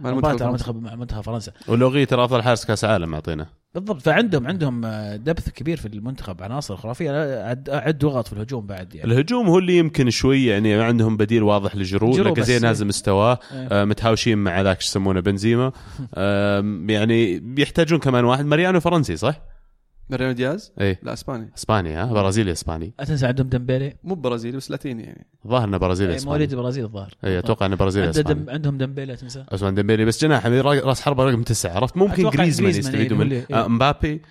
[0.01, 0.51] مباراه.
[0.51, 4.87] منتخب مع منتخب فرنسا ولوري ترى أفضل حارس كأس عالم معطينا بالضبط فعندهم عندهم
[5.17, 7.11] depth كبير في المنتخب عناصر خرافية
[7.45, 11.17] عد عد وغط في الهجوم بعد يعني الهجوم هو اللي يمكن شوي يعني ما عندهم
[11.17, 12.61] بديل واضح لجيرو زي إيه.
[12.61, 13.69] نازل مستواه إيه.
[13.71, 15.73] آه متهاوشين مع ذاك شو يسمونه بنزيما
[16.15, 19.54] آه يعني بيحتاجون كمان واحد ماريانو فرنسي صح؟
[20.11, 21.01] ماريانو دياز؟ إيه.
[21.03, 21.51] لا إسباني.
[21.59, 22.93] إسباني ها؟ برازيلي إسباني.
[22.99, 25.27] لا تنسى عندهم ديمبيلي؟ مو برازيلي بس لاتيني يعني.
[25.47, 26.31] ظاهر إنه برازيلي إيه، إسباني.
[26.31, 27.15] مواليد البرازيل الظاهر.
[27.25, 28.41] اي أتوقع إنه برازيلي إسباني.
[28.45, 30.05] دم عندهم ديمبيلي لا تنسى عثمان ديمبيلي.
[30.05, 33.23] بس جناح يعني را- راس حربة رقم تسعة عرفت؟ ممكن جريزمان جريزمان يستفيدوا إيه، هو
[33.23, 34.23] اللي- آه مبابي.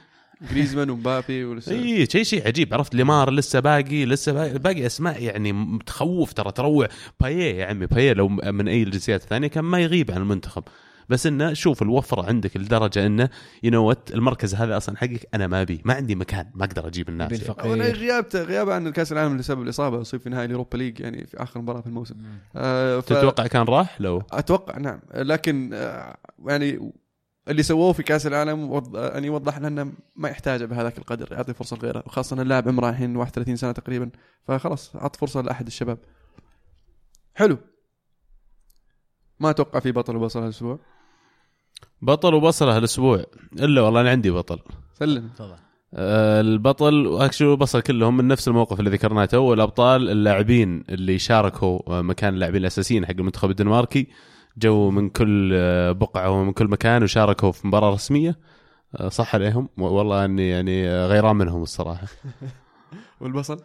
[0.51, 2.23] جريزمان ومبابي ولسه اي شيء.
[2.23, 2.73] شيء عجيب.
[2.73, 6.87] عرفت؟ ليمار لسه باقي لسه باقي, باقي أسماء يعني تخوف ترى تروع.
[7.21, 10.63] باييه يا عمي باييه لو من أي الجنسيات الثانية كان ما يغيب عن المنتخب.
[11.09, 13.29] بس إنه شوف الوفره عندك لدرجة إنه
[13.63, 17.31] يو المركز هذا أصلا حقك أنا ما أبي ما عندي مكان ما أقدر أجيب الناس
[17.41, 17.69] يعني.
[17.69, 21.43] ولا غيابته غيابه عن الكاس العالم لسبب الإصابة اصيب في نهائي اليوروبا ليج يعني في
[21.43, 22.15] آخر مباراة في الموسم.
[22.55, 23.05] آه ف...
[23.05, 24.23] تتوقع كان راح؟ لو.
[24.31, 24.99] أتوقع نعم.
[25.13, 26.93] لكن آه يعني
[27.47, 28.95] اللي سووه في كأس العالم وض...
[28.95, 32.89] يعني وضح لنا إنه ما يحتاجه بهذاك القدر يعطي فرصة لغيره وخاصة ان اللاعب عمره
[32.89, 34.09] الحين 31 سنة تقريبا
[34.47, 35.97] فخلاص عط فرصة لأحد الشباب.
[37.35, 37.57] حلو.
[39.39, 40.79] ما أتوقع في بطل وبصل هالأسبوع.
[42.03, 43.23] بطل وبصله هالاسبوع
[43.59, 44.59] إلا والله أنا عندي بطل.
[44.93, 45.29] سلم.
[45.35, 45.55] تفضل.
[45.93, 49.25] آه، البطل و actually البصل كلهم من نفس الموقف اللي ذكرناه.
[49.25, 54.07] تو الابطال اللاعبين اللي شاركوا آه، مكان اللاعبين الأساسيين حق المنتخب الدنماركي.
[54.57, 58.39] جو من كل آه، بقعة ومن كل مكان وشاركوا في مباراة رسمية.
[59.07, 59.69] صح عليهم.
[59.77, 62.07] والله أني يعني غيران منهم الصراحة.
[63.21, 63.59] والبصل؟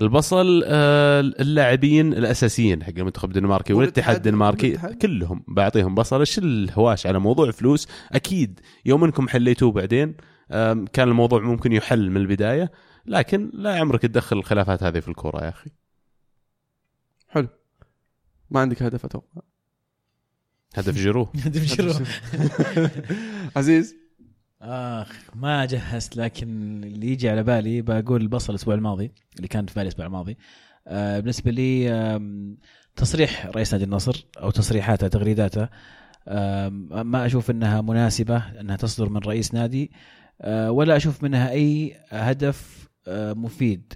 [0.00, 4.76] البصل آه، اللاعبين الأساسيين حق المنتخب الدنماركي والاتحاد الدنماركي.
[5.02, 6.20] كلهم بعطيهم بصل.
[6.20, 10.16] إيش الهواش على موضوع فلوس؟ أكيد يوم إنكم حليتوه بعدين
[10.92, 12.72] كان الموضوع ممكن يحل من البداية
[13.06, 15.70] لكن لا عمرك تدخل الخلافات هذه في الكورة يا أخي.
[17.28, 17.48] حلو.
[18.50, 19.42] ما عندك هدف أتوقع.
[20.74, 21.28] هدف جيرو.
[23.56, 24.01] عزيز.
[24.62, 26.48] آخ ما جهزت لكن
[26.84, 30.38] اللي يجي على بالي بقول البصل الأسبوع الماضي اللي كان في بالي الأسبوع الماضي.
[30.86, 32.56] آه بالنسبة لي آم،
[32.96, 35.68] تصريح رئيس نادي النصر أو تصريحاته تغريداته
[36.28, 39.90] آم، ما أشوف إنها مناسبة إنها تصدر من رئيس نادي.
[40.40, 43.92] آه، ولا أشوف منها أي هدف آه، مفيد.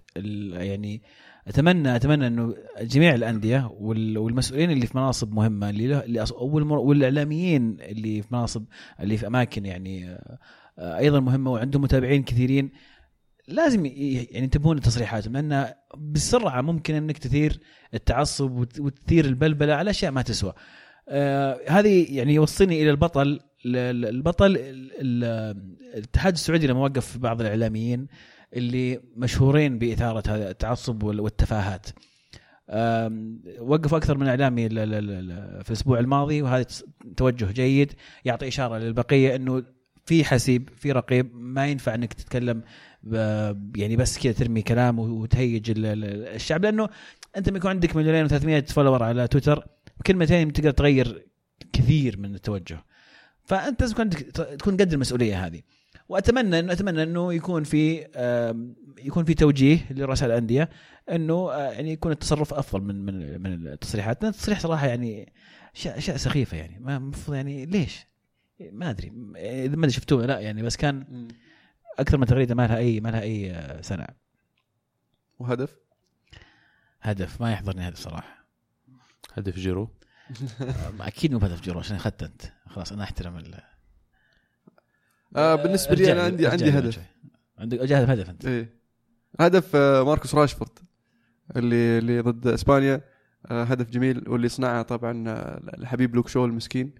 [0.53, 1.03] يعني
[1.47, 6.24] اتمنى أتمنى إنه جميع الأندية وال- والمسؤولين اللي في مناصب مهمة اللي له اللي
[6.70, 8.64] والإعلاميين اللي في مناصب
[9.01, 10.11] اللي في أماكن يعني
[10.78, 12.70] آه، أيضا مهمة وعندهم متابعين كثيرين
[13.49, 17.61] لازم يعني ينتبهون لتصريحاتهم لأن بسرعة ممكن إنك تثير
[17.94, 20.53] التعصب وت- وتثير البلبلة على أشياء ما تسوى.
[21.09, 25.57] آه هذه يعني يوصلني إلى البطل البطل ال- ال-
[25.94, 28.07] الاتحاد السعودي لما وقف بعض الإعلاميين
[28.55, 31.86] اللي مشهورين بإثارة هذا التعصب وال- والتفاهات.
[33.61, 36.66] وقفوا أكثر من إعلامي في الأسبوع الماضي وهذا
[37.16, 37.92] توجه جيد
[38.24, 39.62] يعطي إشارة للبقية إنه
[40.05, 42.62] في حسيب في رقيب ما ينفع إنك تتكلم
[43.76, 46.88] يعني بس كذا ترمي كلام وتهيج ال- ال- الشعب لأنه
[47.36, 49.66] أنت لما يكون عندك مليونين و300 فولور على تويتر
[50.07, 51.26] كلمتين تقدر تغير
[51.72, 52.84] كثير من التوجه
[53.44, 54.18] فأنت لازم عندك
[54.59, 55.61] تكون قد المسؤولية هذه
[56.09, 58.07] وأتمنى انه أتمنى إنه يكون في
[58.99, 60.71] يكون في توجيه لرؤساء الأندية
[61.11, 64.25] إنه آه، يعني يكون التصرف أفضل من من من التصريحات.
[64.25, 65.33] التصريح صراحة يعني
[65.77, 66.79] اشياء سخيفة يعني.
[66.79, 68.07] ما المفروض يعني ليش؟
[68.61, 69.13] ما أدري.
[69.37, 71.29] إذا ما أدري شفتوه لا يعني بس كان
[71.99, 74.07] أكثر من تغريده ما لها أي ما لها أي آه، سنة.
[75.39, 75.77] وهدف؟
[77.01, 77.41] هدف.
[77.41, 78.47] ما يحضرني هدف صراحة.
[79.35, 79.89] هدف جيرو؟
[80.61, 82.43] آه، أكيد مو بهدف جيرو عشان اخذت أنت.
[82.66, 83.76] خلاص أنا أحترم ال
[85.37, 86.99] آه بالنسبة لي أنا عندي عندي هدف.
[87.59, 88.47] عندك جاهز هدف أنت.
[88.47, 88.77] إيه.
[89.41, 90.71] هدف آه، ماركوس راشفورد
[91.57, 93.01] اللي اللي ضد إسبانيا.
[93.51, 96.93] آه، هدف جميل واللي صنعه طبعا آه، الحبيب لوك شو المسكين.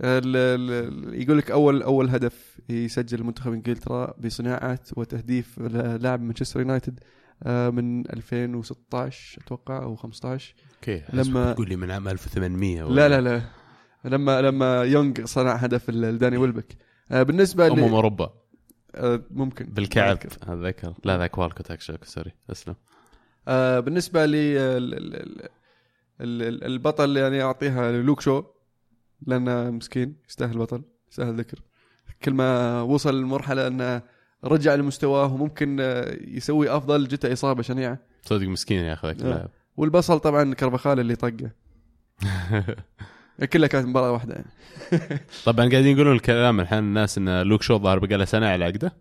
[0.00, 5.58] ال- ال- يقول لك أول أول هدف يسجل منتخب إنجلترا بصناعة وتهديف
[6.00, 7.00] لاعب مانشستر يونايتد
[7.42, 13.20] آه، من 2016 أتوقع أو 15 okay لما- تقول لي من عام 1800 ولا لا
[13.20, 13.42] لا لا.
[14.16, 16.72] لما لما يونغ صنع هدف لداني ويلبك.
[16.72, 18.34] آه، بالنسبة ل- امم أوروبا.
[18.94, 19.64] آه، ممكن.
[19.64, 20.16] بالكعب.
[20.42, 22.32] اتذكر لا ذاك والكوت actually sorry.
[22.50, 22.74] أسلم.
[23.48, 25.48] آه، بالنسبة لي ال- ال- ال-
[26.20, 28.44] ال- ال- البطل يعني أعطيها لوك شو
[29.26, 31.58] لأنه مسكين يستاهل بطل يستاهل ذكر
[32.24, 34.02] كل ما وصل لمرحله أنه
[34.44, 37.98] رجع لمستواه وممكن آه، يسوي أفضل جته إصابة شنيعة.
[38.22, 39.12] صدق مسكين يا أخي آه.
[39.12, 39.48] اللاعب.
[39.76, 41.50] والبصل طبعا كرفخال اللي طقه.
[43.46, 44.34] كلها كانت مباراة واحدة.
[44.34, 44.50] يعني.
[45.46, 48.92] طبعا قاعدين يقولون الكلام الحين الناس إن لوك شو ظهر بقى له سنة على عقده.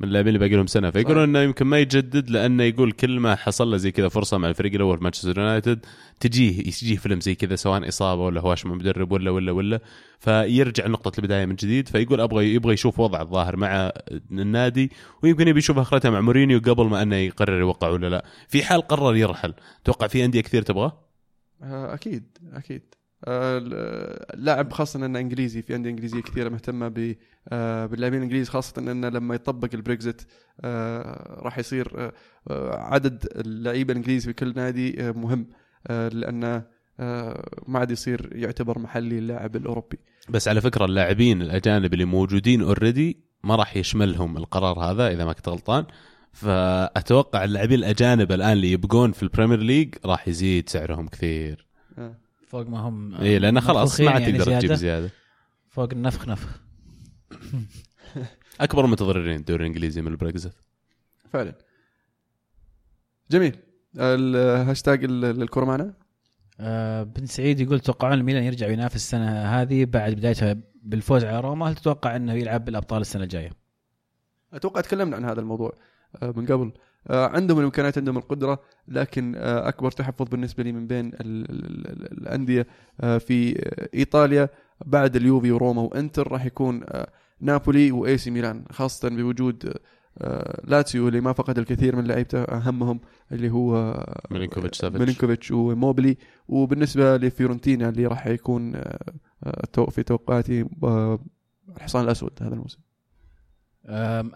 [0.00, 3.34] من اللاعبين اللي باقي لهم سنه فيقولون إنه يمكن ما يجدد لأنه يقول كل ما
[3.34, 5.86] حصل له زي كذا فرصة مع الفريق الأول مانشستر يونايتد
[6.20, 9.80] تجيه يجيه فيلم زي كذا سواء إصابة ولا هواش من مدرب ولا ولا ولا.
[10.18, 13.92] فيرجع نقطه البداية من جديد فيقول أبغى يبغى يشوف وضع الظاهر مع
[14.30, 14.90] النادي
[15.22, 18.24] ويمكن يبي يشوف اخرته مع مورينيو قبل ما إنه يقرر يوقع ولا لا.
[18.48, 19.54] في حال قرر يرحل
[19.84, 21.04] توقع في أندية كثير تبغاه؟
[21.62, 22.94] آه، أكيد أكيد.
[23.26, 25.62] اللاعب خاصة إنه إنجليزي.
[25.62, 27.16] في انديه إنجليزية كثيرة مهتمة ب
[27.48, 30.26] آه، باللاعبين الإنجليز خاصة انه لما يطبق البريكزت
[30.60, 32.12] آه، راح يصير آه،
[32.50, 35.46] آه، عدد اللعيبة الإنجليز في كل نادي آه، مهم
[35.86, 36.62] آه، لأنه
[37.00, 39.98] آه، ما عاد يصير يعتبر محلي اللاعب الأوروبي.
[40.28, 45.32] بس على فكرة اللاعبين الأجانب اللي موجودين already ما راح يشملهم القرار هذا إذا ما
[45.32, 45.86] كنت غلطان.
[46.32, 51.66] فأتوقع اللاعبين الأجانب الآن اللي يبقون في ال Premier League راح يزيد سعرهم كثير.
[51.98, 52.16] آه.
[52.48, 54.74] فوق ما هم اي لأنه خلاص ما عاد يعني تقدر تجيب زيادة.
[54.74, 55.10] زيادة.
[55.68, 56.60] فوق النفخ نفخ.
[58.60, 60.52] أكبر متضررين الدوري الانجليزي من البريكزت
[61.32, 61.54] فعلا.
[63.30, 63.56] جميل.
[63.96, 65.94] الهاشتاج ال- الكره معنا؟
[66.60, 71.68] آه بن سعيد يقول تتوقعون الميلان يرجع وينافس السنة هذه بعد بدايتها بالفوز على روما؟
[71.68, 73.50] هل تتوقع إنه يلعب بالأبطال السنة الجاية؟
[74.52, 75.72] أتوقع تكلمنا عن هذا الموضوع
[76.22, 76.66] آه، من قبل.
[76.66, 76.72] آه،
[77.10, 82.18] عندهم الإمكانيات عندهم القدرة لكن آه، أكبر تحفظ بالنسبة لي من بين ال- ال- ال-
[82.18, 82.66] الأندية
[83.00, 84.48] آه، في آه، إيطاليا
[84.86, 87.08] بعد اليوفي وروما وإنتر راح يكون آه،
[87.40, 89.72] نابولي وإي سي ميلان خاصة بوجود
[90.18, 93.00] آه، لاتسيو اللي ما فقد الكثير من لعيبته أهمهم
[93.32, 95.00] اللي هو آه، ميلينكوفيتش سافيتش.
[95.00, 96.16] ميلينكوفيتش وإيموبيلي
[96.48, 98.98] وبالنسبة لفيورنتينا اللي راح يكون آه،
[99.44, 101.18] آه، في توقعاتي آه،
[101.76, 102.78] الحصان الأسود هذا الموسم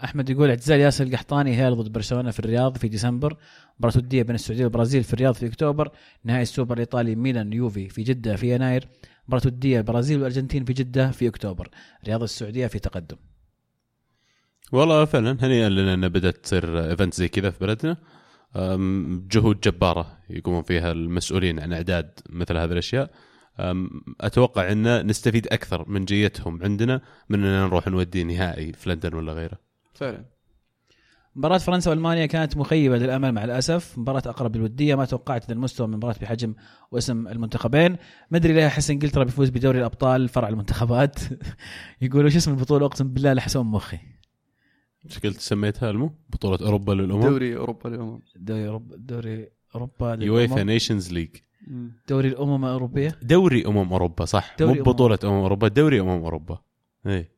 [0.05, 3.37] أحمد يقول اعتزال ياسر القحطاني هيكون ضد برشلونة في الرياض في ديسمبر.
[3.79, 5.91] مباراة وديه بين السعودية والبرازيل في الرياض في أكتوبر.
[6.25, 8.89] نهائي السوبر الإيطالي ميلان يوفي في جدة في يناير.
[9.29, 11.69] مباراة وديه البرازيل والأرجنتين في جدة في أكتوبر.
[12.07, 13.17] رياض السعودية في تقدم.
[14.73, 17.97] والله فعلا هنيئا لنا أن بدات تصير event زي كذا في بلدنا.
[19.31, 23.11] جهود جبارة يقومون فيها المسؤولين عن إعداد مثل هذه الأشياء.
[24.21, 29.33] أتوقع إن نستفيد أكثر من جيتهم عندنا من اننا نروح نودي نهائي في لندن ولا
[29.33, 29.59] غيره.
[29.95, 30.25] فعلا.
[31.37, 35.87] مباراة فرنسا وألمانيا كانت مخيبة للأمل مع الأسف، مباراة أقرب للودية ما توقعت ذا المستوى
[35.87, 36.55] من مباراة بحجم
[36.91, 37.97] واسم المنتخبين،
[38.31, 41.19] ما أدري ليه احس انجلترا بيفوز بدوري الأبطال فرع المنتخبات.
[42.03, 43.99] يقولوا شو اسم البطولة؟ أقسم بالله لحسون مخي.
[45.05, 48.21] إيش قلت سميتها المو؟ بطولة أوروبا للأمم؟ دوري أوروبا للأمم.
[48.37, 50.71] دوري أوروبا دوري أوروبا يويفا للأمم.
[50.71, 51.37] Nations League
[52.09, 54.57] دوري الأمم الأوروبية؟ دوري أمم أوروبا صح.
[54.59, 56.59] دوري مو بطوله أمم أوروبا دوري أمم أوروبا.
[57.07, 57.29] اي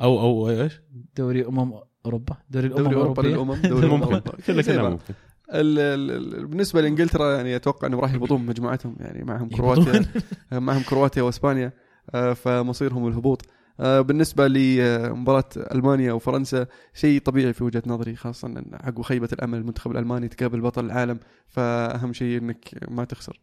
[0.00, 0.80] أو أو إيش؟
[1.16, 1.72] دوري أمم
[2.06, 2.36] أوروبا.
[2.50, 4.32] دوري الأمم دوري أوروبا للأمم دوري أمم ممكن أوروبا.
[4.46, 4.90] كله كلام.
[4.92, 5.14] ممكن.
[5.54, 9.48] ال- ال- ال- بالنسبة لإنجلترا يعني أتوقع انهم راح يهبطون مجموعتهم يعني معهم.
[9.48, 10.04] كرواتيا
[10.52, 11.72] معهم كرواتيا وإسبانيا
[12.14, 13.42] آه، فمصيرهم الهبوط.
[13.80, 19.90] بالنسبة لمباراة ألمانيا وفرنسا شيء طبيعي في وجهة نظري خاصة إن عقب خيبة الأمل المنتخب
[19.90, 23.40] الألماني تقابل بطل العالم فأهم شيء إنك ما تخسر.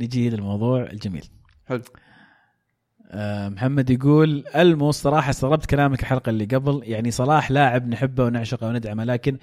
[0.00, 1.24] نجي للموضوع الجميل.
[1.66, 1.82] حلو.
[3.10, 8.68] آه، محمد يقول ألمو صراحة استغربت كلامك الحلقة اللي قبل يعني صلاح لاعب نحبه ونعشقه
[8.68, 9.38] وندعمه لكن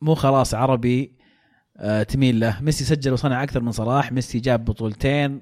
[0.00, 1.23] مو خلاص عربي آه،
[2.08, 2.62] تميل له.
[2.62, 4.12] ميسي سجل وصنع أكثر من صلاح.
[4.12, 5.40] ميسي جاب بطولتين.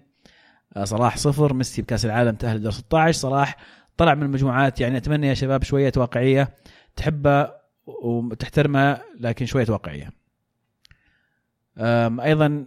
[0.76, 1.54] آه، صلاح صفر.
[1.54, 3.56] ميسي بكأس العالم تأهل دور 16 صلاح
[3.96, 4.80] طلع من المجموعات.
[4.80, 6.48] يعني أتمنى يا شباب شوية واقعية.
[6.96, 7.50] تحبه
[7.86, 10.10] وتحترمه لكن شوية واقعية.
[12.20, 12.66] أيضا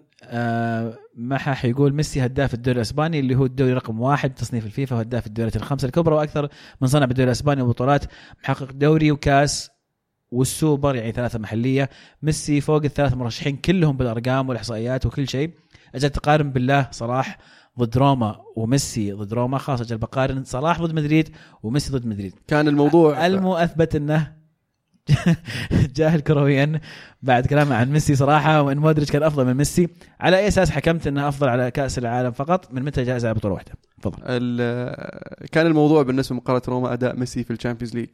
[1.16, 5.56] محح يقول ميسي هداف الدوري الأسباني اللي هو الدوري رقم واحد تصنيف الفيفا وهداف الدوريات
[5.56, 6.50] الخمسة الكبرى وأكثر
[6.82, 8.06] من صنع بالدوري الأسباني وبطولات
[8.44, 9.72] محقق دوري وكأس
[10.32, 11.90] والسوبر يعني ثلاثة محلية
[12.22, 15.52] ميسي فوق الثلاث مرشحين كلهم بالأرقام والإحصائيات وكل شيء.
[15.96, 17.38] أجل تقارن بالله صلاح
[17.80, 21.30] ضد روما وميسي ضد روما خلاص أجل بقارن صلاح ضد مدريد
[21.64, 22.34] وميسي ضد مدريد.
[22.48, 24.36] كان الموضوع المو أثبت إنه
[25.96, 26.82] جاهل كرويا
[27.22, 29.88] بعد كلامه عن ميسي صراحة وإن مودريتش كان أفضل من ميسي.
[30.20, 33.54] على أي أساس حكمت إنه أفضل على كأس العالم فقط؟ من متى جائزه على بطولة
[33.54, 33.72] واحدة؟
[34.02, 34.18] تفضل.
[35.52, 38.10] كان الموضوع بالنسبة لمقارنة روما أداء ميسي في ال Champions League.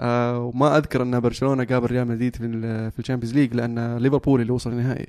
[0.00, 3.96] آه وما أذكر أن برشلونة قابل ريال مدريد في ال- في ال Champions League لأن
[3.96, 5.06] ليفربول اللي وصل النهائي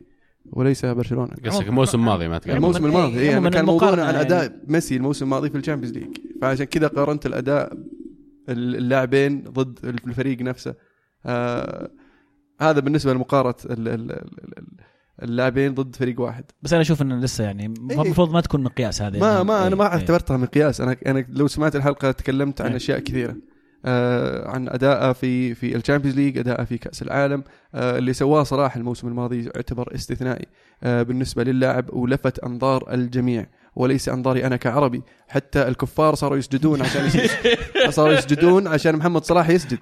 [0.52, 4.06] وليس برشلونة قصدك الموسم الماضي ما تكلم الموسم الماضي إيه، اي عموماً أنا كان موضوعنا
[4.06, 7.74] عن يعني- أداء ميسي الموسم الماضي في ال Champions League فعشان كذا قارنت الأداء
[8.50, 10.76] اللاعبين ضد الفريق نفسه
[11.26, 11.92] آه
[12.62, 14.68] هذا بالنسبة لمقارنة ال- ال- ال- ال-
[15.24, 18.02] اللاعبين ضد فريق واحد بس أنا أشوف إنه لسه يعني إيه.
[18.02, 19.44] المفروض ما تكون مقياس هذا ما يعني.
[19.44, 19.92] ما أنا إيه، ما إيه.
[19.92, 22.76] اعتبرتها مقياس أنا أنا لو سمعت الحلقة تكلمت عن إيه.
[22.76, 23.36] أشياء كثيرة
[24.46, 27.44] عن اداءه في في ال Champions League اداءه في كأس العالم
[27.76, 30.46] آه اللي سواه صراحة الموسم الماضي يعتبر استثنائي.
[30.84, 33.46] آه بالنسبة للاعب ولفت أنظار الجميع
[33.76, 37.30] وليس أنظاري أنا كعربي حتى الكفار صاروا يسجدون عشان يسجد
[37.90, 39.80] صاروا يسجدون عشان محمد صلاح يسجد.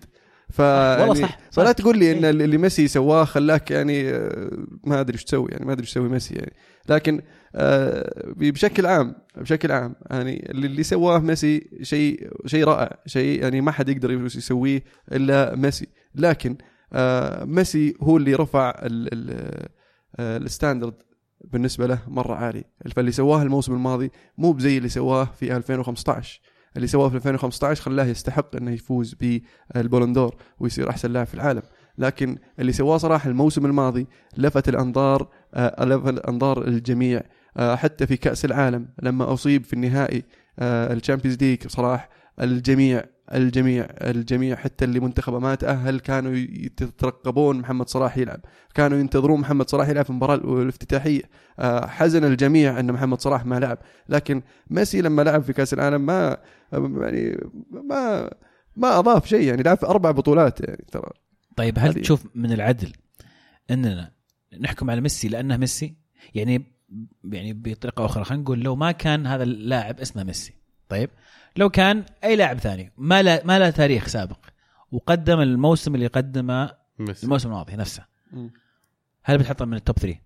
[0.52, 1.64] ف والله يعني صح, صح.
[1.64, 2.30] فلا تقول لي إن إيه.
[2.32, 4.52] اللي ميسي سواه خلاك يعني آه،
[4.84, 6.54] ما أدري إيش تسوي يعني ما أدري إيش يسوي ميسي يعني
[6.90, 7.22] لكن
[7.56, 13.72] آه، بشكل عام بشكل عام يعني اللي سواه ميسي شيء شيء رائع شيء يعني ما
[13.72, 16.58] حد يقدر يسويه إلا ميسي لكن
[16.94, 19.70] آه، ميسي هو اللي رفع ال- ال-
[20.20, 20.94] ال standard
[21.52, 22.64] بالنسبة له مرة عالي
[22.96, 26.42] فاللي سواه الموسم الماضي مو بزي اللي سواه في 2015
[26.76, 29.16] اللي سواه في 2015 خلاه يستحق إنه يفوز
[29.76, 31.62] بال Ballon d'Or ويصير أحسن لاعب في العالم.
[31.98, 34.08] لكن اللي سواه صراحة الموسم الماضي
[34.38, 37.22] لفت الأنظار آه، لفت انظار الجميع
[37.58, 40.24] آه، حتى في كأس العالم لما أصيب في النهائي
[40.60, 42.10] ال Champions League صراحة
[42.42, 43.04] الجميع
[43.34, 48.40] الجميع الجميع حتى اللي منتخبه ما تاهل كانوا يترقبون محمد صلاح يلعب.
[48.74, 51.22] كانوا ينتظرون محمد صلاح يلعب في المباراة الافتتاحية.
[51.60, 53.78] آه، حزن الجميع إن محمد صلاح ما لعب.
[54.10, 56.38] لكن ميسي لما لعب في كأس العالم ما
[56.74, 57.38] يعني
[57.72, 58.30] ما
[58.76, 59.42] ما أضاف شيء.
[59.48, 60.62] يعني لعب في أربع بطولات.
[60.62, 61.10] يعني ترى
[61.58, 62.94] طيب هل هذه- تشوف من العدل
[63.72, 64.12] إننا
[64.60, 65.96] نحكم على ميسي لأنه ميسي؟
[66.36, 66.66] يعني
[67.24, 70.54] يعني بطريقة أخرى خلينا نقول لو ما كان هذا اللاعب اسمه ميسي.
[70.90, 71.10] طيب
[71.56, 72.92] لو كان أي لاعب ثاني.
[72.98, 74.38] ما له ما له تاريخ سابق.
[74.92, 77.24] وقدم الموسم اللي قدمه ميسي.
[77.24, 78.06] الموسم الماضي نفسه.
[79.24, 80.20] هل بتحطه من التوب 3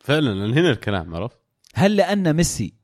[0.00, 1.38] فعلا لأن هنا الكلام عرفت؟
[1.74, 2.74] هل لأن ميسي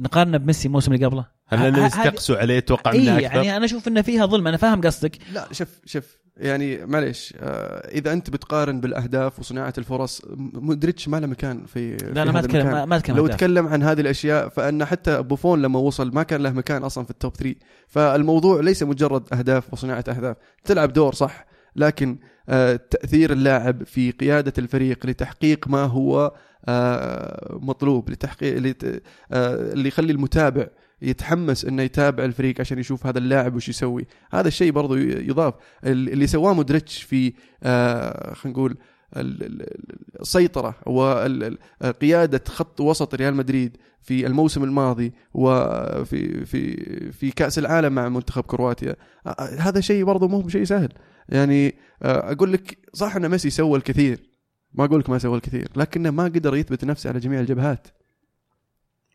[0.00, 3.88] نقارنه بميسي الموسم اللي قبله؟ هل لأن يستقسوا عليه توقع منه أكثر يعني أنا أشوف
[3.88, 5.18] إنه فيها ظلم أنا فاهم قصدك.
[5.32, 6.16] لا شوف شوف.
[6.36, 10.22] يعني معليش آه إذا أنت بتقارن بالأهداف وصناعة الفرص
[10.54, 13.36] مودريتش ما له مكان في لا أنا ما اتكلم ما- ما أتكلم لو أهداف.
[13.36, 17.10] تكلم عن هذه الأشياء فأن حتى بوفون لما وصل ما كان له مكان أصلا في
[17.10, 17.54] التوب 3
[17.88, 20.36] فالموضوع ليس مجرد أهداف وصناعة أهداف.
[20.64, 21.46] تلعب دور صح
[21.76, 22.18] لكن
[22.48, 26.32] آه تأثير اللاعب في قيادة الفريق لتحقيق ما هو
[26.68, 29.02] آه مطلوب لتحقيق لت-
[29.32, 30.66] آه اللي يخلي المتابع
[31.02, 34.06] يتحمس إنه يتابع الفريق عشان يشوف هذا اللاعب وش يسوي.
[34.32, 35.54] هذا الشيء برضو يضاف.
[35.84, 37.32] ال- اللي سواه مودريتش في
[37.62, 38.76] آه خلينا نقول
[39.16, 46.76] ال- ال- السيطرة وقيادة خط وسط ريال مدريد في الموسم الماضي وفي في
[47.12, 48.96] في كأس العالم مع منتخب كرواتيا.
[49.26, 50.88] آه، هذا شيء برضو مو بشيء سهل.
[51.28, 54.30] يعني آه، أقول لك صح أن ميسي سوى الكثير.
[54.74, 57.86] ما أقول لك ما سوى الكثير لكنه ما قدر يثبت نفسه على جميع الجبهات.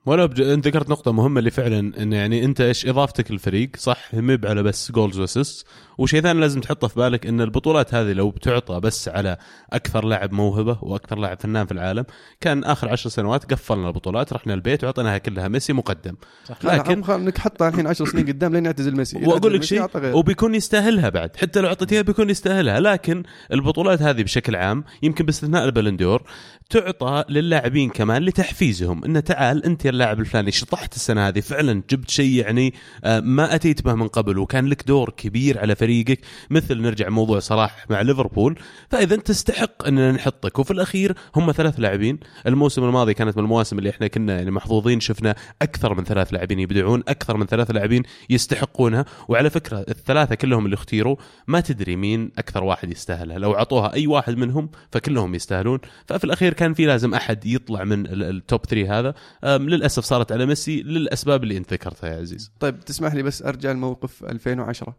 [0.06, 0.42] ولا بج...
[0.42, 4.64] انت ذكرت نقطة مهمة اللي فعلا انه يعني أنت إيش إضافتك للفريق صح؟ مب على
[4.64, 5.68] بس goals و assist
[5.98, 9.38] وشيء ثاني لازم تحطه في بالك إن البطولات هذه لو بتعطى بس على
[9.74, 12.06] أكثر لاعب موهبة وأكثر لاعب فنان في العالم
[12.42, 15.48] كان آخر عشر سنوات قفلنا البطولات رحنا البيت وعطيناها كلها.
[15.48, 16.16] ميسي مقدم.
[16.46, 16.66] صح.
[16.66, 19.18] لكن- انك حطها الحين 10 سنين قدام لين يعتزل ميسي.
[19.26, 19.88] وأقول لك شيء.
[19.96, 21.38] وبيكون يستاهلها بعد.
[21.38, 22.80] حتى لو أعطيتيها بيكون يستاهلها.
[22.80, 26.24] لكن البطولات هذه بشكل عام يمكن باستثناء البلندور
[26.72, 29.06] تعطى للاعبين كمان لتحفيزهم.
[29.06, 32.74] إنه تعال أنت يا اللاعب الفلاني شطحت السنة هذه فعلا جبت شيء يعني
[33.04, 36.20] آه، ما أتيت به من قبل وكان لك دور كبير على فريقك.
[36.50, 38.60] مثل نرجع موضوع صلاح مع ليفربول.
[38.90, 40.60] فإذا تستحق أننا نحطك.
[40.60, 42.20] وفي الأخير هم ثلاث لاعبين.
[42.48, 46.60] الموسم الماضي كانت من المواسم اللي إحنا كنا يعني محظوظين شفنا أكثر من ثلاث لاعبين
[46.60, 49.06] يبدعون أكثر من ثلاث لاعبين يستحقونها.
[49.28, 51.16] وعلى فكرة الثلاثة كلهم اللي اختيروا
[51.48, 53.40] ما تدري مين أكثر واحد يستاهلها.
[53.40, 55.80] لو اعطوها أي واحد منهم فكلهم يستاهلون.
[56.08, 59.14] ففي الأخير كان في لازم أحد يطلع من ال- التوب 3 هذا
[59.58, 63.72] للأسف صارت على ميسي للأسباب اللي انت ذكرتها يا عزيز طيب تسمح لي بس أرجع
[63.72, 64.96] لموقف 2010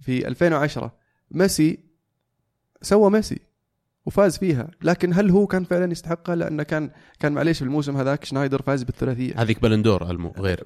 [0.00, 0.96] في 2010
[1.30, 1.78] ميسي
[2.82, 3.38] سوى ميسي
[4.06, 6.90] وفاز فيها لكن هل هو كان فعلا يستحقها لأنه كان
[7.20, 10.64] كان معليش في الموسم هذاك شنايدر فاز بالثلاثية هذيك بلندور المو غير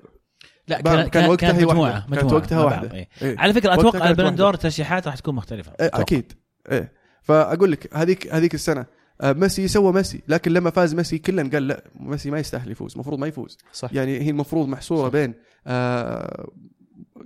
[0.69, 2.05] لا كان- كان, وقتها كانت هي مجموعة واحدة.
[2.09, 2.65] مجموعة كانت وقتها.
[2.65, 3.09] بعض، إيه.
[3.23, 3.39] إيه.
[3.39, 5.91] على فكرة وقتها أتوقع البلندور ترشيحات راح تكون مختلفة إيه.
[5.95, 6.33] أكيد
[6.71, 6.93] إيه
[7.23, 8.87] فاقول لك هذيك هذيك السنة
[9.23, 13.19] ميسي سوى ميسي لكن لما فاز ميسي كلنا قال لا ميسي ما يستاهل يفوز المفروض
[13.19, 13.59] ما يفوز.
[13.73, 13.93] صح.
[13.93, 15.35] يعني هي المفروض محصورة بين
[15.67, 16.49] آه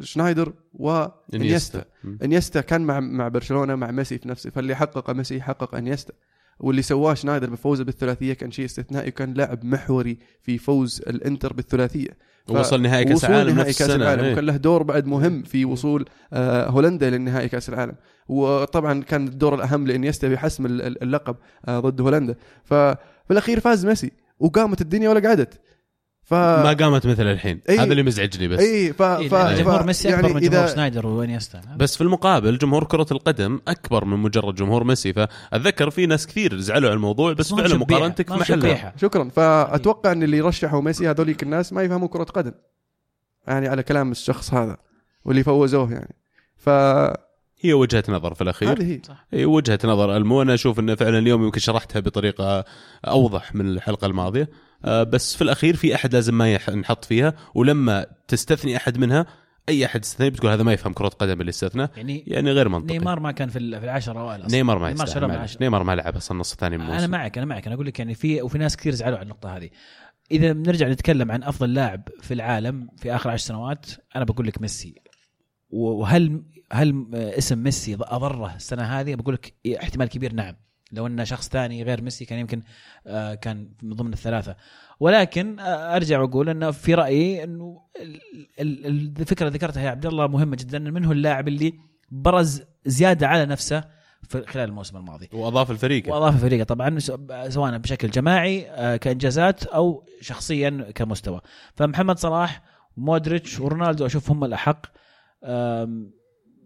[0.01, 1.85] شنايدر وانيستا.
[2.23, 2.61] إنيستا.
[2.61, 6.13] كان مع مع برشلونة مع ميسي في نفسه فاللي حقق ميسي حقق إنيستا.
[6.61, 12.11] واللي سواه شنايدر بفوزه بالثلاثية كان شيء استثنائي وكان لاعب محوري في فوز الإنتر بالثلاثية.
[12.49, 14.25] وصل نهائي كأس العالم نهائي كأس العالم.
[14.25, 14.33] إيه.
[14.33, 17.95] وكان له دور بعد مهم في وصول آه، هولندا للنهائي كأس العالم.
[18.29, 21.37] وطبعا كان الدور الأهم لانيستا بحسم ال- اللقب
[21.69, 22.35] آه، ضد هولندا.
[22.65, 22.97] ففي
[23.31, 25.61] الأخير فاز ميسي وقامت الدنيا ولا قعدت.
[26.27, 27.61] ف ما قامت مثل الحين.
[27.69, 27.83] إيه.
[27.83, 28.61] هذا اللي مزعجني بس.
[28.61, 29.03] إي ف...
[29.03, 29.35] إيه، ف...
[29.35, 29.59] ف...
[29.59, 34.05] جمهور ميسي أكبر من جمهور إذا- شنايدر وانيستا بس في المقابل جمهور كرة القدم أكبر
[34.05, 35.13] من مجرد جمهور ميسي.
[35.13, 38.61] فأتذكر في ناس كثير زعلوا على الموضوع بس فعلا مقارنتك في محلها.
[38.61, 38.93] شبيحة.
[39.01, 39.29] شكرا.
[39.29, 42.53] فأتوقع إن اللي رشحوا ميسي هذوليك الناس ما يفهموا كرة قدم.
[43.49, 44.77] يعني على كلام الشخص هذا
[45.25, 46.15] واللي فوزوه يعني.
[46.57, 47.17] فهذه
[47.61, 48.83] هي وجهة نظر في الأخير.
[48.83, 49.01] هي.
[49.33, 50.43] هي وجهة نظر ألمو.
[50.43, 52.65] أنا أشوف أنه فعلا اليوم يمكن شرحتها بطريقة
[53.05, 54.43] أوضح من الحلقة الماضية.
[54.43, 59.27] آه، بس في الأخير في أحد لازم ما يح- نحط فيها ولما تستثني أحد منها
[59.69, 61.89] أي أحد استثني بتقول هذا ما يفهم كرة قدم اللي استثنى.
[61.97, 62.99] يعني يعني غير منطقي.
[62.99, 64.57] نيمار ما كان في ال- في العشره أوائل أصلاً.
[64.57, 65.07] نيمار ما نيمار.
[65.25, 65.63] العشرة.
[65.63, 67.67] نيمار ما لعب أصلا النص الثاني من أنا معك أنا معك.
[67.67, 69.71] أنا أقول لك يعني في وفي ناس كثير زعلوا على النقطة هذه.
[70.31, 73.87] إذا بنرجع نتكلم عن أفضل لاعب في العالم في آخر عشر سنوات
[74.17, 74.95] أنا بقول لك ميسي.
[75.71, 76.43] وهل
[76.73, 80.57] هل اسم ميسي أضره السنة هذه؟ بقول لك احتمال كبير نعم.
[80.93, 82.63] لو إن شخص ثاني غير ميسي كان يمكن
[83.07, 84.57] آه، كان من ضمن الثلاثة.
[85.01, 88.21] ولكن آه، أرجع وأقول إنه في رأيي إنه ال-
[88.61, 91.75] ال- ال- الفكرة اللي ذكرتها يا عبد الله مهمة جدا منه اللاعب اللي
[92.11, 93.85] برز زيادة على نفسه
[94.23, 95.29] في خلال الموسم الماضي.
[95.33, 96.09] وأضاف الفريق.
[96.09, 96.99] وأضاف فريقه طبعا
[97.49, 101.41] سواء بشكل جماعي آه، كإنجازات أو شخصيا كمستوى.
[101.75, 102.63] فمحمد صلاح
[102.97, 104.87] ومودريتش ورونالدو أشوف هم الأحق.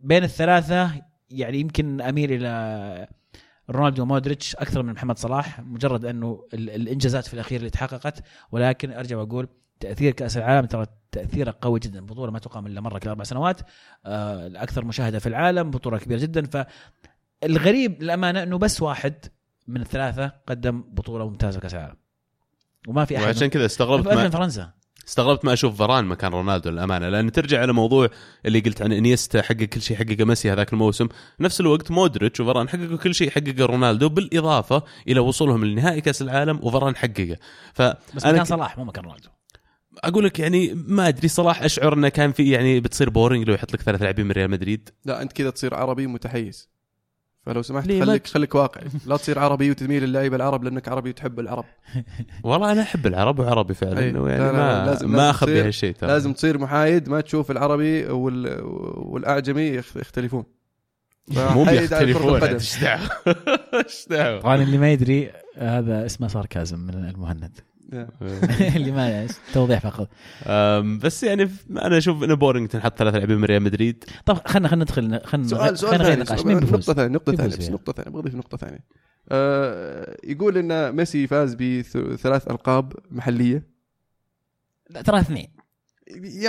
[0.02, 0.90] بين الثلاثة
[1.30, 3.08] يعني يمكن أميل إلى
[3.70, 8.22] رونالدو ومودريتش أكثر من محمد صلاح مجرد أنه ال- الإنجازات في الأخير اللي تحققت
[8.52, 9.48] ولكن أرجع وأقول
[9.80, 12.06] تأثير كأس العالم ترى تاثيره قوي جدا.
[12.06, 13.60] بطوله ما تقام إلا مرة كل أربع سنوات
[14.06, 16.66] آه، الأكثر مشاهدة في العالم بطولة كبيرة جدا.
[17.42, 19.14] فالغريب للأمانة أنه بس واحد
[19.68, 21.96] من الثلاثة قدم بطولة ممتازة كأس العالم.
[22.88, 24.70] وما في أحد وعشان كذا استغربت من ما فرنسا.
[25.10, 28.08] استغربت ما أشوف فران مكان رونالدو للأمانة لأن ترجع على موضوع
[28.46, 31.08] اللي قلت عن إنيستا حقق كل شيء حققه ميسي هذاك الموسم.
[31.40, 36.60] نفس الوقت مودريتش وفران حققوا كل شيء حققه رونالدو بالإضافة إلى وصولهم لنهائي كأس العالم
[36.62, 37.36] وفران حققه.
[37.74, 39.28] ف بس مكان صلاح مو مكان رونالدو.
[40.04, 43.72] أقول لك يعني ما أدري صلاح أشعر إنه كان في يعني بتصير boring لو يحط
[43.72, 44.88] لك ثلاث لاعبين من ريال مدريد.
[45.04, 46.68] لا أنت كذا تصير عربي متحيز.
[47.46, 48.84] فلو سمحت خليك خليك واقعي.
[49.06, 51.64] لا تصير عربي وتميل للعيبه العرب لأنك عربي وتحب العرب.
[52.44, 54.04] والله أنا أحب العرب وعربي فعلا أي.
[54.04, 56.08] يعني لا، لا، ما لازم- ما لازم اخبي تصير- هالشيء ترى.
[56.10, 58.60] لازم تصير محايد ما تشوف العربي وال...
[58.96, 60.44] والأعجمي يخ- يختلفون.
[61.54, 62.36] مو بيختلفون.
[62.36, 62.54] القدم.
[62.54, 63.10] إيش دعوة؟
[63.84, 67.58] إيش دعوة؟ طبعا اللي ما يدري هذا اسمه ساركازم من المهند.
[68.76, 70.08] اللي ما توضيح فقط.
[71.04, 74.04] بس يعني أنا أشوف إنه boring تنحط ثلاث لاعبين من ريال مدريد.
[74.26, 77.56] طب خلينا خلينا ندخل خلينا سؤال سؤال خلينا نغير ثاني بيفوز؟ نقطة ثانية نقطة ثانية
[77.56, 78.84] بس؟ نقطة ثانية بضيف نقطة ثانية.
[80.24, 83.66] يقول إن ميسي فاز بثلاث ألقاب محلية.
[84.90, 85.60] لا ترى اثنين.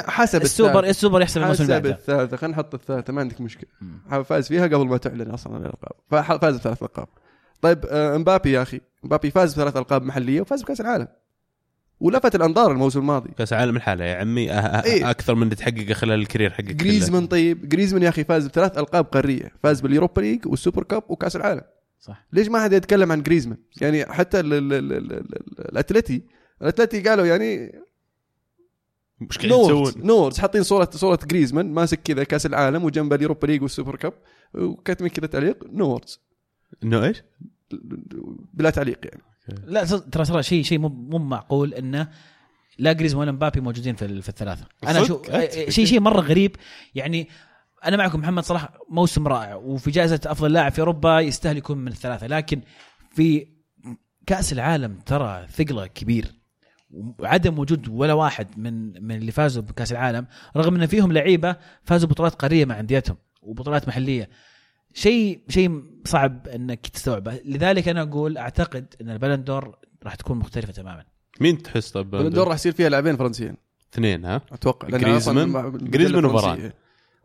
[0.07, 0.89] حسب السوبر الثالثة.
[0.89, 1.95] السوبر يحسب الموسم اللي حسب بعده.
[1.95, 3.69] الثالثة خلينا نحط الثالثة ما عندك مشكلة.
[3.81, 4.23] مم.
[4.23, 6.39] فاز فيها قبل ما تعلن أصلا الألقاب.
[6.39, 7.07] فاز بثلاث ألقاب.
[7.61, 8.81] طيب امبابي يا أخي.
[9.03, 11.07] امبابي فاز بثلاث ألقاب محلية وفاز بكأس العالم.
[12.01, 13.29] ولفت الأنظار الموسم الماضي.
[13.37, 14.47] كأس العالم الحالة يا عمي.
[14.47, 15.09] أه- أه- إيه.
[15.09, 16.63] أكثر من اللي تحققه خلال ال career حقك.
[16.75, 17.69] جريزمان طيب.
[17.69, 19.51] جريزمان يا أخي فاز بثلاث ألقاب قارية.
[19.63, 21.61] فاز بال Europa League وال Super Cup وكأس العالم.
[21.99, 22.27] صح.
[22.33, 26.21] ليش ما حد يتكلم عن جريزمان؟ يعني حتى ال- ال- ال- ال- ال- الأتلتي.
[26.61, 27.81] الأتلتي قالوا يعني
[29.21, 33.20] مش قاعدين نورز تسوون نورز حاطين صوره صورة جريزمان ماسك كذا كأس العالم وجنبه ال
[33.20, 34.13] Europa League وال Super Cup
[34.53, 36.19] وكاتبين كذا تعليق نورز
[36.83, 37.23] إنه إيش؟
[38.53, 39.21] بلا تعليق يعني.
[39.65, 42.07] لا ترى ترى شيء شيء مو مو معقول إنه
[42.77, 46.55] لا جريزمان ولا مبابي موجودين في في الثلاثة أنا؟ أشوف أنت؟ شيء شيء مرة غريب
[46.95, 47.27] يعني
[47.85, 51.87] أنا معكم محمد صلاح موسم رائع وفي جائزة أفضل لاعب في أوروبا يستاهل يكون من
[51.87, 52.61] الثلاثة لكن
[53.15, 53.47] في
[54.25, 56.41] كأس العالم ترى ثقلة كبير
[56.91, 62.09] وعدم وجود ولا واحد من من اللي فازوا بكأس العالم رغم إن فيهم لعيبة فازوا
[62.09, 64.29] بطولات قارية مع أنديتهم وبطولات محلية
[64.93, 67.39] شيء شيء صعب إنك تستوعبه.
[67.45, 71.03] لذلك أنا أقول أعتقد إن البلندور راح تكون مختلفة تماما.
[71.41, 73.57] مين تحس طب الدور راح يصير فيها لاعبين فرنسيين.
[73.93, 76.38] اثنين ها؟ أتوقع جريزمان- جريزمان فرنسية.
[76.38, 76.72] وفاران.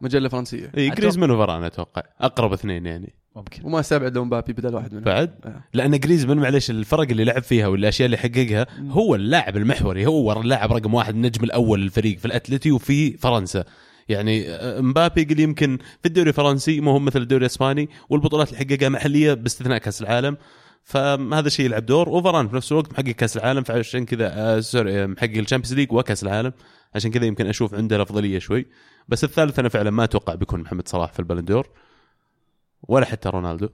[0.00, 0.72] مجلة فرنسية.
[0.76, 2.02] إي أتوقع- جريزمان وفران أتوقع.
[2.20, 3.14] أقرب اثنين يعني.
[3.36, 3.66] ممكن.
[3.66, 5.04] وما استبعد لو مبابي بدل واحد منهم.
[5.04, 5.64] بعد؟ آه.
[5.74, 10.72] لأن جريزمان معلش الفرق اللي لعب فيها والأشياء اللي حققها هو اللاعب المحوري هو اللاعب
[10.72, 13.64] رقم واحد النجم الأول للفريق في الاتلتي وفي فرنسا.
[14.08, 18.58] يعني آه، مبابي قل يمكن في الدوري الفرنسي مو هو مثل الدوري الإسباني والبطولات اللي
[18.58, 20.36] حققها محلية باستثناء كأس العالم.
[20.82, 22.08] فهذا الشيء يلعب دور.
[22.08, 25.74] وفران في نفس الوقت محقق كأس العالم فعشان كذا آه sorry آه، محقق ال Champions
[25.74, 26.52] League وكأس العالم.
[26.94, 28.66] عشان كذا يمكن أشوف عنده الأفضلية شوي.
[29.08, 31.68] بس الثالث أنا فعلا ما أتوقع بيكون محمد صلاح في البلندور
[32.82, 33.68] ولا حتى رونالدو.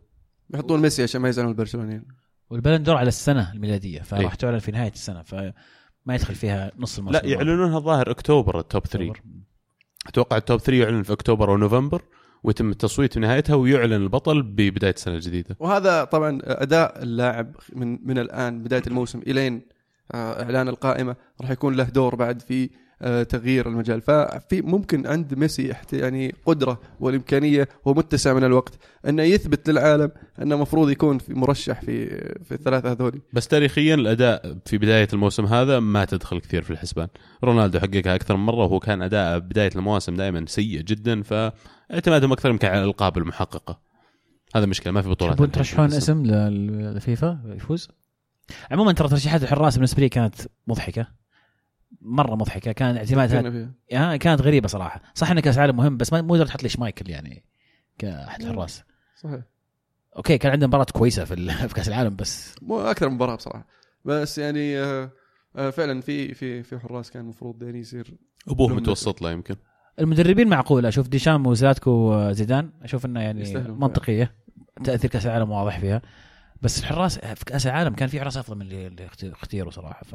[0.54, 2.04] يحطون ميسي عشان ما يزعلون البرشلونيين.
[2.50, 4.28] والبلندور على السنة الميلادية فراح إيه.
[4.28, 5.52] تعلن في نهاية السنة فما
[6.08, 7.18] يدخل فيها نص الموسم.
[7.18, 9.12] لا يعلنونها الظاهر أكتوبر ال top 3
[10.06, 12.02] أتوقع ال top 3 يعلن في أكتوبر أو نوفمبر
[12.44, 15.56] ويتم التصويت في نهايتها ويعلن البطل ببداية السنة الجديدة.
[15.60, 19.62] وهذا طبعا أداء اللاعب من من الآن بداية الموسم إلين
[20.14, 22.70] آه، إعلان القائمة راح يكون له دور بعد في
[23.28, 24.00] تغيير المجال.
[24.00, 28.78] ففي ممكن عند ميسي احت- يعني قدرة والإمكانية ومتسع من الوقت.
[29.08, 30.10] انه يثبت للعالم
[30.42, 32.06] انه المفروض يكون في مرشح في
[32.44, 37.08] في الثلاثة هذول بس تاريخيا الأداء في بداية الموسم هذا ما تدخل كثير في الحسبان.
[37.44, 42.50] رونالدو حققها أكثر من مرة وهو كان أداء بداية المواسم دائما سيء جدا فاعتمادهم أكثر
[42.50, 43.80] يمكن على الالقاب المحققة.
[44.56, 47.88] هذا مشكلة ما في بطولات تحبون ترشحون اسم لل- للفيفا يفوز؟
[48.70, 50.34] عموما ترى ترشيحات الحراس بالنسبة لي كانت
[50.66, 51.21] مضحكة.
[52.04, 53.70] مرة مضحكة كان اعتمادها.
[53.88, 55.02] يعني كانت غريبة صراحة.
[55.14, 57.44] صح ان كاس العالم مهم بس ما مو تحط لي شمايكل يعني
[57.98, 58.82] كأحد الحراس.
[59.22, 59.40] صحيح.
[60.16, 63.34] أوكي كان عنده مباراة كويسة في, ال- في كاس العالم بس مو أكثر من مباراة
[63.36, 63.66] بصراحة.
[64.04, 65.10] بس يعني آه،
[65.56, 68.14] آه، فعلا في في في حراس كان المفروض يعني يصير
[68.48, 69.54] أبوه متوسط له يمكن.
[69.98, 70.88] المدربين معقولة.
[70.88, 74.34] أشوف ديشام وزلاتكو وزيدان أشوف إنه يعني منطقيه
[74.84, 76.02] تأثير كاس العالم واضح فيها.
[76.62, 80.04] بس الحراس في كاس العالم كان في حراس أفضل من اللي اللي اخت- اختيروا صراحة
[80.04, 80.14] ف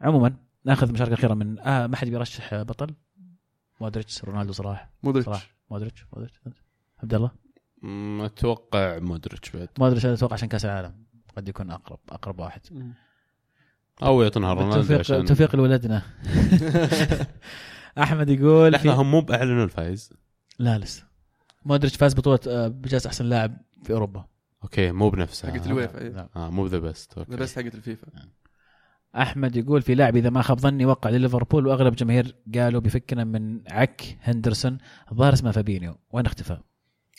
[0.00, 2.94] عموما ناخذ مشاركة أخيرة من آه ما حد بيرشح بطل؟
[3.80, 5.26] مودريتش رونالدو صلاح مودريتش.
[5.26, 6.40] صلاح مودريتش مودريتش.
[7.02, 7.30] عبد الله؟
[8.26, 9.68] أتوقع مودريتش بعد.
[9.78, 11.04] مودريتش أتوقع عشان كأس العالم.
[11.36, 12.60] قد يكون أقرب أقرب واحد.
[14.02, 16.02] أو يعطونها رونالدو توفيق عشان توفيق لولدنا
[18.02, 19.00] أحمد يقول لحظة في...
[19.00, 20.12] هم مو بأعلنوا الفائز
[20.58, 21.04] لا لسه.
[21.64, 24.24] مودريتش فاز بطولة آه، بجائزه أحسن لاعب في أوروبا.
[24.62, 25.98] okay مو بنفسها حقت الويفا.
[25.98, 26.28] لا.
[26.36, 28.06] آه مو the best the بس حقت الفيفا.
[29.16, 33.60] أحمد يقول في لاعب إذا ما خاب ظني وقع لليفربول وأغلب الجماهير قالوا بيفكنا من
[33.70, 34.78] عك هندرسون
[35.12, 35.94] الظاهر اسمه فابينيو.
[36.12, 36.58] وين اختفى؟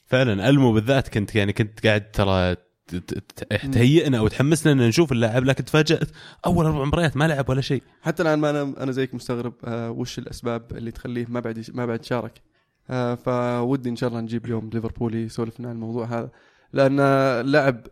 [0.06, 3.14] فعلا ألمو بالذات كنت يعني كنت قاعد ترى ت- ت-
[3.44, 6.10] ت- تهيئنا أو تحمسنا إن نشوف اللاعب لكن تفاجأت
[6.46, 7.84] أول أربع مباريات ما لعب ولا شيء.
[8.02, 11.86] حتى الآن ما أنا أنا زيك مستغرب آه وش الأسباب اللي تخليه ما بعد ما
[11.86, 12.42] بعد شارك؟
[12.90, 16.30] آه فودي إن شاء الله نجيب اليوم ليفربول يسولف لنا عن الموضوع هذا.
[16.74, 17.88] لأن اللاعب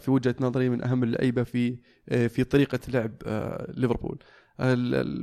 [0.00, 1.78] في وجهة نظري من أهم اللعيبة في
[2.08, 4.18] آه في طريقة لعب آه ليفربول.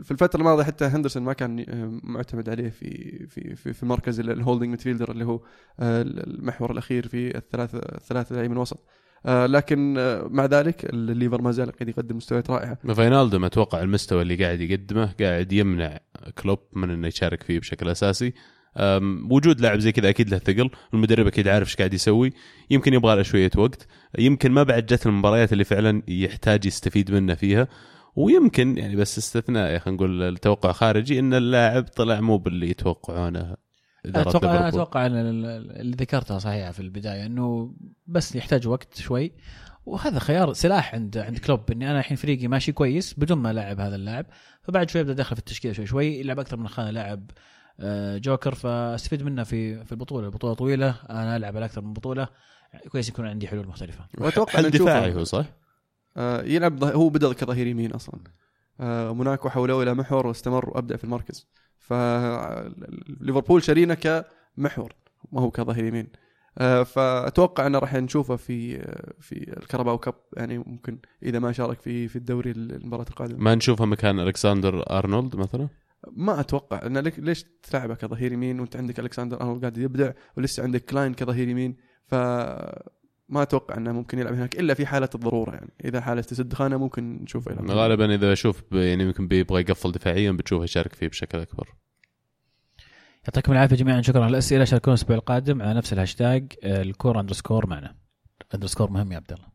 [0.03, 4.19] في الفترة الماضية حتى هندرسون ما كان آه، معتمد عليه في في في, في مركز
[4.19, 5.35] ال- ال holding midfielder اللي هو
[5.79, 8.85] آه، المحور الأخير في الثلاثه الثلاثه لاعبين الوسط
[9.25, 12.77] آه، لكن آه، مع ذلك الليفر ما زال قاعد يقدم مستويات رائعة.
[12.93, 15.99] فاينالدوم أتوقع المستوى اللي قاعد يقدمه قاعد يمنع
[16.43, 18.33] كلوب من إنه يشارك فيه بشكل أساسي.
[19.31, 20.69] وجود لاعب زي كذا أكيد له ثقل.
[20.93, 22.33] المدرب أكيد عارف إيش قاعد يسوي.
[22.69, 23.87] يمكن يبغى له شوية وقت.
[24.17, 27.67] يمكن ما بعد جت المباريات اللي فعلا يحتاج يستفيد منها فيها
[28.15, 33.55] ويمكن يعني بس استثناء خلينا نقول التوقع خارجي إن اللاعب طلع مو باللي يتوقعونه
[34.05, 34.67] أتوقع.
[34.67, 37.75] أتوقع اللي ذكرتها صحيحه في البداية إنه
[38.07, 39.31] بس يحتاج وقت شوي.
[39.85, 43.79] وهذا خيار سلاح عند عند كلوب إني أنا الحين فريقي ماشي كويس بدون ما العب
[43.79, 44.25] هذا اللاعب.
[44.63, 47.31] فبعد شوي ابدا ادخل في التشكيلة شوي شوي يلعب أكثر من خانة لاعب
[47.79, 50.25] آه، جوكر فأستفيد منه في في البطولة.
[50.25, 52.27] البطولة طويلة أنا ألعب على أكثر من بطولة.
[52.91, 54.05] كويس يكون عندي حلول مختلفة.
[54.17, 55.45] وأتوقع حل دفاعي هو صح؟
[56.17, 58.19] آه، يلعب هو بدأ كظهير يمين أصلا.
[58.79, 61.47] آه، موناكو حولوه إلى محور واستمر وابدع في المركز.
[61.79, 64.93] فليفربول شارينه كمحور
[65.31, 66.07] ما هو كظهير يمين.
[66.57, 68.77] آه، فأتوقع إنه راح نشوفه في
[69.19, 73.39] في الكرباو كاب يعني ممكن إذا ما شارك في في الدوري المباراة القادمة.
[73.39, 75.67] ما نشوفه مكان الكسندر أرنولد مثلا؟
[76.11, 76.85] ما أتوقع.
[76.85, 81.13] ان لك- ليش تلعبه كظهير يمين وأنت عندك الكسندر أرنولد قاعد يبدع ولسه عندك كلاين
[81.13, 81.75] كظهير يمين؟
[82.09, 82.15] ف
[83.29, 85.73] ما أتوقع إنه ممكن يلعب هناك إلا في حالة الضرورة يعني.
[85.85, 90.31] إذا حالة تسد خانة ممكن نشوفه يلعب غالبا إذا أشوف يعني يمكن بيبغى يقفل دفاعيا
[90.31, 91.75] بتشوفه يشارك فيه بشكل أكبر.
[93.23, 94.01] يعطيكم العافية جميعا.
[94.01, 94.63] شكرا على الأسئلة.
[94.65, 97.95] شاركونا الأسبوع القادم على نفس الهاشتاج آه، الكورة underscore معنا.
[98.55, 99.47] underscore مهم يا عبد الله.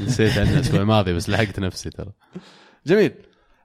[0.00, 2.12] نسيت عنه الأسبوع الماضي بس لحقت نفسي ترى.
[2.86, 3.12] جميل.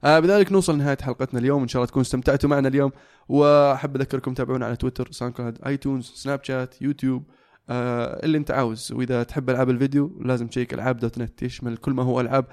[0.03, 1.61] آه بذلك نوصل لنهاية حلقتنا اليوم.
[1.61, 2.91] إن شاء الله تكونوا استمتعتوا معنا اليوم.
[3.29, 7.23] وأحب أذكركم تابعونا على تويتر SoundCloud iTunes Snapchat يوتيوب.
[7.69, 8.91] آه اللي انت عاوز.
[8.91, 12.45] وإذا تحب ألعاب الفيديو لازم تشيك ألعاب dot net يشمل كل ما هو ألعاب.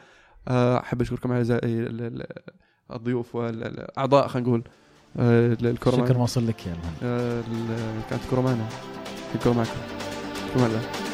[0.48, 1.60] آه، أحب أشكركم على
[2.92, 4.64] الضيوف والأعضاء خلينا نقول
[5.16, 7.42] آه الكره شكرا ما وصل لك يا آه
[8.10, 8.66] كانت كره معنا
[9.34, 9.78] الكره معكم.
[10.56, 11.13] لا